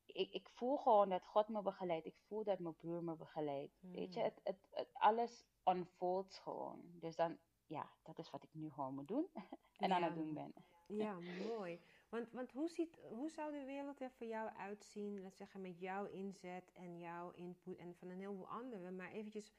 ik, 0.06 0.32
ik 0.34 0.50
voel 0.50 0.78
gewoon 0.78 1.10
dat 1.10 1.26
God 1.26 1.48
me 1.48 1.62
begeleidt. 1.62 2.06
Ik 2.06 2.18
voel 2.18 2.44
dat 2.44 2.60
mijn 2.60 2.76
broer 2.76 3.04
me 3.04 3.16
begeleidt. 3.16 3.78
Weet 3.82 4.14
je, 4.14 4.20
Mm. 4.20 4.26
het, 4.26 4.40
het, 4.44 4.68
het, 4.72 4.90
alles 4.94 5.46
unfolds 5.66 6.40
gewoon. 6.40 6.82
Dus 7.00 7.16
dan, 7.16 7.38
ja, 7.66 7.92
dat 8.04 8.18
is 8.20 8.30
wat 8.30 8.44
ik 8.44 8.54
nu 8.54 8.72
gewoon 8.72 8.94
moet 8.96 9.08
doen. 9.08 9.28
en 9.78 9.92
aan 9.92 10.04
het 10.04 10.16
doen 10.16 10.34
ben. 10.34 10.54
Ja, 10.88 11.20
mooi. 11.48 11.80
Want, 12.10 12.32
want 12.32 12.52
hoe, 12.52 12.70
ziet, 12.70 13.00
hoe 13.10 13.30
zou 13.30 13.52
de 13.52 13.66
wereld 13.66 14.02
er 14.02 14.12
voor 14.12 14.28
jou 14.28 14.50
uitzien, 14.50 15.22
laat 15.22 15.36
zeggen, 15.38 15.62
met 15.62 15.80
jouw 15.80 16.06
inzet 16.06 16.72
en 16.74 17.00
jouw 17.00 17.32
input 17.32 17.78
en 17.78 17.96
van 17.96 18.10
een 18.10 18.18
heleboel 18.20 18.48
anderen, 18.48 18.96
maar 18.96 19.12
eventjes, 19.12 19.52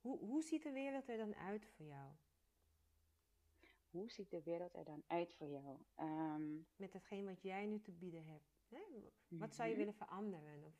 hoe, 0.00 0.18
hoe 0.18 0.42
ziet 0.42 0.62
de 0.62 0.72
wereld 0.72 1.08
er 1.08 1.16
dan 1.16 1.34
uit 1.34 1.66
voor 1.66 1.86
jou? 1.86 2.10
Hoe 3.90 4.10
ziet 4.10 4.30
de 4.30 4.42
wereld 4.42 4.74
er 4.74 4.84
dan 4.84 5.02
uit 5.06 5.34
voor 5.34 5.48
jou? 5.48 5.78
Ehm, 5.94 6.54
Met 6.76 6.92
hetgeen 6.92 7.24
wat 7.24 7.42
jij 7.42 7.66
nu 7.66 7.80
te 7.80 7.92
bieden 7.92 8.24
hebt. 8.26 8.53
Hè? 8.74 9.00
Wat 9.28 9.54
zou 9.54 9.68
je 9.68 9.74
mhm. 9.74 9.84
willen 9.84 9.98
veranderen? 9.98 10.64
Of 10.64 10.74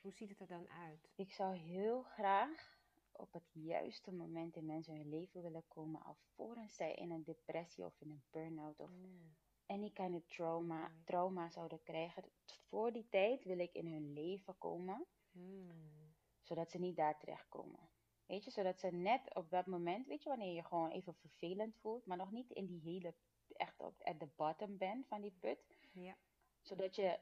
hoe 0.00 0.12
ziet 0.12 0.28
het 0.28 0.40
er 0.40 0.46
dan 0.46 0.68
uit? 0.68 1.08
Ik 1.14 1.32
zou 1.32 1.56
heel 1.56 2.02
graag 2.02 2.78
op 3.12 3.32
het 3.32 3.50
juiste 3.52 4.12
moment 4.12 4.56
in 4.56 4.66
mensen 4.66 4.96
hun 4.96 5.08
leven 5.08 5.42
willen 5.42 5.68
komen, 5.68 6.02
alvorens 6.02 6.76
zij 6.76 6.94
in 6.94 7.10
een 7.10 7.24
depressie 7.24 7.84
of 7.84 8.00
in 8.00 8.10
een 8.10 8.24
burn-out 8.30 8.80
of 8.80 8.90
Mm. 8.90 9.34
any 9.66 9.90
kind 9.90 10.14
of 10.14 10.26
trauma, 10.26 10.92
trauma 11.04 11.50
zouden 11.50 11.82
krijgen. 11.82 12.24
Voor 12.68 12.92
die 12.92 13.08
tijd 13.08 13.44
wil 13.44 13.58
ik 13.58 13.72
in 13.74 13.86
hun 13.86 14.12
leven 14.12 14.58
komen, 14.58 15.06
Mm. 15.30 16.14
zodat 16.42 16.70
ze 16.70 16.78
niet 16.78 16.96
daar 16.96 17.18
terechtkomen. 17.18 17.88
Weet 18.26 18.44
je, 18.44 18.50
zodat 18.50 18.80
ze 18.80 18.86
net 18.90 19.34
op 19.34 19.50
dat 19.50 19.66
moment, 19.66 20.06
weet 20.06 20.22
je, 20.22 20.28
wanneer 20.28 20.54
je 20.54 20.64
gewoon 20.64 20.90
even 20.90 21.14
vervelend 21.14 21.76
voelt, 21.76 22.06
maar 22.06 22.16
nog 22.16 22.30
niet 22.30 22.50
in 22.50 22.66
die 22.66 22.80
hele, 22.80 23.14
echt 23.56 23.80
op 23.80 24.02
at 24.02 24.18
the 24.18 24.28
bottom 24.36 24.76
bent 24.76 25.06
van 25.06 25.20
die 25.20 25.36
put, 25.40 25.58
Ja. 25.92 26.16
Zodat 26.64 26.94
je, 26.96 27.20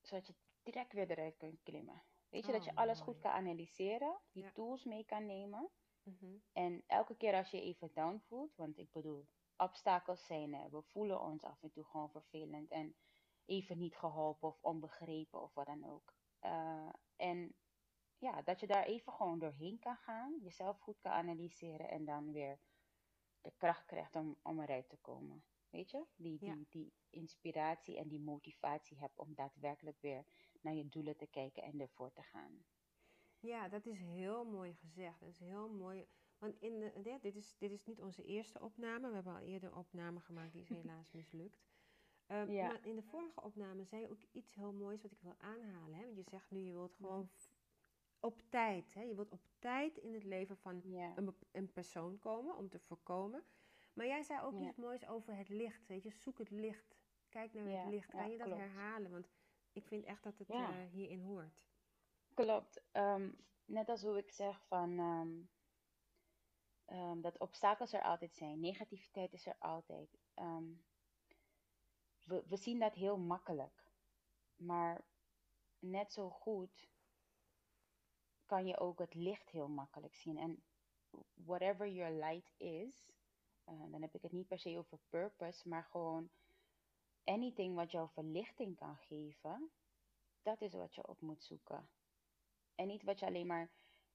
zodat 0.00 0.26
je 0.26 0.34
direct 0.62 0.92
weer 0.92 1.10
eruit 1.10 1.36
kunt 1.36 1.62
klimmen. 1.62 2.02
Weet 2.28 2.46
je, 2.46 2.52
dat 2.52 2.64
je 2.64 2.70
Oh, 2.70 2.76
alles 2.76 3.00
mooi. 3.00 3.10
goed 3.10 3.22
kan 3.22 3.32
analyseren, 3.32 4.20
die 4.32 4.42
Ja. 4.42 4.52
tools 4.52 4.84
mee 4.84 5.04
kan 5.04 5.26
nemen. 5.26 5.70
Mhm. 6.02 6.36
En 6.52 6.84
elke 6.86 7.16
keer 7.16 7.34
als 7.34 7.50
je 7.50 7.60
even 7.60 7.90
down 7.94 8.18
voelt, 8.18 8.56
want 8.56 8.78
ik 8.78 8.90
bedoel, 8.92 9.28
obstakels 9.56 10.26
zijn 10.26 10.54
er. 10.54 10.70
We 10.70 10.82
voelen 10.82 11.20
ons 11.20 11.42
af 11.44 11.62
en 11.62 11.70
toe 11.70 11.84
gewoon 11.84 12.10
vervelend 12.10 12.70
en 12.70 12.96
even 13.44 13.78
niet 13.78 13.96
geholpen 13.96 14.48
of 14.48 14.58
onbegrepen 14.62 15.42
of 15.42 15.54
wat 15.54 15.66
dan 15.66 15.84
ook. 15.84 16.14
Eh, 16.38 16.92
en 17.16 17.54
ja, 18.18 18.42
dat 18.42 18.60
je 18.60 18.66
daar 18.66 18.84
even 18.84 19.12
gewoon 19.12 19.38
doorheen 19.38 19.78
kan 19.78 19.96
gaan, 19.96 20.38
jezelf 20.42 20.78
goed 20.78 21.00
kan 21.00 21.12
analyseren 21.12 21.88
en 21.88 22.04
dan 22.04 22.32
weer 22.32 22.60
de 23.40 23.52
kracht 23.56 23.84
krijgt 23.84 24.16
om, 24.16 24.38
om 24.42 24.60
eruit 24.60 24.88
te 24.88 24.96
komen. 24.96 25.44
Weet 25.70 25.90
je? 25.90 26.04
Die, 26.16 26.44
Ja. 26.44 26.54
die, 26.54 26.66
die 26.70 26.92
inspiratie 27.10 27.96
en 27.96 28.08
die 28.08 28.20
motivatie 28.20 28.98
hebt 28.98 29.18
om 29.18 29.34
daadwerkelijk 29.34 30.00
weer 30.00 30.24
naar 30.60 30.74
je 30.74 30.88
doelen 30.88 31.16
te 31.16 31.26
kijken 31.26 31.62
en 31.62 31.80
ervoor 31.80 32.12
te 32.12 32.22
gaan. 32.22 32.64
Ja, 33.38 33.68
dat 33.68 33.86
is 33.86 33.98
heel 33.98 34.44
mooi 34.44 34.74
gezegd. 34.74 35.20
Dat 35.20 35.28
is 35.28 35.38
heel 35.38 35.68
mooi. 35.68 36.06
Want 36.38 36.56
in 36.60 36.78
de, 36.78 37.18
dit, 37.20 37.36
is, 37.36 37.56
dit 37.58 37.70
is 37.70 37.84
niet 37.84 38.00
onze 38.00 38.22
eerste 38.24 38.60
opname. 38.60 39.08
We 39.08 39.14
hebben 39.14 39.32
al 39.34 39.40
eerder 39.40 39.76
opname 39.76 40.20
gemaakt, 40.20 40.52
die 40.52 40.62
is 40.62 40.68
helaas 40.82 41.10
mislukt. 41.12 41.68
Ja. 42.26 42.66
Maar 42.66 42.86
in 42.86 42.96
de 42.96 43.02
vorige 43.02 43.42
opname 43.42 43.84
zei 43.84 44.02
je 44.02 44.10
ook 44.10 44.22
iets 44.32 44.54
heel 44.54 44.72
moois 44.72 45.02
wat 45.02 45.12
ik 45.12 45.20
wil 45.20 45.34
aanhalen. 45.38 45.98
Hè? 45.98 46.04
Want 46.04 46.16
je 46.16 46.22
zegt 46.22 46.50
nu, 46.50 46.58
je 46.60 46.72
wilt 46.72 46.94
gewoon 46.94 47.30
op 48.20 48.42
tijd. 48.48 48.94
Hè? 48.94 49.02
Je 49.02 49.14
wilt 49.14 49.30
op 49.32 49.40
tijd 49.58 49.96
in 49.96 50.14
het 50.14 50.24
leven 50.24 50.56
van 50.56 50.80
Ja, 50.84 51.16
een, 51.16 51.34
een 51.52 51.72
persoon 51.72 52.18
komen 52.18 52.56
om 52.56 52.68
te 52.68 52.78
voorkomen. 52.78 53.44
Maar 53.92 54.06
jij 54.06 54.22
zei 54.22 54.40
ook 54.40 54.52
Ja. 54.54 54.66
iets 54.68 54.76
moois 54.76 55.06
over 55.06 55.36
het 55.36 55.48
licht. 55.48 55.86
Weet 55.86 56.02
je, 56.02 56.10
zoek 56.10 56.38
het 56.38 56.50
licht. 56.50 56.96
Kijk 57.28 57.52
naar 57.52 57.68
Ja, 57.68 57.80
het 57.80 57.90
licht. 57.90 58.10
Kan 58.10 58.30
je 58.30 58.36
dat 58.38 58.46
klopt. 58.46 58.60
herhalen? 58.62 59.10
Want 59.10 59.28
ik 59.72 59.86
vind 59.86 60.04
echt 60.04 60.22
dat 60.22 60.38
het 60.38 60.48
eh, 60.50 60.78
hierin 60.90 61.20
hoort. 61.20 61.64
klopt. 62.34 62.82
Ehm, 62.92 63.30
net 63.64 63.88
als 63.88 64.02
hoe 64.02 64.18
ik 64.18 64.30
zeg 64.30 64.66
van 64.66 64.98
ehm, 64.98 65.42
ehm, 66.84 67.20
dat 67.20 67.38
obstakels 67.38 67.92
er 67.92 68.02
altijd 68.02 68.34
zijn, 68.34 68.60
negativiteit 68.60 69.32
is 69.32 69.46
er 69.46 69.56
altijd. 69.58 70.18
We, 72.24 72.42
we 72.46 72.56
zien 72.56 72.78
dat 72.78 72.94
heel 72.94 73.18
makkelijk, 73.18 73.84
maar 74.56 75.04
net 75.78 76.12
zo 76.12 76.30
goed 76.30 76.88
kan 78.46 78.66
je 78.66 78.78
ook 78.78 78.98
het 78.98 79.14
licht 79.14 79.50
heel 79.50 79.68
makkelijk 79.68 80.14
zien. 80.14 80.36
En 80.38 80.62
whatever 81.34 81.88
your 81.88 82.12
light 82.12 82.52
is, 82.56 83.10
eh, 83.70 83.90
dan 83.90 84.02
heb 84.02 84.14
ik 84.14 84.22
het 84.22 84.32
niet 84.32 84.48
per 84.48 84.58
se 84.58 84.78
over 84.78 84.98
purpose, 85.08 85.68
maar 85.68 85.84
gewoon 85.84 86.30
anything 87.24 87.74
wat 87.74 87.90
jou 87.90 88.08
verlichting 88.08 88.76
kan 88.76 88.96
geven, 88.96 89.70
dat 90.42 90.60
is 90.60 90.74
wat 90.74 90.94
je 90.94 91.08
op 91.08 91.20
moet 91.20 91.42
zoeken. 91.42 91.88
En 92.74 92.86
niet 92.86 93.02
wat 93.02 93.18
je 93.18 93.26
alleen 93.26 93.46
maar, 93.46 93.70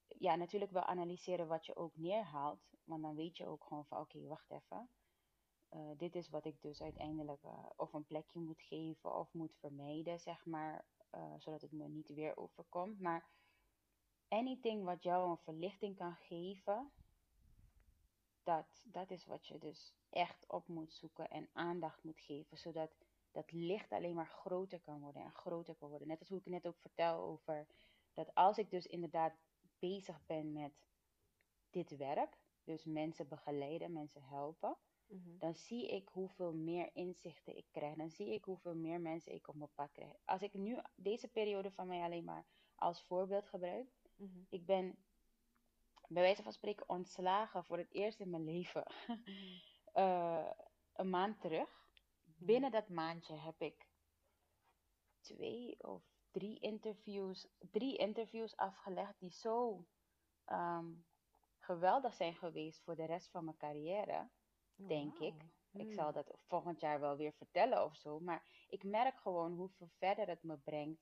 ja, 0.08 0.36
natuurlijk 0.36 0.72
wel 0.72 0.84
analyseren 0.84 1.48
wat 1.48 1.66
je 1.66 1.76
ook 1.76 1.98
neerhaalt, 1.98 2.74
want 2.84 3.02
dan 3.02 3.16
weet 3.16 3.38
je 3.38 3.48
ook 3.48 3.64
gewoon 3.64 3.86
van, 3.86 4.00
oké, 4.00 4.28
wacht 4.28 4.52
even. 4.52 4.90
Eh, 5.70 5.92
dit 5.98 6.16
is 6.16 6.30
wat 6.30 6.46
ik 6.46 6.62
dus 6.62 6.82
uiteindelijk 6.82 7.44
eh, 7.44 7.66
of 7.76 7.94
een 7.94 8.06
plekje 8.06 8.40
moet 8.40 8.62
geven 8.62 9.16
of 9.16 9.34
moet 9.34 9.56
vermijden, 9.56 10.20
zeg 10.20 10.46
maar, 10.46 10.86
zodat 11.38 11.62
het 11.62 11.72
me 11.72 11.88
niet 11.88 12.08
weer 12.08 12.38
overkomt. 12.38 13.00
Maar 13.00 13.30
anything 14.28 14.84
wat 14.84 15.04
jou 15.04 15.30
een 15.30 15.38
verlichting 15.38 15.96
kan 15.96 16.16
geven, 16.16 16.92
dat, 18.46 18.84
dat 18.88 19.12
is 19.12 19.26
wat 19.26 19.48
je 19.48 19.58
dus 19.58 19.94
echt 20.10 20.46
op 20.48 20.68
moet 20.68 20.94
zoeken 20.94 21.30
en 21.30 21.50
aandacht 21.54 22.04
moet 22.04 22.20
geven, 22.20 22.58
zodat 22.58 22.96
dat 23.32 23.52
licht 23.52 23.92
alleen 23.92 24.16
maar 24.16 24.28
groter 24.28 24.80
kan 24.80 25.00
worden 25.00 25.22
en 25.22 25.32
groter 25.32 25.76
kan 25.76 25.90
worden. 25.90 26.08
Net 26.08 26.20
als 26.20 26.30
hoe 26.30 26.40
ik 26.40 26.46
net 26.46 26.68
ook 26.68 26.80
vertel 26.80 27.20
over 27.24 27.68
dat 28.14 28.36
als 28.36 28.58
ik 28.58 28.70
dus 28.70 28.86
inderdaad 28.86 29.34
bezig 29.80 30.26
ben 30.26 30.52
met 30.52 30.88
dit 31.70 31.98
werk, 31.98 32.38
dus 32.64 32.84
mensen 32.86 33.28
begeleiden, 33.28 33.92
mensen 33.94 34.24
helpen, 34.24 34.78
Mhm. 35.08 35.38
dan 35.38 35.56
zie 35.56 35.88
ik 35.88 36.10
hoeveel 36.10 36.54
meer 36.54 36.90
inzichten 36.94 37.58
ik 37.58 37.66
krijg. 37.72 37.96
Dan 37.96 38.10
zie 38.10 38.34
ik 38.34 38.44
hoeveel 38.44 38.76
meer 38.76 39.02
mensen 39.02 39.34
ik 39.34 39.48
op 39.48 39.56
mijn 39.56 39.74
pad 39.74 39.92
krijg. 39.92 40.14
Als 40.26 40.42
ik 40.42 40.54
nu 40.54 40.78
deze 40.96 41.28
periode 41.28 41.72
van 41.72 41.88
mij 41.88 42.02
alleen 42.02 42.24
maar 42.24 42.46
als 42.76 43.02
voorbeeld 43.04 43.46
gebruik, 43.46 43.88
Mhm. 44.16 44.40
ik 44.50 44.66
ben 44.66 45.05
bij 46.08 46.22
wijze 46.22 46.44
van 46.44 46.52
spreken 46.54 46.90
ontslagen 46.90 47.66
voor 47.66 47.78
het 47.78 47.94
eerst 47.94 48.20
in 48.20 48.30
mijn 48.30 48.44
leven. 48.44 48.84
Mhm. 49.08 49.20
Eh, 49.96 50.52
een 50.94 51.10
maand 51.10 51.42
terug. 51.42 51.90
Binnen 52.38 52.72
dat 52.72 52.90
maandje 52.90 53.36
heb 53.36 53.62
ik 53.62 53.88
twee 55.22 55.84
of 55.84 56.04
drie 56.32 56.60
interviews, 56.60 57.48
drie 57.60 57.98
interviews 57.98 58.56
afgelegd 58.56 59.20
die 59.20 59.32
zo 59.32 59.86
ehm, 60.46 60.94
geweldig 61.60 62.14
zijn 62.14 62.36
geweest 62.36 62.84
voor 62.84 62.96
de 62.96 63.06
rest 63.06 63.30
van 63.30 63.44
mijn 63.46 63.58
carrière, 63.58 64.30
Oh, 64.78 64.88
denk 64.88 65.20
ik. 65.20 65.44
Ik 65.72 65.88
Mm. 65.88 65.94
zal 65.94 66.12
dat 66.12 66.38
volgend 66.48 66.80
jaar 66.80 67.00
wel 67.00 67.16
weer 67.18 67.34
vertellen 67.34 67.84
of 67.84 67.96
zo. 67.96 68.20
Maar 68.20 68.66
ik 68.68 68.84
merk 68.84 69.20
gewoon 69.20 69.54
hoeveel 69.56 69.88
verder 69.98 70.28
het 70.28 70.44
me 70.44 70.58
brengt 70.58 71.02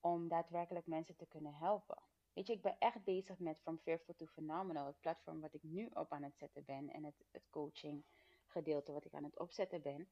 om 0.00 0.28
daadwerkelijk 0.28 0.86
mensen 0.86 1.16
te 1.16 1.26
kunnen 1.26 1.54
helpen. 1.54 2.02
Weet 2.32 2.46
je, 2.46 2.52
ik 2.52 2.62
ben 2.62 2.76
echt 2.78 3.04
bezig 3.04 3.38
met 3.38 3.60
From 3.60 3.78
Fearful 3.78 4.14
to 4.14 4.26
Phenomenal, 4.26 4.86
het 4.86 5.00
platform 5.00 5.40
wat 5.40 5.54
ik 5.54 5.62
nu 5.62 5.90
op 5.94 6.12
aan 6.12 6.22
het 6.22 6.36
zetten 6.36 6.64
ben 6.64 6.90
en 6.90 7.04
het, 7.04 7.24
het 7.30 7.50
coaching 7.50 8.04
gedeelte 8.46 8.92
wat 8.92 9.04
ik 9.04 9.14
aan 9.14 9.24
het 9.24 9.38
opzetten 9.38 9.82
ben. 9.82 10.08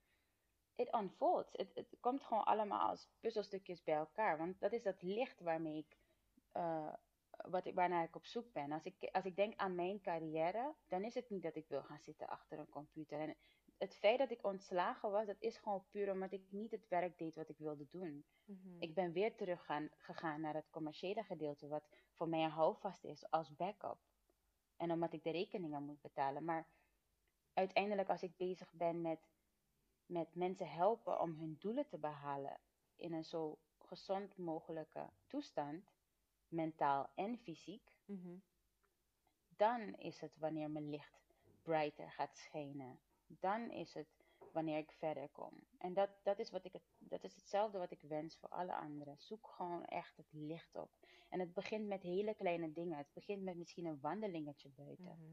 It 0.74 0.94
unfolds. 0.94 1.52
Het, 1.52 1.96
komt 2.00 2.22
gewoon 2.22 2.44
allemaal 2.44 2.88
als 2.88 3.08
puzzelstukjes 3.20 3.84
bij 3.84 3.94
elkaar. 3.94 4.38
Want 4.38 4.60
dat 4.60 4.72
is 4.72 4.82
dat 4.82 5.02
licht 5.02 5.40
waarmee 5.40 5.76
ik, 5.76 5.96
eh, 6.52 6.92
wat 7.30 7.66
ik, 7.66 7.74
waarnaar 7.74 8.04
ik 8.04 8.16
op 8.16 8.24
zoek 8.24 8.52
ben. 8.52 8.72
Als 8.72 8.84
ik, 8.84 9.08
als 9.12 9.24
ik 9.24 9.36
denk 9.36 9.56
aan 9.56 9.74
mijn 9.74 10.00
carrière, 10.00 10.74
dan 10.86 11.04
is 11.04 11.14
het 11.14 11.30
niet 11.30 11.42
dat 11.42 11.56
ik 11.56 11.68
wil 11.68 11.82
gaan 11.82 12.00
zitten 12.00 12.28
achter 12.28 12.58
een 12.58 12.68
computer. 12.68 13.20
En 13.20 13.36
het 13.78 13.96
feit 13.96 14.18
dat 14.18 14.30
ik 14.30 14.44
ontslagen 14.44 15.10
was, 15.10 15.26
dat 15.26 15.40
is 15.40 15.56
gewoon 15.58 15.84
puur 15.90 16.10
omdat 16.12 16.32
ik 16.32 16.42
niet 16.50 16.70
het 16.70 16.88
werk 16.88 17.18
deed 17.18 17.34
wat 17.34 17.48
ik 17.48 17.58
wilde 17.58 17.86
doen. 17.90 18.24
Mhm. 18.44 18.82
Ik 18.82 18.94
ben 18.94 19.12
weer 19.12 19.36
terug 19.36 19.64
gaan, 19.64 19.88
gegaan 19.96 20.40
naar 20.40 20.54
het 20.54 20.70
commerciële 20.70 21.22
gedeelte, 21.22 21.68
wat 21.68 21.88
voor 22.12 22.28
mij 22.28 22.44
een 22.44 22.50
houvast 22.50 23.04
is 23.04 23.30
als 23.30 23.56
backup. 23.56 23.98
En 24.76 24.92
omdat 24.92 25.12
ik 25.12 25.22
de 25.22 25.30
rekeningen 25.30 25.82
moet 25.82 26.00
betalen. 26.00 26.44
Maar 26.44 26.68
uiteindelijk, 27.52 28.08
als 28.08 28.22
ik 28.22 28.36
bezig 28.36 28.72
ben 28.72 29.00
met, 29.00 29.28
met 30.06 30.34
mensen 30.34 30.70
helpen 30.70 31.20
om 31.20 31.34
hun 31.34 31.56
doelen 31.58 31.86
te 31.86 31.98
behalen 31.98 32.60
in 32.96 33.12
een 33.12 33.24
zo 33.24 33.58
gezond 33.78 34.36
mogelijke 34.36 35.10
toestand, 35.26 35.92
mentaal 36.48 37.10
en 37.14 37.38
fysiek, 37.38 37.96
Mhm. 38.04 38.36
dan 39.48 39.94
is 39.94 40.20
het 40.20 40.36
wanneer 40.36 40.70
mijn 40.70 40.90
licht 40.90 41.34
brighter 41.62 42.10
gaat 42.10 42.36
schijnen. 42.36 43.00
Dan 43.28 43.70
is 43.70 43.94
het 43.94 44.08
wanneer 44.52 44.78
ik 44.78 44.92
verder 44.92 45.28
kom. 45.28 45.52
En 45.78 45.94
dat, 45.94 46.10
dat, 46.22 46.38
is 46.38 46.50
wat 46.50 46.64
ik 46.64 46.72
dat 46.98 47.24
is 47.24 47.34
hetzelfde 47.34 47.78
wat 47.78 47.90
ik 47.90 48.00
wens 48.02 48.38
voor 48.38 48.48
alle 48.48 48.74
anderen. 48.74 49.14
Zoek 49.18 49.46
gewoon 49.56 49.84
echt 49.84 50.16
het 50.16 50.32
licht 50.32 50.76
op. 50.76 50.90
En 51.28 51.40
het 51.40 51.54
begint 51.54 51.86
met 51.86 52.02
hele 52.02 52.34
kleine 52.34 52.72
dingen. 52.72 52.98
Het 52.98 53.12
begint 53.12 53.42
met 53.42 53.56
misschien 53.56 53.84
een 53.84 54.00
wandelingetje 54.00 54.68
buiten. 54.68 55.04
Mhm. 55.04 55.32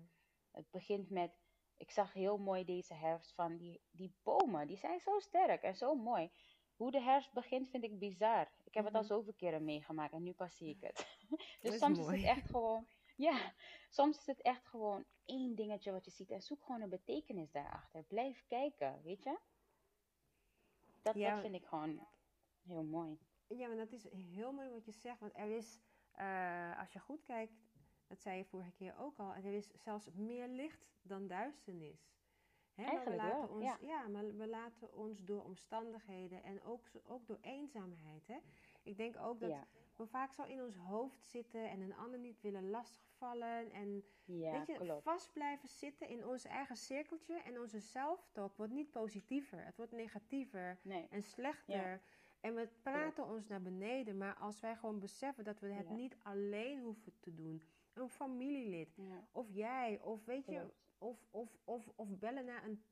Het 0.51 0.69
begint 0.71 1.09
met, 1.09 1.31
ik 1.77 1.91
zag 1.91 2.13
heel 2.13 2.37
mooi 2.37 2.65
deze 2.65 2.93
herfst 2.93 3.33
van 3.33 3.57
die, 3.57 3.81
die 3.91 4.13
bomen. 4.23 4.67
Die 4.67 4.77
zijn 4.77 4.99
zo 4.99 5.19
sterk 5.19 5.61
en 5.61 5.75
zo 5.75 5.95
mooi. 5.95 6.31
Hoe 6.75 6.91
de 6.91 7.01
herfst 7.01 7.33
begint 7.33 7.69
vind 7.69 7.83
ik 7.83 7.99
bizar. 7.99 8.51
Ik 8.63 8.73
heb 8.73 8.85
het 8.85 8.93
al 8.93 8.99
Mhm. 9.01 9.09
zoveel 9.09 9.33
keren 9.33 9.63
meegemaakt 9.65 10.13
en 10.13 10.23
nu 10.23 10.33
pas 10.33 10.55
zie 10.57 10.69
ik 10.69 10.81
het. 10.81 11.17
Dus 11.61 11.77
soms 11.77 11.99
is 11.99 12.05
het 12.07 12.23
echt 12.23 12.49
gewoon, 12.49 12.87
ja, 13.16 13.53
soms 13.89 14.18
is 14.18 14.26
het 14.26 14.41
echt 14.41 14.68
gewoon 14.68 15.05
één 15.26 15.55
dingetje 15.55 15.91
wat 15.91 16.05
je 16.05 16.11
ziet 16.11 16.32
en 16.32 16.41
zoek 16.41 16.63
gewoon 16.63 16.82
een 16.82 16.89
betekenis 16.89 17.51
daarachter. 17.51 18.03
Blijf 18.03 18.45
kijken, 18.47 19.01
weet 19.03 19.24
je? 19.24 19.38
Dat, 21.01 21.16
Ja. 21.16 21.32
dat 21.32 21.41
vind 21.41 21.55
ik 21.55 21.66
gewoon 21.66 22.07
heel 22.61 22.84
mooi. 22.84 23.20
Ja, 23.47 23.68
maar 23.68 23.78
dat 23.78 23.91
is 23.91 24.07
heel 24.11 24.51
mooi 24.51 24.70
wat 24.70 24.86
je 24.86 24.91
zegt. 24.91 25.20
Want 25.20 25.36
er 25.36 25.49
is, 25.49 25.80
eh, 26.11 26.80
als 26.80 26.93
je 26.93 26.99
goed 26.99 27.24
kijkt, 27.24 27.53
dat 28.07 28.22
zei 28.22 28.38
je 28.38 28.45
vorige 28.45 28.72
keer 28.72 28.97
ook 28.97 29.18
al, 29.20 29.34
er 29.34 29.53
is 29.53 29.72
zelfs 29.74 30.09
meer 30.13 30.47
licht 30.47 30.86
dan 31.01 31.28
duisternis. 31.28 32.13
Hè, 32.74 32.84
maar 32.84 32.91
we 32.91 32.97
Eigenlijk 32.97 33.24
laten 33.24 33.47
wel, 33.47 33.70
ons, 33.72 33.80
ja. 33.82 34.07
maar 34.07 34.36
we 34.36 34.47
laten 34.47 34.93
ons 34.93 35.24
door 35.24 35.43
omstandigheden 35.43 36.43
en 36.43 36.63
ook, 36.63 36.89
ook 37.03 37.28
door 37.28 37.38
eenzaamheid. 37.41 38.28
Hè? 38.28 38.38
Ik 38.84 38.97
denk 38.97 39.18
ook 39.18 39.39
dat 39.39 39.49
Ja, 39.49 39.68
we 39.97 40.07
vaak 40.07 40.33
zo 40.33 40.43
in 40.43 40.63
ons 40.63 40.75
hoofd 40.75 41.25
zitten 41.27 41.69
en 41.69 41.81
een 41.81 41.95
ander 41.95 42.19
niet 42.19 42.41
willen 42.41 42.69
lastigvallen. 42.69 43.71
En 43.71 44.03
ja, 44.25 44.51
weet 44.51 44.67
je, 44.67 44.73
klopt. 44.73 45.03
vast 45.03 45.33
blijven 45.33 45.69
zitten 45.69 46.07
in 46.07 46.25
ons 46.25 46.45
eigen 46.45 46.75
cirkeltje. 46.75 47.41
En 47.41 47.59
onze 47.59 47.79
zelftalk 47.79 48.57
wordt 48.57 48.73
niet 48.73 48.91
positiever, 48.91 49.65
het 49.65 49.77
wordt 49.77 49.91
negatiever 49.91 50.79
Nee, 50.81 51.07
en 51.09 51.23
slechter. 51.23 52.01
En 52.45 52.55
we 52.55 52.69
praten 52.81 53.27
ons 53.27 53.47
naar 53.47 53.61
beneden. 53.61 54.17
Maar 54.17 54.35
als 54.35 54.59
wij 54.59 54.75
gewoon 54.75 54.99
beseffen 54.99 55.43
dat 55.43 55.59
we 55.59 55.67
het 55.67 55.89
niet 55.89 56.17
alleen 56.23 56.81
hoeven 56.81 57.13
te 57.19 57.33
doen. 57.33 57.63
Een 57.93 58.09
familielid. 58.09 58.99
Of 59.31 59.47
jij. 59.49 59.99
Of 60.01 60.25
weet 60.25 60.45
je. 60.45 60.73
Of, 60.97 61.17
of, 61.31 61.57
of, 61.63 61.91
of 61.95 62.17
bellen 62.19 62.45
naar 62.45 62.65
een 62.65 62.83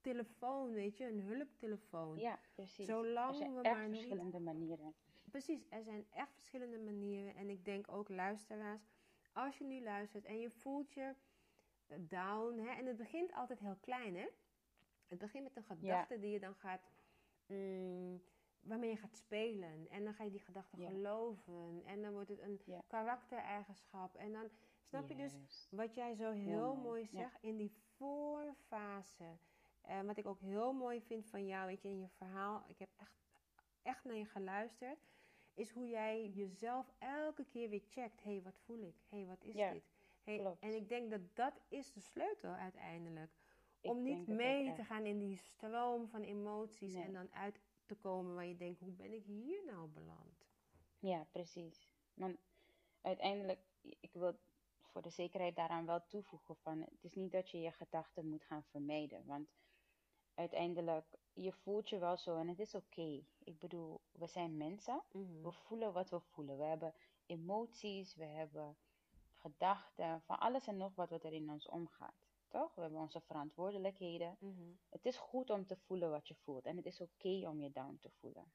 telefoon. 0.00 0.72
Weet 0.72 0.96
je. 0.96 1.06
Een 1.06 1.20
hulptelefoon. 1.20 2.18
Ja, 2.18 2.38
precies. 2.54 2.88
Er 2.88 2.94
Zolang 2.94 3.36
zijn 3.36 3.54
we 3.54 3.62
echt 3.62 3.76
maar 3.76 3.88
niet... 3.88 3.96
verschillende 3.96 4.40
manieren. 4.40 4.94
Precies. 5.30 5.66
Er 5.68 5.82
zijn 5.82 6.06
echt 6.10 6.34
verschillende 6.34 6.78
manieren. 6.78 7.34
En 7.34 7.48
ik 7.48 7.64
denk 7.64 7.92
ook 7.92 8.08
luisteraars. 8.08 8.82
Als 9.32 9.58
je 9.58 9.64
nu 9.64 9.82
luistert 9.82 10.24
en 10.24 10.40
je 10.40 10.50
voelt 10.50 10.92
je 10.92 11.14
down. 11.96 12.58
Hè, 12.58 12.70
en 12.70 12.86
het 12.86 12.96
begint 12.96 13.32
altijd 13.32 13.58
heel 13.58 13.76
klein 13.80 14.16
hè. 14.16 14.26
Het 15.06 15.18
begint 15.18 15.44
met 15.44 15.56
een 15.56 15.76
gedachte 15.76 16.18
die 16.18 16.30
je 16.30 16.40
dan 16.40 16.54
gaat... 16.54 16.90
mm, 17.46 18.22
waarmee 18.60 18.90
je 18.90 18.96
gaat 18.96 19.16
spelen. 19.16 19.88
En 19.90 20.04
dan 20.04 20.14
ga 20.14 20.24
je 20.24 20.30
die 20.30 20.40
gedachte 20.40 20.76
geloven. 20.76 21.82
En 21.84 22.02
dan 22.02 22.12
wordt 22.12 22.28
het 22.28 22.40
een 22.40 22.60
karaktereigenschap. 22.86 24.14
En 24.14 24.32
dan 24.32 24.50
snap 24.82 25.08
je 25.08 25.16
dus 25.16 25.66
wat 25.70 25.94
jij 25.94 26.14
zo 26.14 26.30
heel 26.30 26.74
mooi, 26.74 27.08
ja. 27.10 27.18
zegt 27.18 27.38
in 27.40 27.56
die 27.56 27.72
voorfase. 27.96 29.38
En 29.82 30.06
wat 30.06 30.16
ik 30.16 30.26
ook 30.26 30.40
heel 30.40 30.72
mooi 30.72 31.00
vind 31.00 31.26
van 31.26 31.46
jou, 31.46 31.66
weet 31.66 31.82
je, 31.82 31.88
in 31.88 32.00
je 32.00 32.08
verhaal. 32.08 32.64
Ik 32.66 32.78
heb 32.78 32.88
echt, 32.96 33.27
echt 33.82 34.04
naar 34.04 34.16
je 34.16 34.24
geluisterd. 34.24 34.98
Is 35.54 35.70
hoe 35.70 35.88
jij 35.88 36.28
jezelf 36.28 36.92
elke 36.98 37.44
keer 37.44 37.68
weer 37.68 37.82
checkt. 37.88 38.22
Hé, 38.22 38.30
hey, 38.30 38.42
wat 38.42 38.58
voel 38.58 38.82
ik? 38.82 38.94
Hé, 39.08 39.16
hey, 39.18 39.26
wat 39.26 39.44
is 39.44 39.54
Ja, 39.54 39.72
dit? 39.72 39.82
Hey, 40.22 40.56
en 40.60 40.74
ik 40.74 40.88
denk 40.88 41.10
dat 41.10 41.36
dat 41.36 41.60
is 41.68 41.92
de 41.92 42.00
sleutel 42.00 42.50
uiteindelijk. 42.50 43.30
Ik 43.80 43.90
Om 43.90 44.02
niet 44.02 44.26
mee 44.26 44.72
te 44.72 44.84
gaan 44.84 45.04
in 45.06 45.18
die 45.18 45.36
stroom 45.36 46.08
van 46.08 46.22
emoties 46.22 46.94
Nee. 46.94 47.04
en 47.04 47.12
dan 47.12 47.32
uit 47.32 47.60
te 47.86 47.94
komen 47.94 48.34
waar 48.34 48.46
je 48.46 48.56
denkt, 48.56 48.80
hoe 48.80 48.92
ben 48.92 49.12
ik 49.12 49.24
hier 49.24 49.64
nou 49.64 49.88
beland? 49.88 50.46
Ja, 50.98 51.26
precies. 51.30 51.88
Want 52.14 52.38
uiteindelijk, 53.00 53.60
ik 53.82 54.12
wil 54.12 54.38
voor 54.80 55.02
de 55.02 55.10
zekerheid 55.10 55.56
daaraan 55.56 55.86
wel 55.86 56.06
toevoegen 56.06 56.56
van, 56.56 56.80
het 56.80 57.04
is 57.04 57.14
niet 57.14 57.32
dat 57.32 57.50
je 57.50 57.60
je 57.60 57.72
gedachten 57.72 58.28
moet 58.28 58.44
gaan 58.44 58.64
vermijden, 58.64 59.26
want 59.26 59.48
uiteindelijk, 60.34 61.06
je 61.42 61.52
voelt 61.52 61.88
je 61.88 61.98
wel 61.98 62.16
zo 62.16 62.36
en 62.36 62.48
het 62.48 62.58
is 62.58 62.74
oké. 62.74 63.22
Ik 63.44 63.58
bedoel, 63.58 64.00
we 64.12 64.26
zijn 64.26 64.56
mensen, 64.56 65.02
Mhm. 65.12 65.42
we 65.42 65.52
voelen 65.52 65.92
wat 65.92 66.10
we 66.10 66.20
voelen. 66.20 66.58
We 66.58 66.64
hebben 66.64 66.94
emoties, 67.26 68.14
we 68.14 68.24
hebben 68.24 68.76
gedachten, 69.32 70.22
van 70.22 70.38
alles 70.38 70.66
en 70.66 70.76
nog 70.76 70.94
wat 70.94 71.10
wat 71.10 71.24
er 71.24 71.32
in 71.32 71.50
ons 71.50 71.68
omgaat. 71.68 72.26
Toch? 72.48 72.74
We 72.74 72.80
hebben 72.80 73.00
onze 73.00 73.20
verantwoordelijkheden. 73.20 74.36
Mhm. 74.40 74.70
Het 74.88 75.06
is 75.06 75.16
goed 75.16 75.50
om 75.50 75.66
te 75.66 75.76
voelen 75.76 76.10
wat 76.10 76.28
je 76.28 76.34
voelt 76.34 76.66
en 76.66 76.76
het 76.76 76.86
is 76.86 77.00
oké 77.00 77.48
om 77.48 77.60
je 77.60 77.70
down 77.72 77.98
te 78.00 78.10
voelen. 78.10 78.52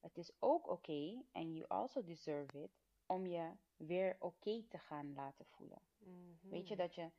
Het 0.00 0.18
is 0.18 0.32
ook 0.38 0.68
oké, 0.68 1.22
en 1.32 1.52
you 1.54 1.64
also 1.68 2.04
deserve 2.04 2.62
it, 2.62 2.70
om 3.06 3.26
je 3.26 3.50
weer 3.76 4.16
oké 4.18 4.62
te 4.68 4.78
gaan 4.78 5.14
laten 5.14 5.46
voelen. 5.46 5.78
Mhm. 5.98 6.48
Weet 6.48 6.68
je, 6.68 6.76
dat 6.76 6.94
je 6.94 7.10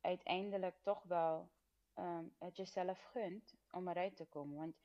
uiteindelijk 0.00 0.76
toch 0.82 1.02
wel 1.02 1.48
ehm, 1.94 2.24
het 2.38 2.56
jezelf 2.56 3.02
gunt 3.02 3.54
om 3.70 3.88
eruit 3.88 4.16
te 4.16 4.24
komen. 4.24 4.56
Want 4.56 4.76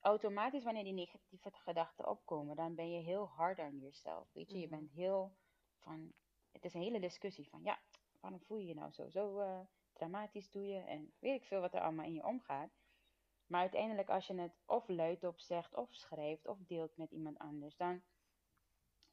automatisch 0.00 0.64
wanneer 0.64 0.84
die 0.84 0.92
negatieve 0.92 1.50
gedachten 1.50 2.08
opkomen, 2.08 2.56
dan 2.56 2.74
ben 2.74 2.90
je 2.90 3.02
heel 3.02 3.26
hard 3.28 3.58
aan 3.58 3.78
jezelf. 3.78 4.32
Weet 4.32 4.50
je, 4.50 4.58
je 4.58 4.66
Mhm. 4.66 4.76
bent 4.76 4.90
heel 4.90 5.32
van, 5.78 6.12
het 6.52 6.64
is 6.64 6.74
een 6.74 6.82
hele 6.82 7.00
discussie 7.00 7.48
van, 7.48 7.62
ja, 7.62 7.78
waarom 8.20 8.40
voel 8.40 8.56
je 8.56 8.66
je 8.66 8.74
nou 8.74 8.92
zo? 8.92 9.08
Zo 9.08 9.38
eh, 9.38 9.60
dramatisch 9.92 10.50
doe 10.50 10.66
je 10.66 10.78
en 10.78 11.12
weet 11.18 11.40
ik 11.40 11.46
veel 11.46 11.60
wat 11.60 11.74
er 11.74 11.80
allemaal 11.80 12.04
in 12.06 12.14
je 12.14 12.26
omgaat. 12.26 12.70
Maar 13.46 13.60
uiteindelijk 13.60 14.08
als 14.08 14.26
je 14.26 14.34
het 14.34 14.52
of 14.66 14.88
luidop 14.88 15.38
zegt, 15.40 15.74
of 15.74 15.94
schrijft, 15.94 16.46
of 16.46 16.58
deelt 16.66 16.96
met 16.96 17.10
iemand 17.10 17.38
anders, 17.38 17.76
dan 17.76 18.02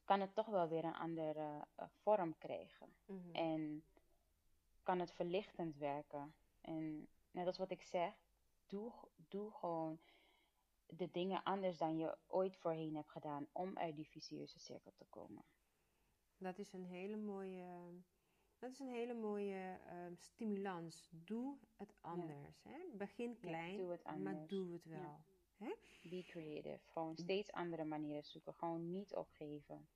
kan 0.04 0.20
het 0.20 0.36
toch 0.36 0.48
wel 0.48 0.68
weer 0.68 0.84
een 0.84 0.96
andere 0.96 1.68
eh, 1.76 1.86
vorm 2.02 2.38
krijgen. 2.38 2.94
Mhm. 3.06 3.36
En 3.36 3.84
kan 4.84 5.00
het 5.00 5.12
verlichtend 5.14 5.78
werken. 5.78 6.34
En 6.62 7.08
net 7.32 7.48
als 7.48 7.58
wat 7.58 7.72
ik 7.72 7.82
zeg, 7.82 8.14
doe, 8.68 8.94
doe 9.16 9.52
gewoon 9.52 10.00
de 10.86 11.12
dingen 11.12 11.44
anders 11.44 11.78
dan 11.78 11.98
je 11.98 12.18
ooit 12.28 12.58
voorheen 12.58 12.96
hebt 12.96 13.10
gedaan 13.12 13.48
om 13.52 13.78
uit 13.78 13.96
die 13.96 14.08
vicieuze 14.08 14.60
cirkel 14.60 14.94
te 14.96 15.06
komen. 15.10 15.44
Dat 16.38 16.58
is 16.58 16.74
een 16.74 16.86
hele 16.86 17.18
mooie, 17.18 17.94
dat 18.60 18.72
is 18.72 18.80
een 18.80 18.94
hele 18.94 19.14
mooie 19.14 19.80
ehm, 19.86 20.16
stimulans. 20.16 21.08
Doe 21.12 21.58
het 21.78 21.94
anders. 22.02 22.64
Hè? 22.64 22.80
Begin 22.94 23.40
klein, 23.40 23.78
doe 23.78 23.98
maar 24.20 24.48
doe 24.48 24.74
het 24.74 24.84
Ja. 24.84 24.90
wel. 24.90 25.20
Be 26.02 26.24
creative. 26.24 26.80
Gewoon 26.92 27.16
steeds 27.18 27.52
andere 27.52 27.84
manieren 27.84 28.24
zoeken. 28.24 28.54
Gewoon 28.54 28.92
niet 28.92 29.16
opgeven. 29.16 29.90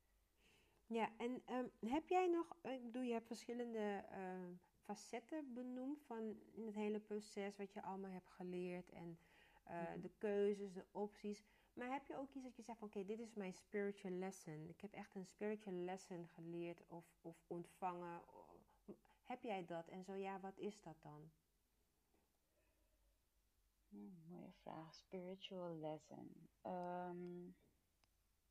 Ja, 0.88 1.10
en 1.18 1.42
ehm, 1.46 1.68
heb 1.80 2.10
jij 2.10 2.28
nog, 2.28 2.58
ik 2.64 2.84
bedoel, 2.84 3.02
je 3.02 3.14
hebt 3.14 3.28
verschillende 3.28 4.06
ehm, 4.10 4.54
facetten 4.86 5.54
benoemd 5.54 6.04
van 6.04 6.40
het 6.66 6.76
hele 6.76 7.00
proces, 7.00 7.58
wat 7.58 7.74
je 7.74 7.82
allemaal 7.82 8.12
hebt 8.12 8.30
geleerd 8.32 8.90
en 8.92 9.20
eh, 9.64 9.82
Mhm. 9.92 10.02
de 10.02 10.10
keuzes, 10.18 10.74
de 10.74 10.86
opties. 10.92 11.44
Maar 11.74 11.92
heb 11.92 12.06
je 12.08 12.18
ook 12.18 12.34
iets 12.34 12.44
dat 12.44 12.56
je 12.56 12.62
zegt 12.64 12.80
van, 12.80 12.88
oké, 12.88 13.06
dit 13.06 13.20
is 13.20 13.34
mijn 13.34 13.54
spiritual 13.54 14.14
lesson. 14.14 14.70
Ik 14.70 14.82
heb 14.82 14.94
echt 14.94 15.16
een 15.16 15.26
spiritual 15.26 15.76
lesson 15.76 16.28
geleerd 16.28 16.88
of, 16.88 17.06
of 17.22 17.44
ontvangen. 17.48 18.22
Heb 19.24 19.44
jij 19.44 19.66
dat? 19.66 19.88
En 19.88 20.04
zo 20.04 20.14
ja, 20.14 20.40
wat 20.40 20.58
is 20.58 20.82
dat 20.82 21.02
dan? 21.02 21.32
Hmm, 23.90 24.24
mooie 24.28 24.52
vraag. 24.54 24.94
Spiritual 24.94 25.76
lesson. 25.80 26.50
Ehm, 26.62 27.50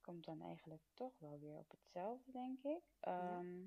komt 0.00 0.24
dan 0.24 0.40
eigenlijk 0.42 0.82
toch 0.94 1.18
wel 1.18 1.38
weer 1.38 1.58
op 1.58 1.70
hetzelfde, 1.70 2.32
denk 2.32 2.62
ik. 2.62 2.82
Ehm, 3.00 3.66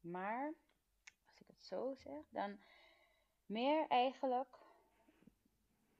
Maar, 0.00 0.54
ik 1.48 1.54
het 1.54 1.64
zo 1.64 1.94
zeg, 1.94 2.28
dan 2.28 2.58
meer 3.46 3.86
eigenlijk. 3.88 4.58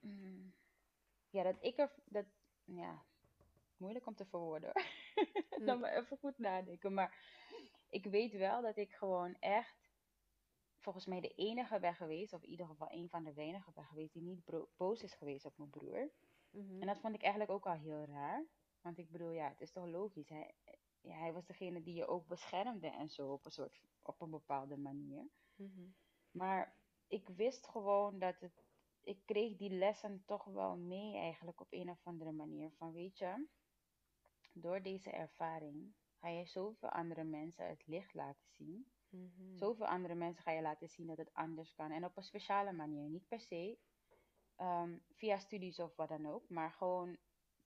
mm, 0.00 0.54
ja, 1.30 1.42
dat 1.42 1.56
ik 1.60 1.78
er. 1.78 1.92
Dat, 2.04 2.26
ja, 2.64 3.04
moeilijk 3.76 4.06
om 4.06 4.14
te 4.14 4.26
verwoorden 4.26 4.70
hoor. 4.72 4.84
Dan 5.66 5.80
maar 5.80 5.96
even 5.96 6.16
goed 6.16 6.38
nadenken. 6.38 6.94
Maar 6.94 7.18
ik 7.88 8.06
weet 8.06 8.32
wel 8.32 8.62
dat 8.62 8.76
ik 8.76 8.92
gewoon 8.92 9.36
echt 9.40 9.92
volgens 10.78 11.06
mij 11.06 11.20
de 11.20 11.34
enige 11.34 11.78
ben 11.78 11.94
geweest, 11.94 12.32
of 12.32 12.42
in 12.42 12.48
ieder 12.48 12.66
geval 12.66 12.90
een 12.90 13.08
van 13.08 13.24
de 13.24 13.32
weinigen 13.32 13.72
ben 13.72 13.84
geweest, 13.84 14.12
die 14.12 14.22
niet 14.22 14.44
boos 14.76 15.02
is 15.02 15.14
geweest 15.14 15.44
op 15.44 15.56
mijn 15.56 15.70
broer. 15.70 16.10
Mhm. 16.50 16.80
En 16.80 16.86
dat 16.86 17.00
vond 17.00 17.14
ik 17.14 17.22
eigenlijk 17.22 17.52
ook 17.52 17.66
al 17.66 17.76
heel 17.76 18.04
raar. 18.04 18.44
Want 18.80 18.98
ik 18.98 19.10
bedoel, 19.10 19.30
ja, 19.30 19.48
het 19.48 19.60
is 19.60 19.70
toch 19.70 19.86
logisch. 19.86 20.28
Hij, 20.28 20.54
ja, 21.04 21.18
hij 21.18 21.32
was 21.32 21.46
degene 21.46 21.82
die 21.82 21.94
je 21.94 22.06
ook 22.06 22.26
beschermde 22.26 22.88
en 22.88 23.08
zo 23.08 23.32
op 23.32 23.44
een, 23.44 23.50
soort, 23.50 23.80
op 24.02 24.20
een 24.20 24.30
bepaalde 24.30 24.76
manier. 24.76 25.28
Mhm. 25.54 25.86
Maar 26.30 26.76
ik 27.06 27.28
wist 27.28 27.66
gewoon 27.66 28.18
dat 28.18 28.40
het. 28.40 28.64
Ik 29.02 29.18
kreeg 29.24 29.56
die 29.56 29.70
lessen 29.70 30.22
toch 30.26 30.44
wel 30.44 30.76
mee, 30.76 31.16
eigenlijk 31.16 31.60
op 31.60 31.66
een 31.70 31.90
of 31.90 32.00
andere 32.04 32.32
manier. 32.32 32.70
Van 32.70 32.92
weet 32.92 33.18
je, 33.18 33.46
door 34.52 34.82
deze 34.82 35.10
ervaring 35.10 35.94
ga 36.14 36.28
je 36.28 36.46
zoveel 36.46 36.88
andere 36.88 37.24
mensen 37.24 37.68
het 37.68 37.86
licht 37.86 38.14
laten 38.14 38.48
zien. 38.48 38.92
Mhm. 39.08 39.56
Zoveel 39.56 39.86
andere 39.86 40.14
mensen 40.14 40.42
ga 40.42 40.50
je 40.50 40.62
laten 40.62 40.88
zien 40.88 41.06
dat 41.06 41.16
het 41.16 41.32
anders 41.32 41.74
kan. 41.74 41.90
En 41.90 42.04
op 42.04 42.16
een 42.16 42.22
speciale 42.22 42.72
manier. 42.72 43.08
Niet 43.08 43.28
per 43.28 43.40
se 43.40 43.78
ehm, 44.56 44.98
via 45.10 45.38
studies 45.38 45.78
of 45.78 45.96
wat 45.96 46.08
dan 46.08 46.26
ook. 46.26 46.48
Maar 46.48 46.72
gewoon 46.72 47.18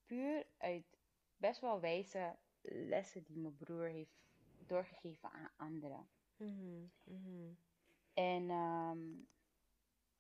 puur 0.07 0.47
uit 0.59 0.99
best 1.37 1.61
wel 1.61 1.81
wijze 1.81 2.39
lessen 2.71 3.23
die 3.23 3.39
mijn 3.39 3.57
broer 3.57 3.87
heeft 3.87 4.19
doorgegeven 4.67 5.31
aan 5.31 5.51
anderen. 5.57 6.09
Mhm. 6.37 6.87
Mhm. 7.05 7.53
En 8.15 8.51
ehm, 8.51 8.99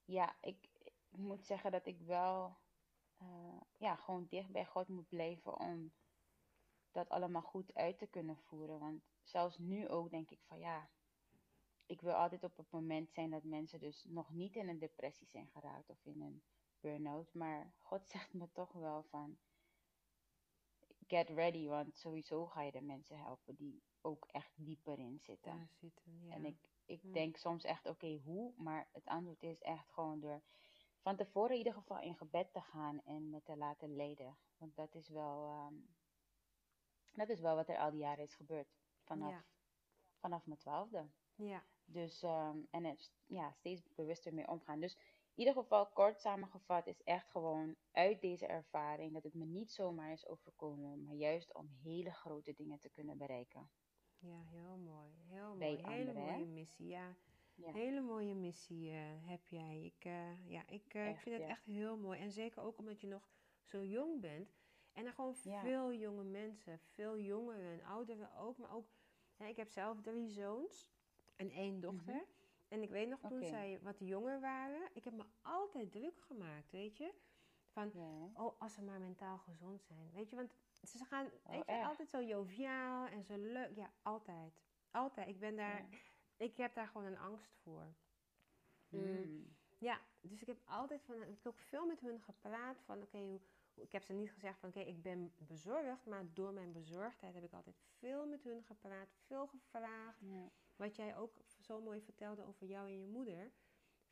ja, 0.04 0.36
ik, 0.40 0.68
ik 0.78 0.94
moet 1.10 1.46
zeggen 1.46 1.72
dat 1.72 1.86
ik 1.86 2.00
wel 2.00 2.56
eh, 3.16 3.60
ja, 3.76 3.96
gewoon 3.96 4.26
dicht 4.28 4.50
bij 4.50 4.66
God 4.66 4.88
moet 4.88 5.08
blijven 5.08 5.58
om 5.58 5.92
dat 6.90 7.08
allemaal 7.08 7.42
goed 7.42 7.74
uit 7.74 7.98
te 7.98 8.06
kunnen 8.06 8.36
voeren. 8.36 8.78
Want 8.78 9.02
zelfs 9.22 9.58
nu 9.58 9.88
ook 9.88 10.10
denk 10.10 10.30
ik 10.30 10.40
van 10.42 10.58
ja, 10.58 10.88
ik 11.86 12.00
wil 12.00 12.12
altijd 12.12 12.44
op 12.44 12.56
het 12.56 12.70
moment 12.70 13.12
zijn 13.12 13.30
dat 13.30 13.44
mensen 13.44 13.80
dus 13.80 14.04
nog 14.04 14.30
niet 14.30 14.56
in 14.56 14.68
een 14.68 14.78
depressie 14.78 15.26
zijn 15.26 15.48
geraakt 15.48 15.90
of 15.90 16.04
in 16.04 16.20
een 16.22 16.42
burn-out. 16.80 17.34
Maar 17.34 17.72
God 17.78 18.08
zegt 18.12 18.32
me 18.32 18.52
toch 18.52 18.72
wel 18.72 19.02
van 19.02 19.38
get 21.08 21.28
ready, 21.28 21.66
want 21.66 21.96
sowieso 21.96 22.46
ga 22.46 22.62
je 22.62 22.72
de 22.72 22.80
mensen 22.80 23.18
helpen 23.18 23.54
die 23.56 23.82
ook 24.00 24.26
echt 24.30 24.52
dieper 24.56 24.98
in 24.98 25.18
zitten. 25.20 25.56
Daar 25.56 25.68
zitten, 25.72 26.24
ja. 26.24 26.34
En 26.34 26.44
ik, 26.44 26.56
ik 26.84 27.12
denk 27.12 27.36
soms 27.36 27.64
echt, 27.64 27.86
oké, 27.86 28.20
hoe? 28.24 28.52
Maar 28.56 28.88
het 28.92 29.06
antwoord 29.06 29.42
is 29.42 29.60
echt 29.62 29.90
gewoon 29.92 30.20
door 30.20 30.42
van 31.00 31.16
tevoren 31.16 31.50
in 31.50 31.56
ieder 31.58 31.72
geval 31.72 32.00
in 32.00 32.16
gebed 32.16 32.52
te 32.52 32.60
gaan 32.60 33.00
en 33.04 33.30
me 33.30 33.42
te 33.42 33.56
laten 33.56 33.96
leiden. 33.96 34.38
Want 34.56 34.76
dat 34.76 34.94
is 34.94 35.08
wel, 35.08 35.46
ehm, 35.46 35.74
dat 37.12 37.28
is 37.28 37.40
wel 37.40 37.54
wat 37.54 37.68
er 37.68 37.78
al 37.78 37.90
die 37.90 38.00
jaren 38.00 38.24
is 38.24 38.34
gebeurd. 38.34 38.68
Vanaf, 39.04 39.30
Ja. 39.30 39.44
vanaf 40.18 40.46
mijn 40.46 40.58
twaalfde. 40.58 41.08
Ja. 41.34 41.64
Dus, 41.84 42.22
ehm, 42.22 42.58
en 42.70 42.96
s- 42.98 43.12
ja, 43.26 43.52
steeds 43.52 43.88
bewuster 43.94 44.34
mee 44.34 44.48
omgaan. 44.48 44.80
Dus 44.80 44.96
ieder 45.38 45.54
geval, 45.54 45.86
kort 45.86 46.20
samengevat, 46.20 46.86
is 46.86 47.02
echt 47.02 47.30
gewoon 47.30 47.76
uit 47.92 48.20
deze 48.20 48.46
ervaring 48.46 49.12
dat 49.12 49.22
het 49.22 49.34
me 49.34 49.44
niet 49.44 49.72
zomaar 49.72 50.12
is 50.12 50.26
overkomen, 50.26 51.04
maar 51.04 51.14
juist 51.14 51.54
om 51.54 51.68
hele 51.82 52.10
grote 52.12 52.54
dingen 52.54 52.78
te 52.78 52.88
kunnen 52.88 53.18
bereiken. 53.18 53.70
Ja, 54.18 54.40
heel 54.44 54.76
mooi. 54.76 55.10
Heel 55.28 55.56
Bij 55.56 55.80
mooi. 55.82 55.94
Hele 55.94 56.12
hè? 56.12 56.32
mooie 56.32 56.46
missie, 56.46 56.86
ja. 56.88 57.16
Ja, 57.54 57.72
Hele 57.72 58.00
mooie 58.00 58.34
missie 58.34 58.90
eh, 58.90 58.98
heb 59.28 59.46
jij. 59.46 59.84
Ik, 59.84 60.04
eh, 60.04 60.50
ja, 60.50 60.62
ik, 60.66 60.94
eh, 60.94 61.08
ik 61.08 61.18
vind 61.18 61.34
het 61.36 61.44
ja. 61.44 61.50
echt 61.50 61.64
heel 61.64 61.96
mooi. 61.96 62.20
En 62.20 62.30
zeker 62.30 62.62
ook 62.62 62.78
omdat 62.78 63.00
je 63.00 63.06
nog 63.06 63.30
zo 63.62 63.84
jong 63.84 64.20
bent. 64.20 64.56
En 64.92 65.06
er 65.06 65.12
gewoon 65.12 65.34
Ja. 65.42 65.60
veel 65.60 65.92
jonge 65.92 66.24
mensen, 66.24 66.80
veel 66.92 67.18
jongeren 67.18 67.72
en 67.72 67.84
ouderen 67.84 68.34
ook. 68.36 68.56
Maar 68.58 68.74
ook, 68.74 68.86
hè, 69.36 69.46
ik 69.46 69.56
heb 69.56 69.68
zelf 69.68 70.00
drie 70.00 70.28
zoons 70.28 70.90
en 71.36 71.50
één 71.50 71.80
dochter. 71.80 72.24
En 72.68 72.82
ik 72.82 72.90
weet 72.90 73.08
nog 73.08 73.20
toen 73.20 73.42
zij 73.44 73.78
wat 73.82 73.98
jonger 73.98 74.40
waren, 74.40 74.88
ik 74.92 75.04
heb 75.04 75.14
me 75.14 75.24
altijd 75.42 75.92
druk 75.92 76.20
gemaakt, 76.20 76.70
weet 76.70 76.96
je. 76.96 77.14
Van, 77.68 77.90
Ja. 77.94 78.30
oh, 78.34 78.60
als 78.60 78.74
ze 78.74 78.82
maar 78.82 79.00
mentaal 79.00 79.38
gezond 79.38 79.82
zijn. 79.82 80.10
Weet 80.12 80.30
je, 80.30 80.36
want 80.36 80.54
ze 80.82 81.04
gaan, 81.04 81.24
weet 81.44 81.64
je, 81.66 81.72
Oh, 81.72 81.86
altijd 81.86 82.08
zo 82.08 82.22
joviaal 82.22 83.06
en 83.06 83.24
zo 83.24 83.36
leuk. 83.36 83.76
Ja, 83.76 83.92
altijd. 84.02 84.60
Altijd. 84.90 85.28
Ik 85.28 85.38
ben 85.40 85.56
daar, 85.56 85.88
Ja. 85.90 85.98
ik 86.36 86.56
heb 86.56 86.74
daar 86.74 86.86
gewoon 86.86 87.06
een 87.06 87.18
angst 87.18 87.56
voor. 87.62 87.94
Mm. 88.88 89.00
Mm. 89.00 89.56
Ja, 89.78 90.00
dus 90.20 90.40
ik 90.40 90.46
heb 90.46 90.58
altijd 90.64 91.02
van, 91.02 91.22
ik 91.22 91.28
heb 91.28 91.46
ook 91.46 91.58
veel 91.58 91.86
met 91.86 92.00
hun 92.00 92.20
gepraat 92.20 92.80
van, 92.80 93.02
oké, 93.02 93.18
hoe, 93.18 93.40
hoe- 93.74 93.84
ik 93.84 93.92
heb 93.92 94.02
ze 94.02 94.12
niet 94.12 94.30
gezegd 94.32 94.58
van, 94.58 94.68
oké, 94.68 94.80
ik 94.80 95.02
ben 95.02 95.32
bezorgd, 95.36 96.06
maar 96.06 96.34
door 96.34 96.52
mijn 96.52 96.72
bezorgdheid 96.72 97.34
heb 97.34 97.44
ik 97.44 97.52
altijd 97.52 97.76
veel 97.98 98.26
met 98.26 98.42
hun 98.42 98.62
gepraat, 98.62 99.08
veel 99.26 99.46
gevraagd. 99.46 100.18
Ja. 100.20 100.50
Wat 100.76 100.96
jij 100.96 101.16
ook 101.16 101.38
zo 101.68 101.80
mooi 101.80 102.00
vertelde 102.00 102.44
over 102.46 102.66
jou 102.66 102.86
en 102.88 102.98
je 103.00 103.06
moeder. 103.06 103.50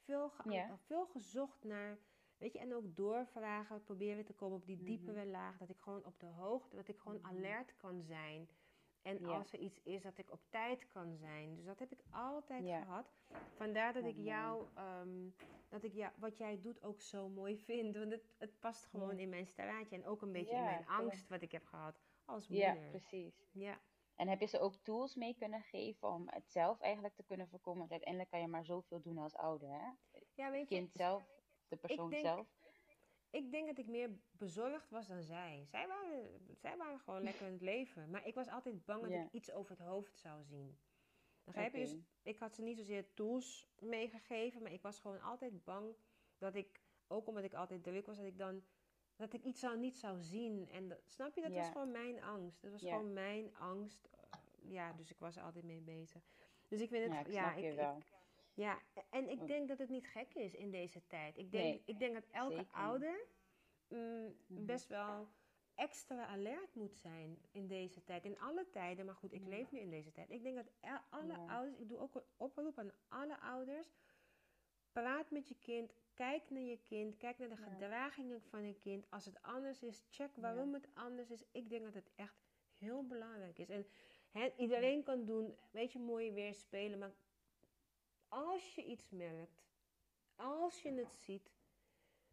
Veel, 0.04 0.28
ge- 0.30 0.50
Ja. 0.52 0.78
veel 0.78 1.06
gezocht 1.06 1.64
naar, 1.64 1.98
weet 2.38 2.52
je, 2.52 2.58
en 2.58 2.74
ook 2.74 2.96
doorvragen, 2.96 3.82
proberen 3.82 4.24
te 4.24 4.32
komen 4.32 4.56
op 4.56 4.66
die 4.66 4.76
Mhm. 4.76 4.84
diepere 4.84 5.26
laag, 5.26 5.58
dat 5.58 5.68
ik 5.68 5.78
gewoon 5.80 6.04
op 6.04 6.20
de 6.20 6.26
hoogte, 6.26 6.76
dat 6.76 6.88
ik 6.88 6.98
gewoon 6.98 7.18
Mhm. 7.20 7.26
alert 7.26 7.76
kan 7.76 8.02
zijn. 8.02 8.48
En 9.02 9.18
Ja. 9.20 9.26
als 9.36 9.52
er 9.52 9.58
iets 9.58 9.80
is, 9.82 10.02
dat 10.02 10.18
ik 10.18 10.30
op 10.32 10.40
tijd 10.48 10.86
kan 10.86 11.16
zijn. 11.16 11.54
Dus 11.56 11.64
dat 11.64 11.78
heb 11.78 11.92
ik 11.92 12.02
altijd 12.10 12.64
Ja. 12.66 12.82
gehad. 12.82 13.12
Vandaar 13.54 13.92
dat 13.92 14.02
Ja, 14.02 14.08
ik 14.08 14.16
jou, 14.16 14.66
ehm, 14.74 15.28
dat 15.68 15.82
ik 15.82 15.92
jou, 15.92 16.12
wat 16.18 16.36
jij 16.38 16.60
doet 16.60 16.82
ook 16.82 17.00
zo 17.00 17.28
mooi 17.28 17.56
vind. 17.68 17.96
Want 17.96 18.10
het, 18.10 18.34
het 18.38 18.58
past 18.60 18.86
gewoon 18.86 19.16
Ja. 19.16 19.22
in 19.22 19.28
mijn 19.28 19.46
straatje 19.46 19.96
en 19.96 20.06
ook 20.06 20.22
een 20.22 20.32
beetje 20.32 20.54
in 20.54 20.58
Ja, 20.62 20.64
mijn 20.64 20.86
angst 20.86 21.28
wat 21.28 21.42
ik 21.42 21.52
heb 21.52 21.64
gehad 21.66 22.00
als 22.24 22.46
Ja, 22.46 22.72
moeder. 22.72 22.90
precies. 22.90 23.48
Ja, 23.52 23.80
En 24.16 24.28
heb 24.28 24.40
je 24.40 24.46
ze 24.46 24.58
ook 24.58 24.74
tools 24.82 25.14
mee 25.14 25.34
kunnen 25.34 25.62
geven 25.62 26.08
om 26.08 26.28
het 26.28 26.50
zelf 26.50 26.80
eigenlijk 26.80 27.14
te 27.14 27.22
kunnen 27.24 27.48
voorkomen? 27.48 27.78
Want 27.78 27.90
uiteindelijk 27.90 28.30
kan 28.30 28.40
je 28.40 28.46
maar 28.46 28.64
zoveel 28.64 29.00
doen 29.02 29.18
als 29.18 29.34
ouder, 29.34 29.68
hè? 29.68 29.90
ja 30.34 30.50
weet 30.50 30.60
Het 30.60 30.68
je, 30.68 30.74
kind 30.76 30.92
zelf, 30.92 31.24
de 31.68 31.76
persoon 31.76 32.10
denk- 32.10 32.22
zelf. 32.24 32.46
ik 33.30 33.50
denk 33.50 33.66
dat 33.66 33.78
ik 33.78 33.86
meer 33.86 34.10
bezorgd 34.30 34.90
was 34.90 35.06
dan 35.06 35.22
zij. 35.22 35.64
Zij 35.70 35.86
waren, 35.88 36.46
zij 36.60 36.76
waren 36.76 37.00
gewoon 37.00 37.22
lekker 37.22 37.46
in 37.46 37.52
het 37.52 37.62
leven. 37.62 38.10
Maar 38.10 38.26
ik 38.26 38.34
was 38.34 38.48
altijd 38.48 38.84
bang 38.84 39.02
dat 39.02 39.10
Ja. 39.10 39.22
ik 39.24 39.32
iets 39.32 39.52
over 39.52 39.70
het 39.76 39.86
hoofd 39.86 40.18
zou 40.18 40.44
zien. 40.44 40.78
Begrijp 41.44 41.72
je? 41.74 41.78
Oké. 41.80 41.90
Dus 41.90 42.00
ik 42.22 42.38
had 42.38 42.54
ze 42.54 42.62
niet 42.62 42.76
zozeer 42.78 43.14
tools 43.14 43.68
meegegeven, 43.78 44.62
maar 44.62 44.72
ik 44.72 44.82
was 44.82 45.00
gewoon 45.00 45.20
altijd 45.20 45.64
bang 45.64 45.96
dat 46.38 46.54
ik, 46.54 46.80
ook 47.06 47.26
omdat 47.26 47.44
ik 47.44 47.54
altijd 47.54 47.82
druk 47.82 48.06
was, 48.06 48.16
dat 48.16 48.26
ik 48.26 48.38
dan 48.38 48.64
dat 49.16 49.32
ik 49.32 49.42
iets 49.44 49.60
zou, 49.60 49.78
niet 49.78 49.96
zou 49.98 50.20
zien. 50.20 50.68
En 50.70 50.88
dat, 50.88 50.98
snap 51.04 51.34
je, 51.34 51.40
dat 51.42 51.52
was 51.52 51.68
gewoon 51.68 51.90
mijn 51.90 52.22
angst. 52.22 52.62
Dat 52.62 52.70
was 52.72 52.80
Ja. 52.82 52.90
gewoon 52.96 53.12
mijn 53.12 53.56
angst. 53.56 54.08
Uh, 54.14 54.72
Ja, 54.72 54.92
dus 54.92 55.10
ik 55.10 55.18
was 55.18 55.36
er 55.36 55.42
altijd 55.42 55.64
mee 55.64 55.80
bezig. 55.80 56.22
Dus 56.68 56.80
ik 56.80 56.88
vind 56.88 57.14
het, 57.14 57.32
Ja, 57.32 57.54
ik 57.54 57.64
ik, 57.64 58.04
ja, 58.54 58.78
en 59.10 59.28
ik 59.28 59.36
Want- 59.36 59.48
denk 59.48 59.68
dat 59.68 59.78
het 59.78 59.88
niet 59.88 60.06
gek 60.06 60.34
is 60.34 60.54
in 60.54 60.70
deze 60.70 61.06
tijd. 61.06 61.36
Ik 61.36 61.50
denk, 61.50 61.64
Nee, 61.64 61.82
ik 61.84 61.98
denk 61.98 62.14
dat 62.14 62.26
elke 62.30 62.54
zeker 62.54 62.72
ouder 62.72 63.26
mm, 63.88 64.36
Mhm. 64.46 64.64
best 64.64 64.86
wel 64.88 65.28
extra 65.74 66.26
alert 66.26 66.74
moet 66.74 66.96
zijn 66.96 67.38
in 67.50 67.66
deze 67.66 68.04
tijd. 68.04 68.24
In 68.24 68.38
alle 68.38 68.68
tijden, 68.70 69.06
maar 69.06 69.14
goed, 69.14 69.32
ik 69.32 69.42
Ja. 69.42 69.48
leef 69.48 69.70
nu 69.70 69.78
in 69.78 69.90
deze 69.90 70.12
tijd. 70.12 70.30
Ik 70.30 70.42
denk 70.42 70.56
dat 70.56 70.70
alle 71.10 71.32
Ja. 71.32 71.46
ouders, 71.46 71.78
ik 71.78 71.88
doe 71.88 71.98
ook 71.98 72.14
een 72.14 72.24
oproep 72.36 72.78
aan 72.78 72.92
alle 73.08 73.38
ouders. 73.40 73.94
Praat 74.92 75.30
met 75.30 75.48
je 75.48 75.54
kind, 75.58 75.94
kijk 76.16 76.50
naar 76.50 76.62
je 76.62 76.78
kind, 76.82 77.16
kijk 77.16 77.38
naar 77.38 77.48
de 77.48 77.56
gedragingen 77.56 78.42
van 78.42 78.66
je 78.66 78.74
kind. 78.74 79.10
Als 79.10 79.24
het 79.24 79.42
anders 79.42 79.82
is, 79.82 80.04
check 80.10 80.36
waarom 80.36 80.74
het 80.74 80.88
anders 80.94 81.30
is. 81.30 81.44
Ik 81.52 81.68
denk 81.68 81.84
dat 81.84 81.94
het 81.94 82.10
echt 82.14 82.36
heel 82.78 83.06
belangrijk 83.06 83.58
is. 83.58 83.68
En 83.68 83.86
iedereen 84.56 85.02
kan 85.02 85.24
doen, 85.24 85.56
weet 85.70 85.92
je, 85.92 85.98
mooi 85.98 86.32
weer 86.32 86.54
spelen, 86.54 86.98
maar 86.98 87.14
als 88.28 88.74
je 88.74 88.84
iets 88.84 89.10
merkt, 89.10 89.62
als 90.36 90.82
je 90.82 90.92
het 90.92 91.14
ziet, 91.14 91.54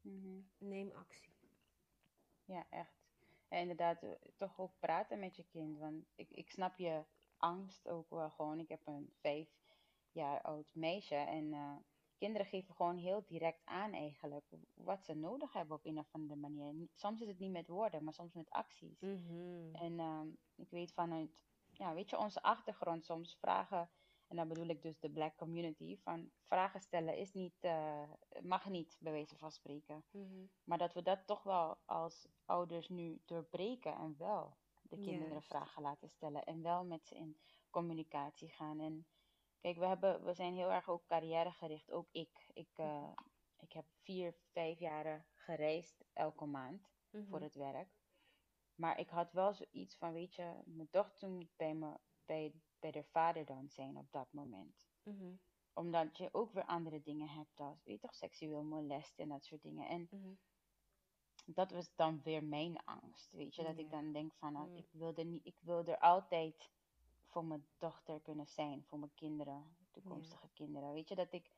Mhm. 0.02 0.40
neem 0.58 0.92
actie. 0.92 1.34
Ja, 2.46 2.66
echt. 2.70 3.02
En 3.48 3.60
inderdaad, 3.60 4.04
eh, 4.04 4.10
toch 4.38 4.60
ook 4.60 4.80
praten 4.80 5.20
met 5.20 5.36
je 5.36 5.46
kind. 5.46 5.78
Want 5.78 6.06
ik, 6.16 6.30
ik 6.32 6.50
snap 6.50 6.78
je 6.78 7.04
angst 7.38 7.88
ook 7.88 8.10
wel 8.10 8.30
gewoon. 8.30 8.60
Ik 8.60 8.68
heb 8.70 8.88
een 8.88 9.14
vijf 9.22 9.50
jaar 10.12 10.42
oud 10.42 10.66
meisje. 10.72 11.16
En 11.16 11.54
eh, 11.54 11.76
kinderen 12.24 12.48
geven 12.48 12.76
gewoon 12.76 12.98
heel 12.98 13.24
direct 13.26 13.62
aan 13.66 13.94
eigenlijk 13.94 14.46
wat 14.74 15.04
ze 15.04 15.14
nodig 15.14 15.54
hebben 15.54 15.76
op 15.76 15.86
een 15.86 16.00
of 16.00 16.08
andere 16.12 16.40
manier. 16.40 16.88
Soms 16.94 17.22
is 17.22 17.28
het 17.28 17.40
niet 17.40 17.52
met 17.52 17.68
woorden, 17.68 18.04
maar 18.04 18.14
soms 18.14 18.34
met 18.34 18.50
acties. 18.50 19.00
Mhm. 19.00 19.76
En 19.76 20.00
ehm, 20.00 20.28
ik 20.56 20.70
weet 20.70 20.94
vanuit, 20.94 21.30
ja, 21.72 21.94
weet 21.94 22.10
je, 22.10 22.18
onze 22.18 22.42
achtergrond 22.42 23.06
soms 23.06 23.36
vragen, 23.36 23.90
en 24.28 24.36
dan 24.36 24.48
bedoel 24.48 24.68
ik 24.68 24.82
dus 24.82 25.00
de 25.00 25.10
black 25.10 25.38
community, 25.38 25.98
van 25.98 26.32
vragen 26.44 26.80
stellen 26.80 27.18
is 27.18 27.34
niet, 27.34 27.64
eh, 27.64 28.10
mag 28.42 28.70
niet, 28.70 28.98
bij 29.00 29.12
wijze 29.12 29.38
van 29.38 29.52
spreken. 29.52 30.04
Mhm. 30.12 30.46
Maar 30.64 30.78
dat 30.78 30.94
we 30.94 31.02
dat 31.02 31.28
toch 31.28 31.44
wel 31.44 31.78
als 31.86 32.28
ouders 32.46 32.90
nu 32.90 33.22
doorbreken 33.26 33.96
en 33.96 34.16
wel 34.18 34.58
de 34.82 35.00
kinderen 35.00 35.42
vragen 35.42 35.82
laten 35.82 36.10
stellen 36.10 36.44
en 36.44 36.62
wel 36.62 36.86
met 36.86 37.08
ze 37.08 37.16
in 37.16 37.38
communicatie 37.70 38.50
gaan. 38.50 38.80
En 38.80 39.06
kijk, 39.64 39.78
we, 39.78 39.86
hebben, 39.86 40.24
we 40.24 40.34
zijn 40.34 40.54
heel 40.54 40.72
erg 40.72 40.90
ook 40.90 41.06
carrièregericht, 41.06 41.92
ook 41.92 42.08
ik. 42.12 42.50
Ik, 42.54 42.70
eh, 42.76 43.12
ik 43.58 43.72
heb 43.72 43.86
vier, 44.02 44.36
vijf 44.52 44.80
jaren 44.80 45.26
gereisd 45.34 46.04
elke 46.14 46.46
maand 46.46 46.92
Mhm. 47.12 47.26
voor 47.30 47.42
het 47.42 47.56
werk. 47.56 47.90
Maar 48.76 49.00
ik 49.00 49.10
had 49.10 49.32
wel 49.32 49.54
zoiets 49.54 49.96
van, 49.98 50.14
weet 50.14 50.36
je, 50.36 50.62
mijn 50.66 50.88
dochter 50.92 51.30
moet 51.30 51.56
bij, 51.56 51.74
me, 51.74 52.00
bij, 52.26 52.54
bij 52.80 52.92
de 52.92 53.04
vader 53.04 53.46
dan 53.46 53.70
zijn 53.70 53.98
op 53.98 54.12
dat 54.12 54.34
moment. 54.34 54.88
Mhm. 55.04 55.36
Omdat 55.74 56.18
je 56.18 56.34
ook 56.34 56.54
weer 56.54 56.66
andere 56.66 57.02
dingen 57.02 57.30
hebt 57.30 57.60
als, 57.60 57.84
weet 57.84 57.96
je 57.96 58.08
toch, 58.08 58.16
seksueel 58.16 58.64
molest 58.64 59.20
en 59.20 59.30
dat 59.30 59.46
soort 59.46 59.62
dingen. 59.62 59.88
En 59.88 60.08
Mhm. 60.12 60.34
dat 61.46 61.72
was 61.72 61.96
dan 61.96 62.22
weer 62.22 62.44
mijn 62.44 62.84
angst, 62.86 63.32
weet 63.32 63.56
je. 63.56 63.64
Dat 63.64 63.78
ik 63.78 63.90
dan 63.92 64.12
denk 64.12 64.34
van, 64.34 64.54
nou, 64.54 64.78
ik, 64.78 64.88
wil 64.92 65.16
er 65.16 65.26
niet, 65.26 65.46
ik 65.46 65.60
wil 65.60 65.86
er 65.86 66.00
altijd 66.00 66.72
voor 67.34 67.46
mijn 67.46 67.66
dochter 67.78 68.20
kunnen 68.22 68.48
zijn, 68.48 68.84
voor 68.84 69.00
mijn 69.00 69.14
kinderen, 69.16 69.76
toekomstige 69.92 70.50
kinderen. 70.54 70.94
Weet 70.94 71.08
je, 71.10 71.16
dat 71.16 71.32
ik 71.34 71.52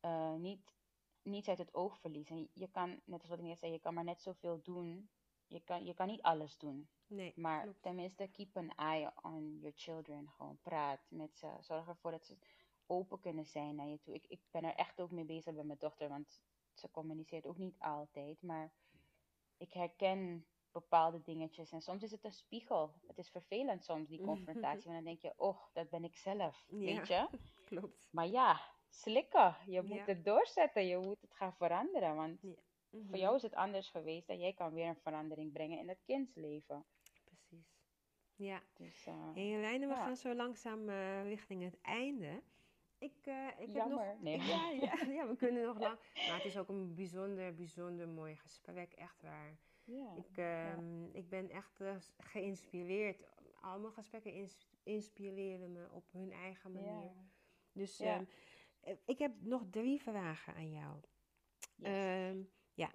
eh, 0.00 0.34
niet, 0.34 0.72
niets 1.22 1.48
uit 1.48 1.58
het 1.58 1.74
oog 1.74 1.98
verlies. 1.98 2.30
En 2.30 2.48
je 2.52 2.68
kan, 2.70 3.00
net 3.04 3.20
als 3.20 3.28
wat 3.28 3.38
ik 3.38 3.44
net 3.44 3.58
zei, 3.58 3.72
je 3.72 3.78
kan 3.78 3.94
maar 3.94 4.04
net 4.04 4.22
zoveel 4.22 4.62
doen. 4.62 5.08
Je 5.46 5.60
kan, 5.60 5.84
je 5.84 5.94
kan 5.94 6.06
niet 6.06 6.22
alles 6.22 6.58
doen. 6.58 6.88
Nee, 7.06 7.32
Maar 7.36 7.62
klopt. 7.62 7.82
tenminste, 7.82 8.28
keep 8.32 8.56
an 8.56 8.70
eye 8.76 9.10
on 9.22 9.58
your 9.60 9.72
children. 9.76 10.30
Gewoon 10.30 10.58
praat 10.62 11.00
met 11.08 11.36
ze. 11.38 11.56
Zorg 11.60 11.88
ervoor 11.88 12.10
dat 12.10 12.26
ze 12.26 12.36
open 12.86 13.20
kunnen 13.20 13.46
zijn 13.46 13.74
naar 13.74 13.88
je 13.88 14.00
toe. 14.00 14.14
Ik, 14.14 14.26
ik 14.26 14.40
ben 14.50 14.64
er 14.64 14.74
echt 14.74 15.00
ook 15.00 15.10
mee 15.10 15.24
bezig 15.24 15.54
bij 15.54 15.64
mijn 15.64 15.78
dochter, 15.78 16.08
want 16.08 16.40
ze 16.72 16.90
communiceert 16.90 17.46
ook 17.46 17.58
niet 17.58 17.78
altijd. 17.78 18.42
Maar 18.42 18.72
ik 19.56 19.72
herken 19.72 20.46
bepaalde 20.74 21.22
dingetjes. 21.22 21.72
En 21.72 21.80
soms 21.80 22.02
is 22.02 22.10
het 22.10 22.24
een 22.24 22.32
spiegel. 22.32 22.92
Het 23.06 23.18
is 23.18 23.28
vervelend 23.30 23.84
soms, 23.84 24.08
die 24.08 24.20
confrontatie. 24.30 24.90
Want 24.90 24.94
dan 24.94 25.04
denk 25.04 25.20
je, 25.20 25.32
oh, 25.36 25.58
dat 25.72 25.90
ben 25.90 26.04
ik 26.04 26.16
zelf. 26.16 26.64
Ja. 26.68 26.78
Weet 26.78 27.08
je? 27.08 27.28
Klopt. 27.68 27.96
Maar 28.10 28.26
ja, 28.26 28.60
slikken. 28.88 29.56
Je 29.66 29.82
moet 29.82 29.96
Ja. 29.96 30.04
het 30.04 30.24
doorzetten. 30.24 30.86
Je 30.86 30.98
moet 30.98 31.20
het 31.20 31.34
gaan 31.34 31.54
veranderen. 31.54 32.14
Want 32.16 32.42
Mhm. 32.42 33.06
voor 33.08 33.18
jou 33.18 33.34
is 33.36 33.42
het 33.42 33.54
anders 33.54 33.88
geweest. 33.90 34.28
En 34.28 34.38
jij 34.38 34.52
kan 34.52 34.72
weer 34.72 34.86
een 34.86 34.96
verandering 35.02 35.52
brengen 35.52 35.78
in 35.78 35.86
dat 35.86 36.02
kindsleven. 36.04 36.84
Precies. 37.24 37.66
Ja. 38.36 38.62
Dus, 38.74 39.06
eh, 39.06 39.34
Hey 39.34 39.60
Lijnen, 39.60 39.88
we 39.88 39.94
gaan 39.94 40.16
zo 40.16 40.34
langzaam 40.34 40.88
eh, 40.88 41.22
richting 41.22 41.62
het 41.62 41.80
einde. 41.80 42.42
Ik, 42.98 43.16
eh, 43.26 43.46
ik 43.58 43.72
heb 43.72 43.86
nog... 43.88 44.00
Nee. 44.20 44.38
Ja, 44.52 44.70
ja, 45.06 45.26
we 45.28 45.36
kunnen 45.36 45.66
nog 45.66 45.78
lang... 45.78 45.98
Maar 46.14 46.36
het 46.36 46.44
is 46.44 46.58
ook 46.58 46.68
een 46.68 46.94
bijzonder, 46.94 47.54
bijzonder 47.54 48.08
mooi 48.08 48.36
gesprek. 48.36 48.92
Echt 48.92 49.22
waar. 49.22 49.56
Ik, 50.16 50.36
ehm, 50.38 51.04
ik 51.12 51.28
ben 51.28 51.50
echt 51.50 51.80
eh, 51.80 51.96
geïnspireerd. 52.18 53.24
Al 53.60 53.78
mijn 53.80 53.92
gesprekken 53.92 54.32
ins- 54.32 54.66
inspireren 54.82 55.72
me 55.72 55.90
op 55.90 56.12
hun 56.12 56.32
eigen 56.32 56.72
manier. 56.72 57.10
Dus 57.72 58.00
ehm, 58.00 58.24
eh, 58.80 58.96
ik 59.04 59.18
heb 59.18 59.32
nog 59.40 59.62
drie 59.70 60.02
vragen 60.02 60.54
aan 60.54 60.70
jou. 60.70 61.00
Yes. 61.76 61.88
Ehm, 61.88 62.42
ja. 62.74 62.92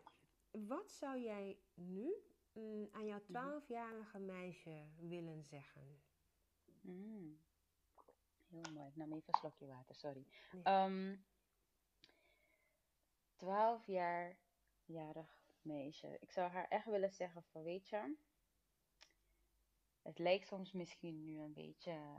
Wat 0.51 0.91
zou 0.91 1.19
jij 1.19 1.57
nu 1.73 2.13
mm, 2.53 2.87
aan 2.91 3.05
jouw 3.05 3.21
twaalfjarige 3.21 4.19
meisje 4.19 4.85
willen 4.99 5.43
zeggen? 5.43 6.01
Mm. 6.81 7.39
Heel 8.49 8.71
mooi. 8.73 8.87
Ik 8.89 8.95
nam 8.95 9.13
even 9.13 9.33
een 9.33 9.39
slokje 9.39 9.65
water, 9.67 9.95
sorry. 9.95 10.25
12 13.35 13.85
jaar 13.87 14.37
jarig 14.85 15.38
meisje. 15.61 16.17
Ik 16.19 16.31
zou 16.31 16.51
haar 16.51 16.67
echt 16.67 16.85
willen 16.85 17.11
zeggen 17.11 17.43
van 17.43 17.63
weet 17.63 17.89
je, 17.89 18.15
het 20.01 20.19
lijkt 20.19 20.47
soms 20.47 20.71
misschien 20.71 21.23
nu 21.23 21.39
een 21.39 21.53
beetje 21.53 22.17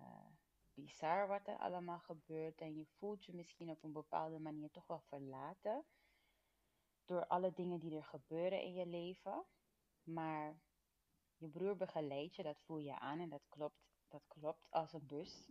bizar 0.75 1.29
wat 1.29 1.49
er 1.49 1.59
allemaal 1.59 1.99
gebeurt 1.99 2.61
en 2.61 2.77
je 2.77 2.87
voelt 2.87 3.25
je 3.25 3.35
misschien 3.35 3.71
op 3.71 3.83
een 3.83 3.93
bepaalde 3.93 4.39
manier 4.39 4.71
toch 4.71 4.87
wel 4.87 5.01
verlaten 5.01 5.85
door 7.05 7.27
alle 7.27 7.53
dingen 7.53 7.81
die 7.81 7.97
er 7.97 8.05
gebeuren 8.05 8.63
in 8.63 8.75
je 8.75 8.87
leven. 8.87 9.45
Maar 10.03 10.61
je 11.37 11.49
broer 11.49 11.77
begeleidt 11.77 12.37
je, 12.37 12.43
dat 12.43 12.61
voel 12.61 12.79
je 12.79 12.99
aan 12.99 13.19
en 13.19 13.29
dat 13.29 13.49
klopt, 13.49 13.81
dat 14.09 14.23
klopt 14.27 14.71
als 14.71 14.93
een 14.93 15.07
bus. 15.07 15.51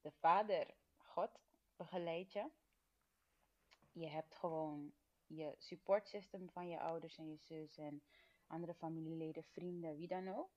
De 0.00 0.10
Vader, 0.10 0.74
God, 0.96 1.30
begeleidt 1.76 2.32
je. 2.32 2.50
Je 3.92 4.06
hebt 4.06 4.34
gewoon 4.34 4.92
je 5.26 5.54
supportsystem 5.58 6.50
van 6.50 6.68
je 6.68 6.80
ouders 6.80 7.18
en 7.18 7.30
je 7.30 7.36
zus 7.36 7.76
en 7.76 8.02
andere 8.46 8.74
familieleden, 8.74 9.44
vrienden, 9.44 9.96
wie 9.96 10.08
dan 10.08 10.28
ook. 10.28 10.50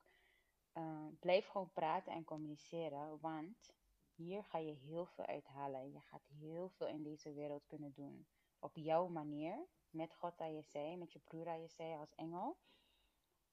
Uh, 0.74 1.08
blijf 1.20 1.48
gewoon 1.48 1.72
praten 1.74 2.14
en 2.14 2.24
communiceren, 2.24 3.20
want 3.20 3.74
hier 4.16 4.44
ga 4.44 4.58
je 4.58 4.74
heel 4.74 5.06
veel 5.06 5.26
uithalen 5.26 5.82
en 5.82 5.92
je 5.92 6.02
gaat 6.02 6.26
heel 6.26 6.70
veel 6.70 6.88
in 6.88 7.04
deze 7.04 7.34
wereld 7.34 7.68
kunnen 7.68 7.94
doen. 7.94 8.28
Op 8.60 8.76
jouw 8.76 9.08
manier, 9.08 9.68
met 9.90 10.14
God 10.14 10.40
aan 10.40 10.54
je 10.54 10.62
zij, 10.62 10.98
met 10.98 11.14
je 11.14 11.20
broer 11.20 11.48
aan 11.48 11.62
je 11.62 11.68
zij 11.68 11.98
als 11.98 12.16
engel. 12.16 12.58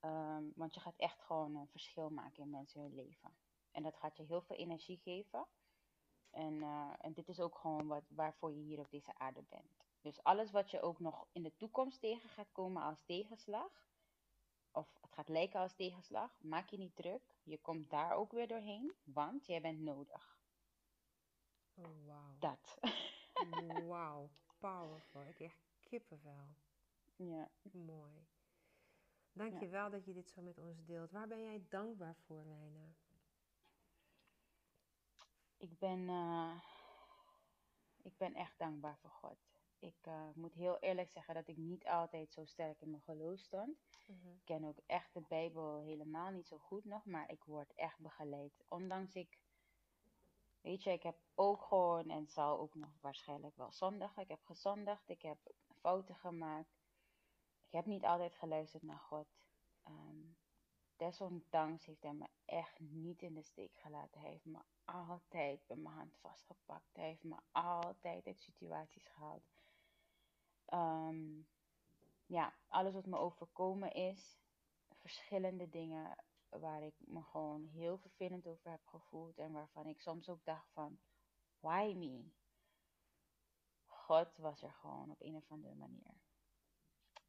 Um, 0.01 0.53
want 0.55 0.75
je 0.75 0.81
gaat 0.81 0.97
echt 0.97 1.21
gewoon 1.21 1.57
een 1.57 1.69
verschil 1.69 2.11
maken 2.11 2.43
in 2.43 2.51
mensen 2.51 2.81
hun 2.81 2.95
leven. 2.95 3.37
En 3.71 3.83
dat 3.83 3.97
gaat 3.97 4.17
je 4.17 4.23
heel 4.23 4.43
veel 4.43 4.57
energie 4.57 4.97
geven. 4.97 5.47
En, 6.31 6.55
uh, 6.55 6.93
en 6.99 7.13
dit 7.13 7.29
is 7.29 7.41
ook 7.41 7.59
gewoon 7.59 7.87
wat, 7.87 8.05
waarvoor 8.09 8.53
je 8.53 8.61
hier 8.61 8.79
op 8.79 8.91
deze 8.91 9.19
aarde 9.19 9.43
bent. 9.49 9.86
Dus 10.07 10.23
alles 10.23 10.51
wat 10.51 10.71
je 10.71 10.81
ook 10.81 11.01
nog 11.01 11.27
in 11.33 11.43
de 11.43 11.57
toekomst 11.57 12.01
tegen 12.01 12.29
gaat 12.29 12.53
komen 12.53 12.83
als 12.83 13.03
tegenslag, 13.03 13.89
of 14.71 14.99
het 15.01 15.13
gaat 15.13 15.29
lijken 15.29 15.61
als 15.61 15.75
tegenslag, 15.75 16.39
maak 16.41 16.69
je 16.69 16.79
niet 16.79 16.97
druk. 16.97 17.23
Je 17.43 17.59
komt 17.59 17.91
daar 17.91 18.13
ook 18.13 18.33
weer 18.33 18.49
doorheen, 18.49 18.95
want 19.05 19.47
jij 19.47 19.61
bent 19.61 19.81
nodig. 19.81 20.39
Oh, 21.75 22.07
wauw. 22.07 22.37
Dat. 22.39 22.79
Wauw, 23.89 24.31
powerful. 24.59 25.23
Ik 25.23 25.35
krijg 25.35 25.57
kippenvel. 25.81 26.49
Ja. 27.17 27.49
Mooi. 27.73 28.27
Dankjewel 29.33 29.85
ja. 29.85 29.91
dat 29.91 30.05
je 30.05 30.13
dit 30.13 30.31
zo 30.31 30.43
met 30.43 30.59
ons 30.59 30.85
deelt. 30.85 31.11
Waar 31.11 31.29
ben 31.29 31.43
jij 31.43 31.65
dankbaar 31.69 32.17
voor, 32.17 32.45
Leina? 32.45 32.95
Ik 35.57 35.79
ben, 35.79 35.99
uh, 35.99 36.61
ik 38.03 38.17
ben 38.17 38.35
echt 38.35 38.59
dankbaar 38.59 38.99
voor 38.99 39.11
God. 39.11 39.56
Ik 39.79 40.07
uh, 40.07 40.29
moet 40.35 40.55
heel 40.55 40.79
eerlijk 40.79 41.11
zeggen 41.11 41.35
dat 41.35 41.49
ik 41.49 41.57
niet 41.57 41.87
altijd 41.87 42.33
zo 42.33 42.45
sterk 42.45 42.81
in 42.81 42.91
mijn 42.91 43.03
geloof 43.03 43.39
stond. 43.39 43.79
-huh. 44.07 44.17
Ik 44.35 44.45
ken 44.45 44.65
ook 44.65 44.79
echt 44.87 45.15
de 45.15 45.21
Bijbel 45.29 45.81
helemaal 45.81 46.31
niet 46.31 46.47
zo 46.47 46.59
goed 46.59 46.85
nog, 46.85 47.05
maar 47.05 47.31
ik 47.31 47.45
word 47.45 47.75
echt 47.75 47.99
begeleid. 47.99 48.65
Ondanks 48.69 49.15
ik, 49.15 49.39
weet 50.61 50.83
je, 50.83 50.91
ik 50.91 51.03
heb 51.03 51.17
ook 51.35 51.63
gewoon 51.63 52.11
en 52.11 52.29
zal 52.29 52.59
ook 52.59 52.75
nog 52.75 52.91
waarschijnlijk 53.01 53.57
wel 53.57 53.73
zondigen. 53.73 54.23
Ik 54.23 54.29
heb 54.29 54.45
gezondigd, 54.45 55.09
ik 55.09 55.23
heb 55.23 55.39
fouten 55.81 56.15
gemaakt. 56.15 56.77
Ik 57.67 57.73
heb 57.73 57.87
niet 57.87 58.05
altijd 58.05 58.35
geluisterd 58.35 58.83
naar 58.83 58.99
God. 58.99 59.27
Um, 59.89 60.37
desondanks 60.97 61.85
heeft 61.85 62.03
hij 62.03 62.13
me 62.13 62.27
echt 62.45 62.81
niet 62.81 63.23
in 63.23 63.35
de 63.35 63.43
steek 63.43 63.73
gelaten. 63.75 64.21
Hij 64.21 64.31
heeft 64.31 64.45
me 64.45 64.61
altijd 64.85 65.67
bij 65.67 65.77
mijn 65.77 65.95
hand 65.95 66.17
vastgepakt. 66.17 66.97
Hij 66.97 67.05
heeft 67.05 67.23
me 67.23 67.37
altijd 67.53 68.27
uit 68.27 68.41
situaties 68.41 69.09
gehaald. 69.09 69.56
Um, 70.73 71.49
ja, 72.27 72.55
alles 72.69 72.93
wat 72.93 73.07
me 73.07 73.17
overkomen 73.17 73.93
is, 73.93 74.39
verschillende 74.89 75.69
dingen 75.69 76.17
waar 76.49 76.83
ik 76.83 76.95
me 76.99 77.23
gewoon 77.23 77.67
heel 77.67 77.99
vervelend 77.99 78.47
over 78.47 78.71
heb 78.71 78.87
gevoeld 78.87 79.39
en 79.39 79.53
waarvan 79.53 79.87
ik 79.87 80.01
soms 80.01 80.29
ook 80.29 80.45
dacht 80.45 80.71
van, 80.73 80.99
why 81.61 81.95
me? 81.97 82.31
God 83.87 84.37
was 84.37 84.63
er 84.63 84.73
gewoon 84.73 85.11
op 85.11 85.21
een 85.21 85.37
of 85.37 85.51
andere 85.51 85.75
manier. 85.75 86.15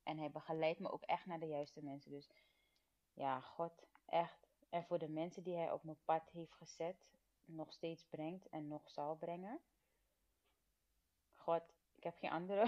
En 0.03 0.17
hij 0.17 0.31
begeleidt 0.31 0.79
me 0.79 0.91
ook 0.91 1.03
echt 1.03 1.25
naar 1.25 1.39
de 1.39 1.47
juiste 1.47 1.83
mensen. 1.83 2.11
Dus 2.11 2.29
ja, 3.13 3.39
God 3.41 3.87
echt. 4.05 4.47
En 4.69 4.85
voor 4.85 4.99
de 4.99 5.09
mensen 5.09 5.43
die 5.43 5.55
hij 5.55 5.71
op 5.71 5.83
mijn 5.83 6.03
pad 6.05 6.29
heeft 6.29 6.53
gezet, 6.53 7.05
nog 7.45 7.73
steeds 7.73 8.05
brengt 8.05 8.49
en 8.49 8.67
nog 8.67 8.89
zal 8.89 9.15
brengen. 9.15 9.59
God, 11.33 11.63
ik 11.95 12.03
heb 12.03 12.17
geen 12.17 12.31
andere, 12.31 12.65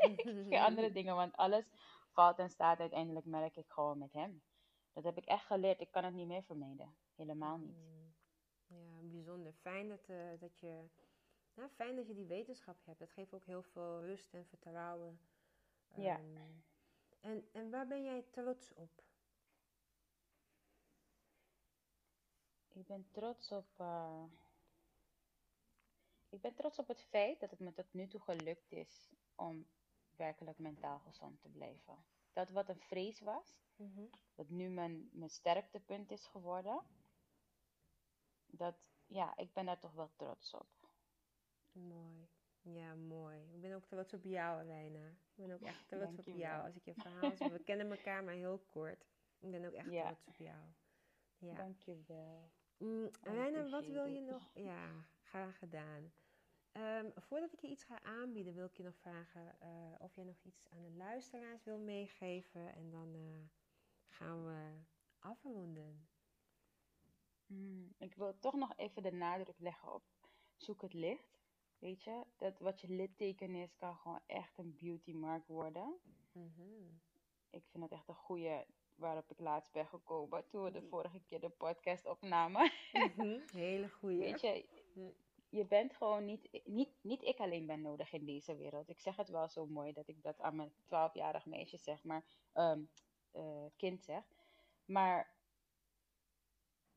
geen 0.48 0.58
andere 0.58 0.92
dingen, 0.92 1.14
want 1.14 1.36
alles 1.36 1.64
valt 2.10 2.38
en 2.38 2.50
staat 2.50 2.78
uiteindelijk, 2.78 3.26
merk 3.26 3.56
ik 3.56 3.68
gewoon 3.68 3.98
met 3.98 4.12
hem. 4.12 4.42
Dat 4.92 5.04
heb 5.04 5.16
ik 5.16 5.24
echt 5.24 5.46
geleerd. 5.46 5.80
Ik 5.80 5.90
kan 5.90 6.04
het 6.04 6.14
niet 6.14 6.26
meer 6.26 6.42
vermijden. 6.42 6.96
Helemaal 7.14 7.58
niet. 7.58 7.76
Ja, 8.66 9.00
bijzonder. 9.02 9.52
Fijn 9.52 9.88
dat, 9.88 10.08
uh, 10.08 10.40
dat 10.40 10.58
je, 10.58 10.88
ja, 11.54 11.68
fijn 11.68 11.96
dat 11.96 12.06
je 12.06 12.14
die 12.14 12.26
wetenschap 12.26 12.76
hebt. 12.84 12.98
Dat 12.98 13.10
geeft 13.10 13.34
ook 13.34 13.44
heel 13.44 13.62
veel 13.62 14.00
rust 14.00 14.34
en 14.34 14.46
vertrouwen. 14.46 15.20
Ja. 15.94 16.18
Um, 16.18 16.64
en, 17.20 17.48
en 17.52 17.70
waar 17.70 17.86
ben 17.86 18.04
jij 18.04 18.24
trots 18.30 18.74
op? 18.74 19.02
Ik 22.68 22.86
ben 22.86 23.08
trots 23.10 23.52
op. 23.52 23.68
Uh, 23.80 24.24
ik 26.28 26.40
ben 26.40 26.54
trots 26.54 26.78
op 26.78 26.88
het 26.88 27.00
feit 27.00 27.40
dat 27.40 27.50
het 27.50 27.60
me 27.60 27.72
tot 27.72 27.92
nu 27.92 28.08
toe 28.08 28.20
gelukt 28.20 28.72
is 28.72 29.10
om 29.34 29.66
werkelijk 30.18 30.58
mentaal 30.58 30.98
gezond 30.98 31.40
te 31.40 31.48
blijven. 31.48 32.04
Dat 32.32 32.50
wat 32.50 32.68
een 32.68 32.80
vrees 32.80 33.20
was, 33.20 33.60
mm 33.76 33.92
-hmm. 33.94 34.10
wat 34.34 34.48
nu 34.48 34.68
mijn, 34.68 35.08
mijn 35.12 35.30
sterktepunt 35.30 36.10
is 36.10 36.26
geworden. 36.26 36.80
Dat, 38.46 38.76
ja, 39.06 39.36
ik 39.36 39.52
ben 39.52 39.66
daar 39.66 39.78
toch 39.78 39.92
wel 39.92 40.10
trots 40.16 40.54
op. 40.54 40.68
Mooi. 41.72 42.28
Ja, 42.62 42.94
mooi. 42.94 43.38
Ik 43.54 43.60
ben 43.60 43.74
ook 43.74 43.84
trots 43.84 44.14
op 44.14 44.24
jou, 44.24 44.60
Elena. 44.60 45.08
Ik 45.08 45.46
ben 45.46 45.50
ook 45.50 45.62
echt 45.62 45.88
trots 45.88 46.18
op 46.18 46.26
jou. 46.26 46.64
Als 46.64 46.76
ik 46.76 46.84
je 46.84 46.94
verhaal 46.94 47.36
zie. 47.36 47.50
We 47.50 47.64
kennen 47.64 47.90
elkaar 47.90 48.24
maar 48.24 48.34
heel 48.34 48.58
kort. 48.58 49.06
Ik 49.38 49.50
ben 49.50 49.64
ook 49.64 49.72
echt 49.72 49.90
ja. 49.90 50.04
trots 50.04 50.26
op 50.26 50.36
jou. 50.36 50.64
Ja. 51.38 51.54
Dank 51.54 51.80
je 51.80 52.02
wel. 52.06 52.50
Mm, 52.76 53.10
Elena, 53.22 53.68
wat 53.68 53.86
wil 53.86 54.04
je 54.04 54.20
nog? 54.20 54.50
Ja, 54.54 55.04
graag 55.22 55.58
gedaan. 55.58 56.12
Ehm, 56.72 57.10
voordat 57.14 57.52
ik 57.52 57.60
je 57.60 57.68
iets 57.68 57.84
ga 57.84 58.02
aanbieden, 58.02 58.54
wil 58.54 58.66
ik 58.66 58.76
je 58.76 58.82
nog 58.82 58.96
vragen 58.96 59.60
eh, 59.60 59.94
of 59.98 60.14
jij 60.14 60.24
nog 60.24 60.42
iets 60.42 60.68
aan 60.70 60.82
de 60.82 60.90
luisteraars 60.96 61.64
wil 61.64 61.78
meegeven. 61.78 62.74
En 62.74 62.90
dan 62.90 63.14
eh, 63.14 63.48
gaan 64.08 64.44
we 64.44 64.80
afronden. 65.18 66.08
Mm, 67.46 67.94
ik 67.98 68.14
wil 68.14 68.38
toch 68.38 68.54
nog 68.54 68.72
even 68.76 69.02
de 69.02 69.12
nadruk 69.12 69.58
leggen 69.58 69.94
op 69.94 70.02
zoek 70.56 70.82
het 70.82 70.92
licht. 70.92 71.38
Weet 71.78 72.02
je, 72.02 72.24
dat 72.36 72.58
wat 72.58 72.80
je 72.80 72.88
litteken 72.88 73.54
is, 73.54 73.76
kan 73.76 73.96
gewoon 73.96 74.20
echt 74.26 74.58
een 74.58 74.76
beautymark 74.76 75.46
worden. 75.46 75.98
Mhm. 76.32 76.62
Ik 77.50 77.64
vind 77.70 77.82
het 77.82 77.92
echt 77.92 78.08
een 78.08 78.14
goede 78.14 78.66
waarop 78.94 79.30
ik 79.30 79.38
laatst 79.38 79.72
ben 79.72 79.86
gekomen 79.86 80.48
toen 80.48 80.64
we 80.64 80.70
de 80.70 80.82
vorige 80.82 81.20
keer 81.20 81.40
de 81.40 81.48
podcast 81.48 82.06
opnamen. 82.06 82.72
Mhm, 82.92 83.38
Hele 83.52 83.88
goede. 83.88 84.16
Weet 84.16 84.40
je. 84.40 84.64
Je 85.48 85.66
bent 85.66 85.96
gewoon 85.96 86.24
niet, 86.24 86.60
niet, 86.64 86.90
niet 87.00 87.22
ik 87.22 87.38
alleen 87.38 87.66
ben 87.66 87.80
nodig 87.80 88.12
in 88.12 88.24
deze 88.24 88.56
wereld. 88.56 88.88
Ik 88.88 89.00
zeg 89.00 89.16
het 89.16 89.28
wel 89.28 89.48
zo 89.48 89.66
mooi 89.66 89.92
dat 89.92 90.08
ik 90.08 90.22
dat 90.22 90.40
aan 90.40 90.56
mijn 90.56 90.72
12-jarig 90.72 91.46
meisje 91.46 91.76
zeg, 91.76 92.04
maar 92.04 92.24
ehm, 92.52 92.82
eh, 93.30 93.66
kind 93.76 94.04
zeg. 94.04 94.24
Maar 94.84 95.36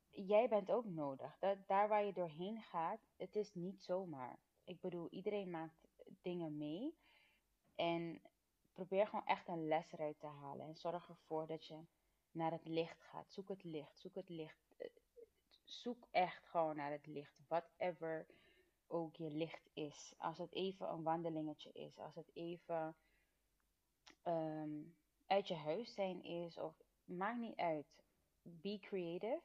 jij 0.09 0.49
bent 0.49 0.71
ook 0.71 0.85
nodig. 0.85 1.37
Dat, 1.39 1.67
daar 1.67 1.87
waar 1.87 2.03
je 2.03 2.13
doorheen 2.13 2.61
gaat, 2.61 2.99
het 3.17 3.35
is 3.35 3.53
niet 3.53 3.83
zomaar. 3.83 4.39
Ik 4.63 4.79
bedoel, 4.79 5.09
iedereen 5.09 5.49
maakt 5.49 5.87
dingen 6.21 6.57
mee. 6.57 6.95
En 7.75 8.21
probeer 8.73 9.07
gewoon 9.07 9.25
echt 9.25 9.47
een 9.47 9.67
les 9.67 9.91
eruit 9.91 10.19
te 10.19 10.27
halen. 10.27 10.65
En 10.65 10.75
zorg 10.75 11.09
ervoor 11.09 11.47
dat 11.47 11.65
je 11.65 11.85
naar 12.31 12.51
het 12.51 12.65
licht 12.65 13.01
gaat. 13.01 13.31
Zoek 13.31 13.49
het 13.49 13.63
licht, 13.63 13.99
zoek 13.99 14.15
het 14.15 14.29
licht. 14.29 14.73
Eh, 14.77 14.89
Zoek 15.63 16.07
echt 16.11 16.45
gewoon 16.45 16.75
naar 16.75 16.91
het 16.91 17.05
licht. 17.05 17.39
Whatever 17.47 18.27
ook 18.91 19.15
je 19.15 19.31
licht 19.31 19.69
is. 19.73 20.13
Als 20.17 20.37
het 20.37 20.51
even 20.51 20.89
een 20.89 21.03
wandelingetje 21.03 21.71
is. 21.71 21.99
Als 21.99 22.15
het 22.15 22.29
even 22.33 22.95
ehm, 24.21 24.81
uit 25.27 25.47
je 25.47 25.55
huis 25.55 25.93
zijn 25.93 26.23
is. 26.23 26.57
Of 26.57 26.81
maakt 27.03 27.39
niet 27.39 27.57
uit. 27.57 27.87
Be 28.41 28.79
creative. 28.81 29.41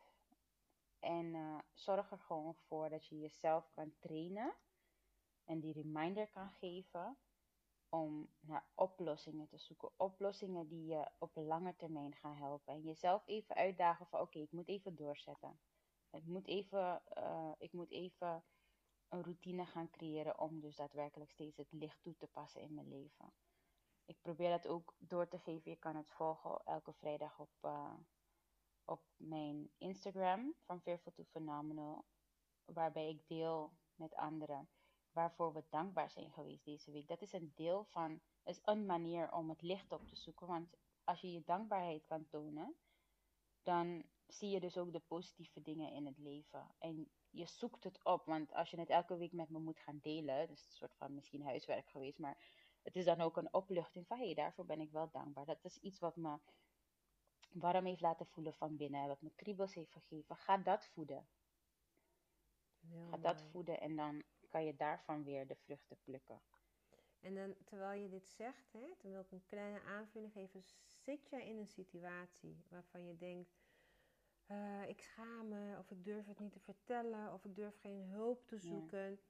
En 0.99 1.35
eh, 1.35 1.59
zorg 1.73 2.11
er 2.11 2.19
gewoon 2.19 2.55
voor 2.55 2.91
dat 2.91 3.07
je 3.07 3.19
jezelf 3.19 3.71
kan 3.75 3.95
trainen. 3.99 4.55
En 5.45 5.61
die 5.61 5.73
reminder 5.73 6.29
kan 6.29 6.51
geven 6.51 7.17
om 7.89 8.29
naar 8.41 8.67
oplossingen 8.75 9.49
te 9.49 9.59
zoeken. 9.59 9.91
Oplossingen 9.97 10.69
die 10.69 10.87
je 10.87 11.11
op 11.19 11.31
lange 11.35 11.77
termijn 11.77 12.15
gaan 12.15 12.37
helpen. 12.37 12.75
En 12.75 12.83
jezelf 12.83 13.23
even 13.27 13.55
uitdagen 13.55 14.07
van 14.07 14.21
oké, 14.21 14.39
ik 14.39 14.53
moet 14.53 14.69
even 14.69 14.97
doorzetten. 14.97 15.59
Ik 16.11 16.27
moet 16.27 16.47
even, 16.47 17.03
eh, 17.09 17.53
ik 17.59 17.73
moet 17.73 17.91
even 17.91 18.45
een 19.09 19.23
routine 19.23 19.67
gaan 19.67 19.91
creëren 19.91 20.39
om 20.39 20.61
dus 20.61 20.77
daadwerkelijk 20.77 21.31
steeds 21.31 21.57
het 21.57 21.73
licht 21.73 22.03
toe 22.03 22.17
te 22.17 22.27
passen 22.27 22.61
in 22.61 22.75
mijn 22.75 22.89
leven. 22.89 23.33
Ik 24.05 24.21
probeer 24.21 24.51
dat 24.51 24.67
ook 24.67 24.95
door 24.99 25.29
te 25.29 25.39
geven. 25.39 25.71
Je 25.71 25.77
kan 25.77 25.97
het 25.97 26.11
volgen 26.11 26.61
elke 26.65 26.93
vrijdag 26.93 27.39
op, 27.39 27.51
eh, 27.61 27.95
op 28.85 29.03
mijn 29.17 29.71
Instagram 29.79 30.55
van 30.65 30.81
Fearful 30.81 31.13
to 31.13 31.25
Phenomenal. 31.25 32.05
Waarbij 32.65 33.09
ik 33.09 33.27
deel 33.27 33.73
met 33.95 34.15
anderen 34.15 34.69
waarvoor 35.17 35.53
we 35.53 35.65
dankbaar 35.69 36.11
zijn 36.11 36.33
geweest 36.33 36.65
deze 36.65 36.91
week. 36.91 37.09
Dat 37.09 37.23
is 37.23 37.33
een 37.33 37.53
deel 37.55 37.85
van, 37.85 38.21
is 38.45 38.61
een 38.65 38.87
manier 38.87 39.33
om 39.33 39.49
het 39.49 39.63
licht 39.63 39.93
op 39.93 40.07
te 40.09 40.17
zoeken. 40.17 40.47
Want 40.47 40.77
als 41.05 41.21
je 41.21 41.33
je 41.33 41.43
dankbaarheid 41.45 42.05
kan 42.05 42.27
tonen, 42.27 42.77
dan 43.63 44.05
zie 44.27 44.51
je 44.51 44.61
dus 44.61 44.77
ook 44.77 44.93
de 44.93 45.01
positieve 45.01 45.63
dingen 45.63 45.93
in 45.93 46.07
het 46.07 46.19
leven. 46.19 46.75
En 46.79 47.11
je 47.31 47.47
zoekt 47.47 47.85
het 47.85 48.05
op, 48.05 48.25
want 48.25 48.53
als 48.53 48.71
je 48.71 48.79
het 48.81 48.91
elke 48.91 49.17
week 49.17 49.33
met 49.33 49.49
me 49.49 49.59
moet 49.59 49.79
gaan 49.79 49.99
delen, 50.03 50.49
dus 50.49 50.65
een 50.65 50.73
soort 50.73 50.95
van 50.95 51.15
misschien 51.15 51.43
huiswerk 51.43 51.89
geweest, 51.89 52.19
maar 52.19 52.39
het 52.83 52.97
is 52.97 53.05
dan 53.05 53.21
ook 53.21 53.37
een 53.37 53.55
opluchting 53.55 54.07
van 54.07 54.19
hé, 54.19 54.25
hey, 54.25 54.35
daarvoor 54.35 54.67
ben 54.67 54.81
ik 54.81 54.91
wel 54.91 55.11
dankbaar. 55.11 55.45
Dat 55.45 55.65
is 55.65 55.79
iets 55.79 55.99
wat 55.99 56.17
me 56.17 56.39
warm 57.53 57.85
heeft 57.85 58.01
laten 58.01 58.27
voelen 58.27 58.55
van 58.55 58.77
binnen, 58.77 59.09
wat 59.09 59.21
me 59.21 59.31
kriebels 59.37 59.75
heeft 59.75 59.93
gegeven. 59.93 60.37
Ga 60.37 60.57
dat 60.57 60.87
voeden. 60.87 61.29
Heel 62.81 63.11
Ga 63.11 63.17
dat 63.17 63.37
mooi. 63.39 63.51
voeden 63.51 63.81
en 63.81 63.97
dan 63.97 64.23
kan 64.49 64.65
je 64.65 64.77
daarvan 64.77 65.25
weer 65.25 65.47
de 65.47 65.57
vruchten 65.57 65.99
plukken. 66.03 66.43
En 67.21 67.35
dan, 67.35 67.55
terwijl 67.65 68.01
je 68.03 68.09
dit 68.09 68.29
zegt, 68.29 68.73
hè, 68.73 68.95
dan 68.99 69.11
wil 69.11 69.21
ik 69.21 69.31
een 69.31 69.45
kleine 69.47 69.81
aanvulling 69.81 70.33
geven. 70.33 70.65
Zit 70.95 71.29
jij 71.29 71.47
in 71.47 71.59
een 71.59 71.69
situatie 71.69 72.65
waarvan 72.69 73.05
je 73.05 73.17
denkt, 73.17 73.66
eh, 74.47 74.89
ik 74.89 75.01
schaam 75.01 75.49
me, 75.49 75.79
of 75.79 75.91
ik 75.91 76.05
durf 76.05 76.27
het 76.27 76.39
niet 76.39 76.53
te 76.53 76.61
vertellen, 76.61 77.33
of 77.33 77.45
ik 77.45 77.55
durf 77.55 77.77
geen 77.81 78.03
hulp 78.03 78.47
te 78.47 78.59
zoeken. 78.59 79.21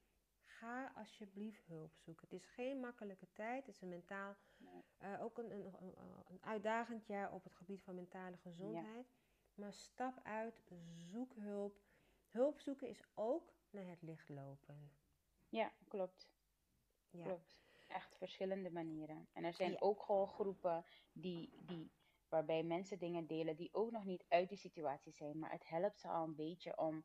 Ga 0.44 0.92
alsjeblieft 0.94 1.66
hulp 1.66 1.94
zoeken. 1.96 2.28
Het 2.28 2.40
is 2.40 2.46
geen 2.46 2.80
makkelijke 2.80 3.32
tijd. 3.32 3.66
Het 3.66 3.74
is 3.74 3.80
een 3.80 3.88
mentaal, 3.88 4.36
Nee. 4.56 4.84
eh, 4.98 5.22
ook 5.22 5.38
een, 5.38 5.50
een, 5.50 5.74
een, 6.28 6.38
uitdagend 6.40 7.06
jaar 7.06 7.32
op 7.32 7.44
het 7.44 7.54
gebied 7.54 7.82
van 7.82 7.94
mentale 7.94 8.36
gezondheid. 8.36 9.14
Maar 9.54 9.72
stap 9.72 10.20
uit, 10.22 10.62
zoek 11.10 11.34
hulp. 11.34 11.80
Hulp 12.28 12.60
zoeken 12.60 12.88
is 12.88 13.02
ook 13.14 13.54
naar 13.70 13.86
het 13.86 14.02
licht 14.02 14.28
lopen. 14.28 14.90
Ja, 15.48 15.72
klopt. 15.88 16.30
Ja. 17.10 17.24
Klopt. 17.24 17.64
Echt 17.86 18.16
verschillende 18.16 18.70
manieren. 18.70 19.28
En 19.32 19.44
er 19.44 19.54
zijn 19.54 19.70
Ja. 19.70 19.76
ook 19.78 20.02
gewoon 20.02 20.28
groepen 20.28 20.84
die, 21.12 21.52
die, 21.66 21.90
waarbij 22.28 22.62
mensen 22.62 22.98
dingen 22.98 23.26
delen 23.26 23.56
die 23.56 23.74
ook 23.74 23.90
nog 23.90 24.04
niet 24.04 24.24
uit 24.28 24.48
die 24.48 24.58
situatie 24.58 25.12
zijn, 25.12 25.38
maar 25.38 25.50
het 25.50 25.68
helpt 25.68 26.00
ze 26.00 26.08
al 26.08 26.24
een 26.24 26.34
beetje 26.34 26.78
om 26.78 27.04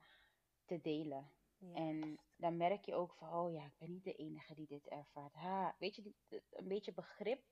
te 0.65 0.81
delen. 0.81 1.31
En 1.73 2.19
dan 2.35 2.57
merk 2.57 2.85
je 2.85 2.95
ook 2.95 3.13
van, 3.13 3.33
oh 3.33 3.53
ja, 3.53 3.65
ik 3.65 3.77
ben 3.77 3.91
niet 3.91 4.03
de 4.03 4.15
enige 4.15 4.53
die 4.53 4.67
dit 4.67 4.87
ervaart. 4.87 5.33
Ha, 5.33 5.75
weet 5.79 5.95
je, 5.95 6.13
een 6.49 6.67
beetje 6.67 6.93
begrip 6.93 7.43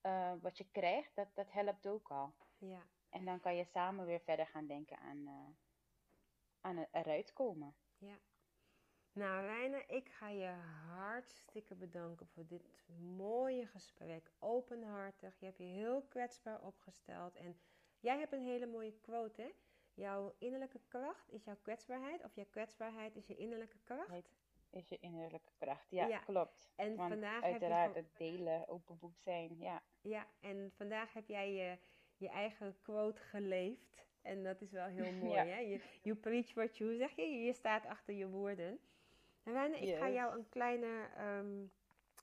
eh, 0.00 0.32
wat 0.40 0.58
je 0.58 0.66
krijgt, 0.70 1.14
dat, 1.14 1.28
dat 1.34 1.52
helpt 1.52 1.86
ook 1.86 2.10
al. 2.10 2.34
Ja. 2.58 2.86
En 3.08 3.24
dan 3.24 3.40
kan 3.40 3.56
je 3.56 3.64
samen 3.64 4.06
weer 4.06 4.20
verder 4.20 4.46
gaan 4.46 4.66
denken 4.66 4.98
aan, 4.98 5.26
eh, 5.26 5.48
aan 6.60 6.76
het 6.76 6.88
eruit 6.92 7.32
komen. 7.32 7.76
Ja. 7.98 8.18
Nou, 9.14 9.46
Reine, 9.46 9.84
ik 9.86 10.08
ga 10.08 10.28
je 10.28 10.54
hartstikke 10.88 11.74
bedanken 11.74 12.26
voor 12.26 12.46
dit 12.46 12.62
mooie 13.16 13.66
gesprek. 13.66 14.30
Openhartig. 14.38 15.36
Je 15.38 15.44
hebt 15.46 15.58
je 15.58 15.64
heel 15.64 16.02
kwetsbaar 16.02 16.60
opgesteld. 16.62 17.36
En 17.36 17.56
jij 18.00 18.18
hebt 18.18 18.32
een 18.32 18.44
hele 18.44 18.66
mooie 18.66 18.92
quote, 19.00 19.42
hè? 19.42 19.48
Jouw 19.94 20.34
innerlijke 20.38 20.80
kracht 20.88 21.30
is 21.32 21.44
jouw 21.44 21.56
kwetsbaarheid. 21.62 22.24
Of 22.24 22.34
jouw 22.34 22.46
kwetsbaarheid 22.50 23.16
is 23.16 23.26
je 23.26 23.36
innerlijke 23.36 23.78
kracht. 23.84 24.32
Is 24.70 24.88
je 24.88 24.98
innerlijke 25.00 25.52
kracht. 25.58 25.90
Ja, 25.90 26.06
Ja. 26.06 26.18
klopt. 26.18 26.72
En 26.76 26.96
Want 26.96 27.08
vandaag 27.12 27.34
heb 27.34 27.42
je 27.44 27.50
uiteraard 27.50 27.94
het 27.94 28.16
delen, 28.16 28.68
open 28.68 28.98
boek 28.98 29.18
zijn. 29.18 29.58
Ja, 29.58 29.82
Ja, 30.00 30.26
en 30.40 30.72
vandaag 30.76 31.12
heb 31.12 31.28
jij 31.28 31.52
je, 31.52 31.78
je 32.16 32.28
eigen 32.28 32.76
quote 32.82 33.20
geleefd. 33.22 34.06
En 34.22 34.42
dat 34.42 34.60
is 34.60 34.70
wel 34.70 34.86
heel 34.86 35.12
mooi, 35.24 35.32
Ja. 35.32 35.44
hè? 35.44 35.58
Je, 35.58 35.80
you 36.02 36.16
preach 36.16 36.54
what 36.54 36.76
you, 36.76 36.96
zeg 36.96 37.16
je? 37.16 37.22
Je 37.42 37.52
staat 37.52 37.86
achter 37.86 38.14
je 38.14 38.28
woorden. 38.28 38.80
En 39.44 39.52
Wijne, 39.52 39.76
ik 39.78 39.96
ga 39.98 40.06
Yes. 40.06 40.14
jou 40.14 40.38
een, 40.38 40.48
kleine, 40.48 41.08
ehm, 41.16 41.60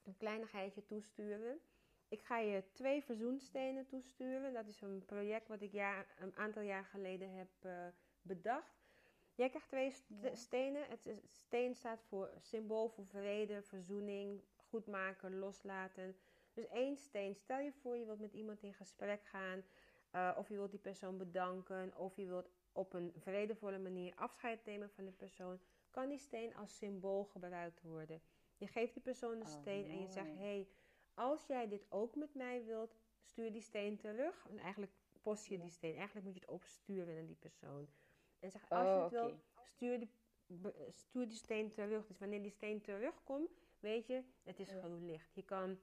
een 0.03 0.17
kleinigheidje 0.17 0.85
toesturen. 0.85 1.59
Ik 2.07 2.21
ga 2.21 2.37
je 2.37 2.63
twee 2.71 3.03
verzoenstenen 3.03 3.85
toesturen. 3.87 4.53
Dat 4.53 4.67
is 4.67 4.81
een 4.81 5.03
project 5.05 5.47
wat 5.47 5.61
ik 5.61 5.71
jaar, 5.71 6.07
een 6.19 6.35
aantal 6.37 6.61
jaar 6.61 6.85
geleden 6.85 7.31
heb 7.33 7.49
eh, 7.59 7.87
bedacht. 8.21 8.79
Jij 9.35 9.49
krijgt 9.49 9.67
twee 9.67 9.91
st- 9.91 10.05
Ja. 10.21 10.35
stenen. 10.35 10.85
Het 10.89 11.05
is, 11.05 11.17
steen 11.31 11.75
staat 11.75 12.03
voor 12.03 12.31
symbool 12.39 12.89
voor 12.89 13.05
vrede, 13.05 13.61
verzoening, 13.61 14.41
goed 14.55 14.87
maken, 14.87 15.39
loslaten. 15.39 16.15
Dus 16.53 16.67
één 16.67 16.97
steen. 16.97 17.35
Stel 17.35 17.59
je 17.59 17.71
voor 17.71 17.97
je 17.97 18.05
wilt 18.05 18.19
met 18.19 18.33
iemand 18.33 18.63
in 18.63 18.73
gesprek 18.73 19.25
gaan. 19.25 19.63
eh, 20.11 20.35
of 20.37 20.49
je 20.49 20.55
wilt 20.55 20.71
die 20.71 20.79
persoon 20.79 21.17
bedanken. 21.17 21.97
Of 21.97 22.15
je 22.15 22.25
wilt 22.25 22.49
op 22.71 22.93
een 22.93 23.13
vredevolle 23.17 23.79
manier 23.79 24.15
afscheid 24.15 24.65
nemen 24.65 24.89
van 24.89 25.05
de 25.05 25.11
persoon. 25.11 25.59
Kan 25.91 26.09
die 26.09 26.17
steen 26.17 26.55
als 26.55 26.77
symbool 26.77 27.23
gebruikt 27.25 27.81
worden. 27.81 28.21
Je 28.57 28.67
geeft 28.67 28.93
die 28.93 29.01
persoon 29.01 29.35
een 29.35 29.41
Oh, 29.41 29.47
steen 29.61 29.89
en 29.89 29.99
je 30.01 30.07
zegt: 30.07 30.27
mooi. 30.27 30.39
hey, 30.39 30.67
als 31.13 31.45
jij 31.47 31.67
dit 31.67 31.85
ook 31.89 32.15
met 32.15 32.33
mij 32.33 32.63
wilt, 32.65 32.95
stuur 33.21 33.51
die 33.51 33.61
steen 33.61 33.97
terug. 33.97 34.45
En 34.49 34.57
eigenlijk 34.57 34.91
post 35.21 35.45
je 35.45 35.57
die 35.59 35.69
steen. 35.69 35.95
Eigenlijk 35.95 36.25
moet 36.25 36.35
je 36.35 36.41
het 36.41 36.49
opsturen 36.49 37.15
naar 37.15 37.25
die 37.25 37.35
persoon. 37.35 37.87
En 38.39 38.51
zeg: 38.51 38.69
als 38.69 38.87
je 38.87 38.93
Oh, 38.93 39.03
het 39.03 39.13
oké. 39.13 39.25
wil, 39.25 39.39
stuur 39.63 39.99
die, 39.99 40.09
stuur 40.91 41.27
die 41.27 41.37
steen 41.37 41.69
terug. 41.69 42.07
Dus 42.07 42.19
wanneer 42.19 42.41
die 42.41 42.51
steen 42.51 42.81
terugkomt, 42.81 43.49
weet 43.79 44.07
je, 44.07 44.23
het 44.43 44.59
is 44.59 44.71
gewoon 44.71 45.05
licht. 45.05 45.35
Je 45.35 45.43
kan 45.43 45.79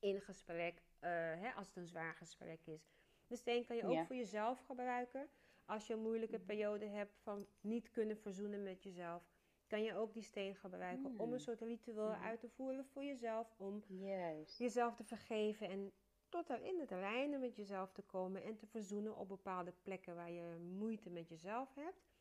in 0.00 0.20
gesprek, 0.20 0.82
eh, 0.98 1.10
hè, 1.10 1.50
als 1.52 1.66
het 1.66 1.76
een 1.76 1.86
zwaar 1.86 2.14
gesprek 2.14 2.66
is. 2.66 2.88
De 3.26 3.36
steen 3.36 3.64
kan 3.66 3.76
je 3.76 3.84
ook 3.84 3.92
Ja. 3.92 4.06
voor 4.06 4.16
jezelf 4.16 4.60
gebruiken. 4.60 5.28
Als 5.66 5.86
je 5.86 5.92
een 5.94 6.02
moeilijke 6.02 6.38
periode 6.38 6.86
hebt 6.86 7.18
van 7.22 7.46
niet 7.60 7.90
kunnen 7.90 8.16
verzoenen 8.16 8.62
met 8.62 8.82
jezelf, 8.82 9.32
kan 9.66 9.82
je 9.82 9.94
ook 9.94 10.12
die 10.12 10.22
steen 10.22 10.54
gebruiken 10.54 11.06
om 11.06 11.20
een 11.20 11.28
Mm. 11.28 11.38
soort 11.38 11.60
ritueel 11.60 12.10
Mhm. 12.10 12.22
uit 12.22 12.40
te 12.40 12.48
voeren 12.48 12.84
voor 12.84 13.04
jezelf. 13.04 13.54
Om 13.56 13.82
Juist. 13.86 14.58
jezelf 14.58 14.94
te 14.94 15.04
vergeven 15.04 15.68
en 15.68 15.92
tot 16.28 16.50
er 16.50 16.62
in 16.62 16.80
het 16.80 16.90
reinen 16.90 17.40
met 17.40 17.56
jezelf 17.56 17.92
te 17.92 18.02
komen 18.02 18.42
en 18.42 18.56
te 18.56 18.66
verzoenen 18.66 19.16
op 19.16 19.28
bepaalde 19.28 19.72
plekken 19.82 20.14
waar 20.14 20.30
je 20.30 20.56
moeite 20.58 21.10
met 21.10 21.28
jezelf 21.28 21.74
hebt. 21.74 22.12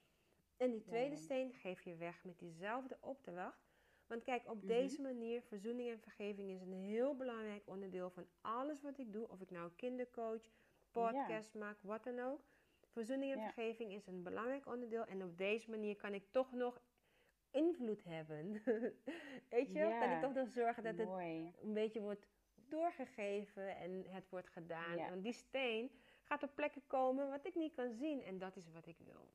En 0.57 0.71
die 0.71 0.81
tweede 0.81 1.15
Ja. 1.15 1.21
steen 1.21 1.53
geef 1.53 1.81
je 1.81 1.95
weg 1.95 2.23
met 2.23 2.39
diezelfde 2.39 2.97
opdracht. 3.01 3.71
Want 4.07 4.23
kijk, 4.23 4.49
op 4.49 4.57
Mhm. 4.57 4.67
deze 4.67 5.01
manier, 5.01 5.41
verzoening 5.41 5.89
en 5.89 5.99
vergeving 5.99 6.49
is 6.51 6.61
een 6.61 6.73
heel 6.73 7.15
belangrijk 7.15 7.67
onderdeel 7.67 8.09
van 8.09 8.27
alles 8.41 8.81
wat 8.81 8.97
ik 8.97 9.13
doe. 9.13 9.27
Of 9.29 9.41
ik 9.41 9.49
nou 9.51 9.71
kindercoach, 9.75 10.49
podcast 10.91 11.53
maak, 11.53 11.77
wat 11.81 12.03
dan 12.03 12.19
ook. 12.19 12.41
Verzoening 12.91 13.31
en 13.31 13.37
Ja. 13.37 13.43
vergeving 13.51 13.91
is 13.93 14.07
een 14.07 14.23
belangrijk 14.23 14.65
onderdeel. 14.65 15.05
En 15.05 15.23
op 15.23 15.37
deze 15.37 15.69
manier 15.69 15.95
kan 15.95 16.13
ik 16.13 16.31
toch 16.31 16.51
nog 16.51 16.81
invloed 17.53 18.03
hebben. 18.03 18.51
Weet 19.49 19.71
je? 19.71 19.79
Kan 19.79 19.91
ik 20.03 20.09
Ja, 20.09 20.19
toch 20.19 20.33
nog 20.33 20.49
zorgen 20.49 20.83
dat 20.83 20.97
het 20.97 21.09
een 21.61 21.73
beetje 21.73 22.01
wordt 22.01 22.27
doorgegeven 22.55 23.77
en 23.77 24.05
het 24.07 24.29
wordt 24.29 24.49
gedaan. 24.49 24.97
Ja. 24.97 25.09
Want 25.09 25.23
die 25.23 25.33
steen 25.33 25.91
gaat 26.23 26.43
op 26.43 26.51
plekken 26.55 26.87
komen 26.87 27.29
wat 27.29 27.45
ik 27.45 27.55
niet 27.55 27.73
kan 27.73 27.93
zien. 27.93 28.23
En 28.23 28.37
dat 28.37 28.55
is 28.55 28.71
wat 28.71 28.85
ik 28.87 28.97
wil. 28.97 29.29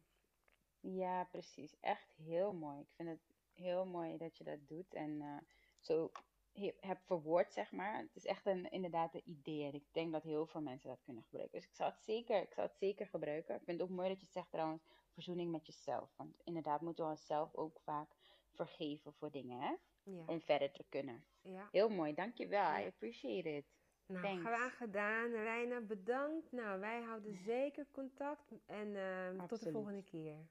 Ja, 0.80 1.24
precies. 1.24 1.80
Echt 1.80 2.12
heel 2.16 2.52
mooi. 2.52 2.80
Ik 2.80 2.90
vind 2.96 3.08
het 3.08 3.34
heel 3.52 3.86
mooi 3.86 4.16
dat 4.16 4.38
je 4.38 4.44
dat 4.44 4.68
doet 4.68 4.94
en 4.94 5.20
eh, 5.20 5.36
zo 5.80 6.10
he- 6.52 6.76
hebt 6.80 7.04
verwoord, 7.04 7.52
zeg 7.52 7.72
maar. 7.72 7.98
Het 7.98 8.16
is 8.16 8.26
echt 8.26 8.46
een, 8.46 8.70
inderdaad 8.70 9.14
een 9.14 9.28
idee 9.28 9.64
en 9.66 9.74
ik 9.74 9.84
denk 9.92 10.12
dat 10.12 10.22
heel 10.22 10.46
veel 10.46 10.60
mensen 10.62 10.88
dat 10.88 11.02
kunnen 11.02 11.22
gebruiken. 11.22 11.58
Dus 11.58 11.68
ik 11.68 11.74
zou 11.74 11.90
het 11.90 12.00
zeker, 12.00 12.42
ik 12.42 12.52
zou 12.52 12.66
het 12.66 12.76
zeker 12.76 13.06
gebruiken. 13.06 13.54
Ik 13.54 13.62
vind 13.64 13.80
het 13.80 13.90
ook 13.90 13.96
mooi 13.96 14.08
dat 14.08 14.20
je 14.20 14.26
zegt 14.26 14.50
trouwens, 14.50 14.82
verzoening 15.18 15.50
met 15.50 15.66
jezelf. 15.66 16.10
Want 16.16 16.40
inderdaad 16.44 16.80
moeten 16.80 17.04
we 17.04 17.10
onszelf 17.10 17.54
ook 17.54 17.80
vaak 17.80 18.14
vergeven 18.50 19.12
voor 19.12 19.30
dingen, 19.30 19.60
hè? 19.60 19.74
Ja. 20.02 20.22
Om 20.26 20.40
verder 20.40 20.70
te 20.72 20.84
kunnen. 20.88 21.24
ja. 21.42 21.68
Heel 21.72 21.88
mooi, 21.88 22.14
dankjewel. 22.14 22.60
Ja. 22.60 22.80
I 22.80 22.86
appreciate 22.86 23.56
it. 23.56 23.64
Nou, 24.06 24.22
Thanks. 24.22 24.42
graag 24.44 24.76
gedaan. 24.76 25.30
Reina, 25.30 25.80
bedankt. 25.80 26.52
Nou, 26.52 26.80
wij 26.80 27.02
houden 27.02 27.34
zeker 27.34 27.86
contact. 27.90 28.52
En 28.66 28.96
ehm, 28.96 29.46
tot 29.46 29.62
de 29.62 29.70
volgende 29.70 30.02
keer. 30.04 30.48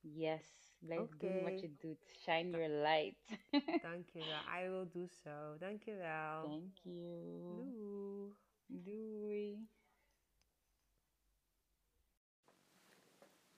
Yes, 0.00 0.76
blijf 0.78 1.16
doen 1.16 1.42
wat 1.42 1.60
je 1.60 1.76
doet. 1.76 2.04
Shine 2.18 2.50
your 2.50 2.68
light. 2.68 3.16
Dankjewel. 3.82 4.40
I 4.64 4.68
will 4.68 4.88
do 4.90 5.06
so. 5.06 5.56
Dankjewel. 5.58 6.42
Thank 6.42 6.76
you. 6.82 7.64
Doei. 7.72 8.34
Doei. 8.66 9.68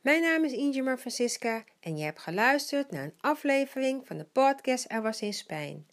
Mijn 0.07 0.23
naam 0.23 0.45
is 0.45 0.53
Ingemar 0.53 0.99
Francisca 0.99 1.65
en 1.81 1.97
je 1.97 2.05
hebt 2.05 2.19
geluisterd 2.19 2.91
naar 2.91 3.05
een 3.05 3.15
aflevering 3.21 4.07
van 4.07 4.19
de 4.19 4.25
podcast 4.25 4.85
Er 4.89 5.03
was 5.03 5.21
eens 5.21 5.45
pijn. 5.45 5.87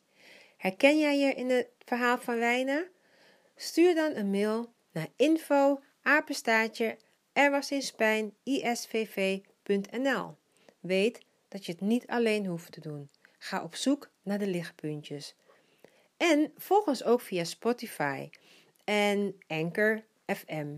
Herken 0.57 0.99
jij 0.99 1.17
je 1.17 1.33
in 1.33 1.49
het 1.49 1.67
verhaal 1.85 2.17
van 2.17 2.35
Reina? 2.35 2.83
Stuur 3.55 3.95
dan 3.95 4.15
een 4.15 4.29
mail 4.29 4.73
naar 4.91 5.07
info 5.15 5.81
apenstaartje 6.01 6.97
isvv.nl. 8.43 10.35
Weet 10.79 11.19
dat 11.47 11.65
je 11.65 11.71
het 11.71 11.81
niet 11.81 12.07
alleen 12.07 12.45
hoeft 12.45 12.71
te 12.71 12.81
doen. 12.81 13.09
Ga 13.37 13.63
op 13.63 13.75
zoek 13.75 14.09
naar 14.21 14.39
de 14.39 14.47
lichtpuntjes. 14.47 15.35
En 16.17 16.51
volg 16.57 16.87
ons 16.87 17.03
ook 17.03 17.21
via 17.21 17.43
Spotify 17.43 18.29
en 18.83 19.35
Anchor 19.47 20.03
FM. 20.25 20.75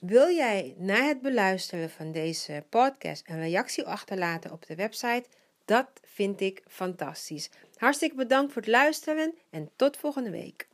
Wil 0.00 0.28
jij 0.28 0.74
na 0.78 1.06
het 1.06 1.20
beluisteren 1.20 1.90
van 1.90 2.12
deze 2.12 2.64
podcast 2.68 3.28
een 3.28 3.40
reactie 3.40 3.86
achterlaten 3.86 4.52
op 4.52 4.66
de 4.66 4.74
website? 4.74 5.24
Dat 5.64 5.88
vind 6.02 6.40
ik 6.40 6.62
fantastisch. 6.66 7.50
Hartstikke 7.76 8.16
bedankt 8.16 8.52
voor 8.52 8.62
het 8.62 8.70
luisteren 8.70 9.34
en 9.50 9.70
tot 9.76 9.96
volgende 9.96 10.30
week. 10.30 10.68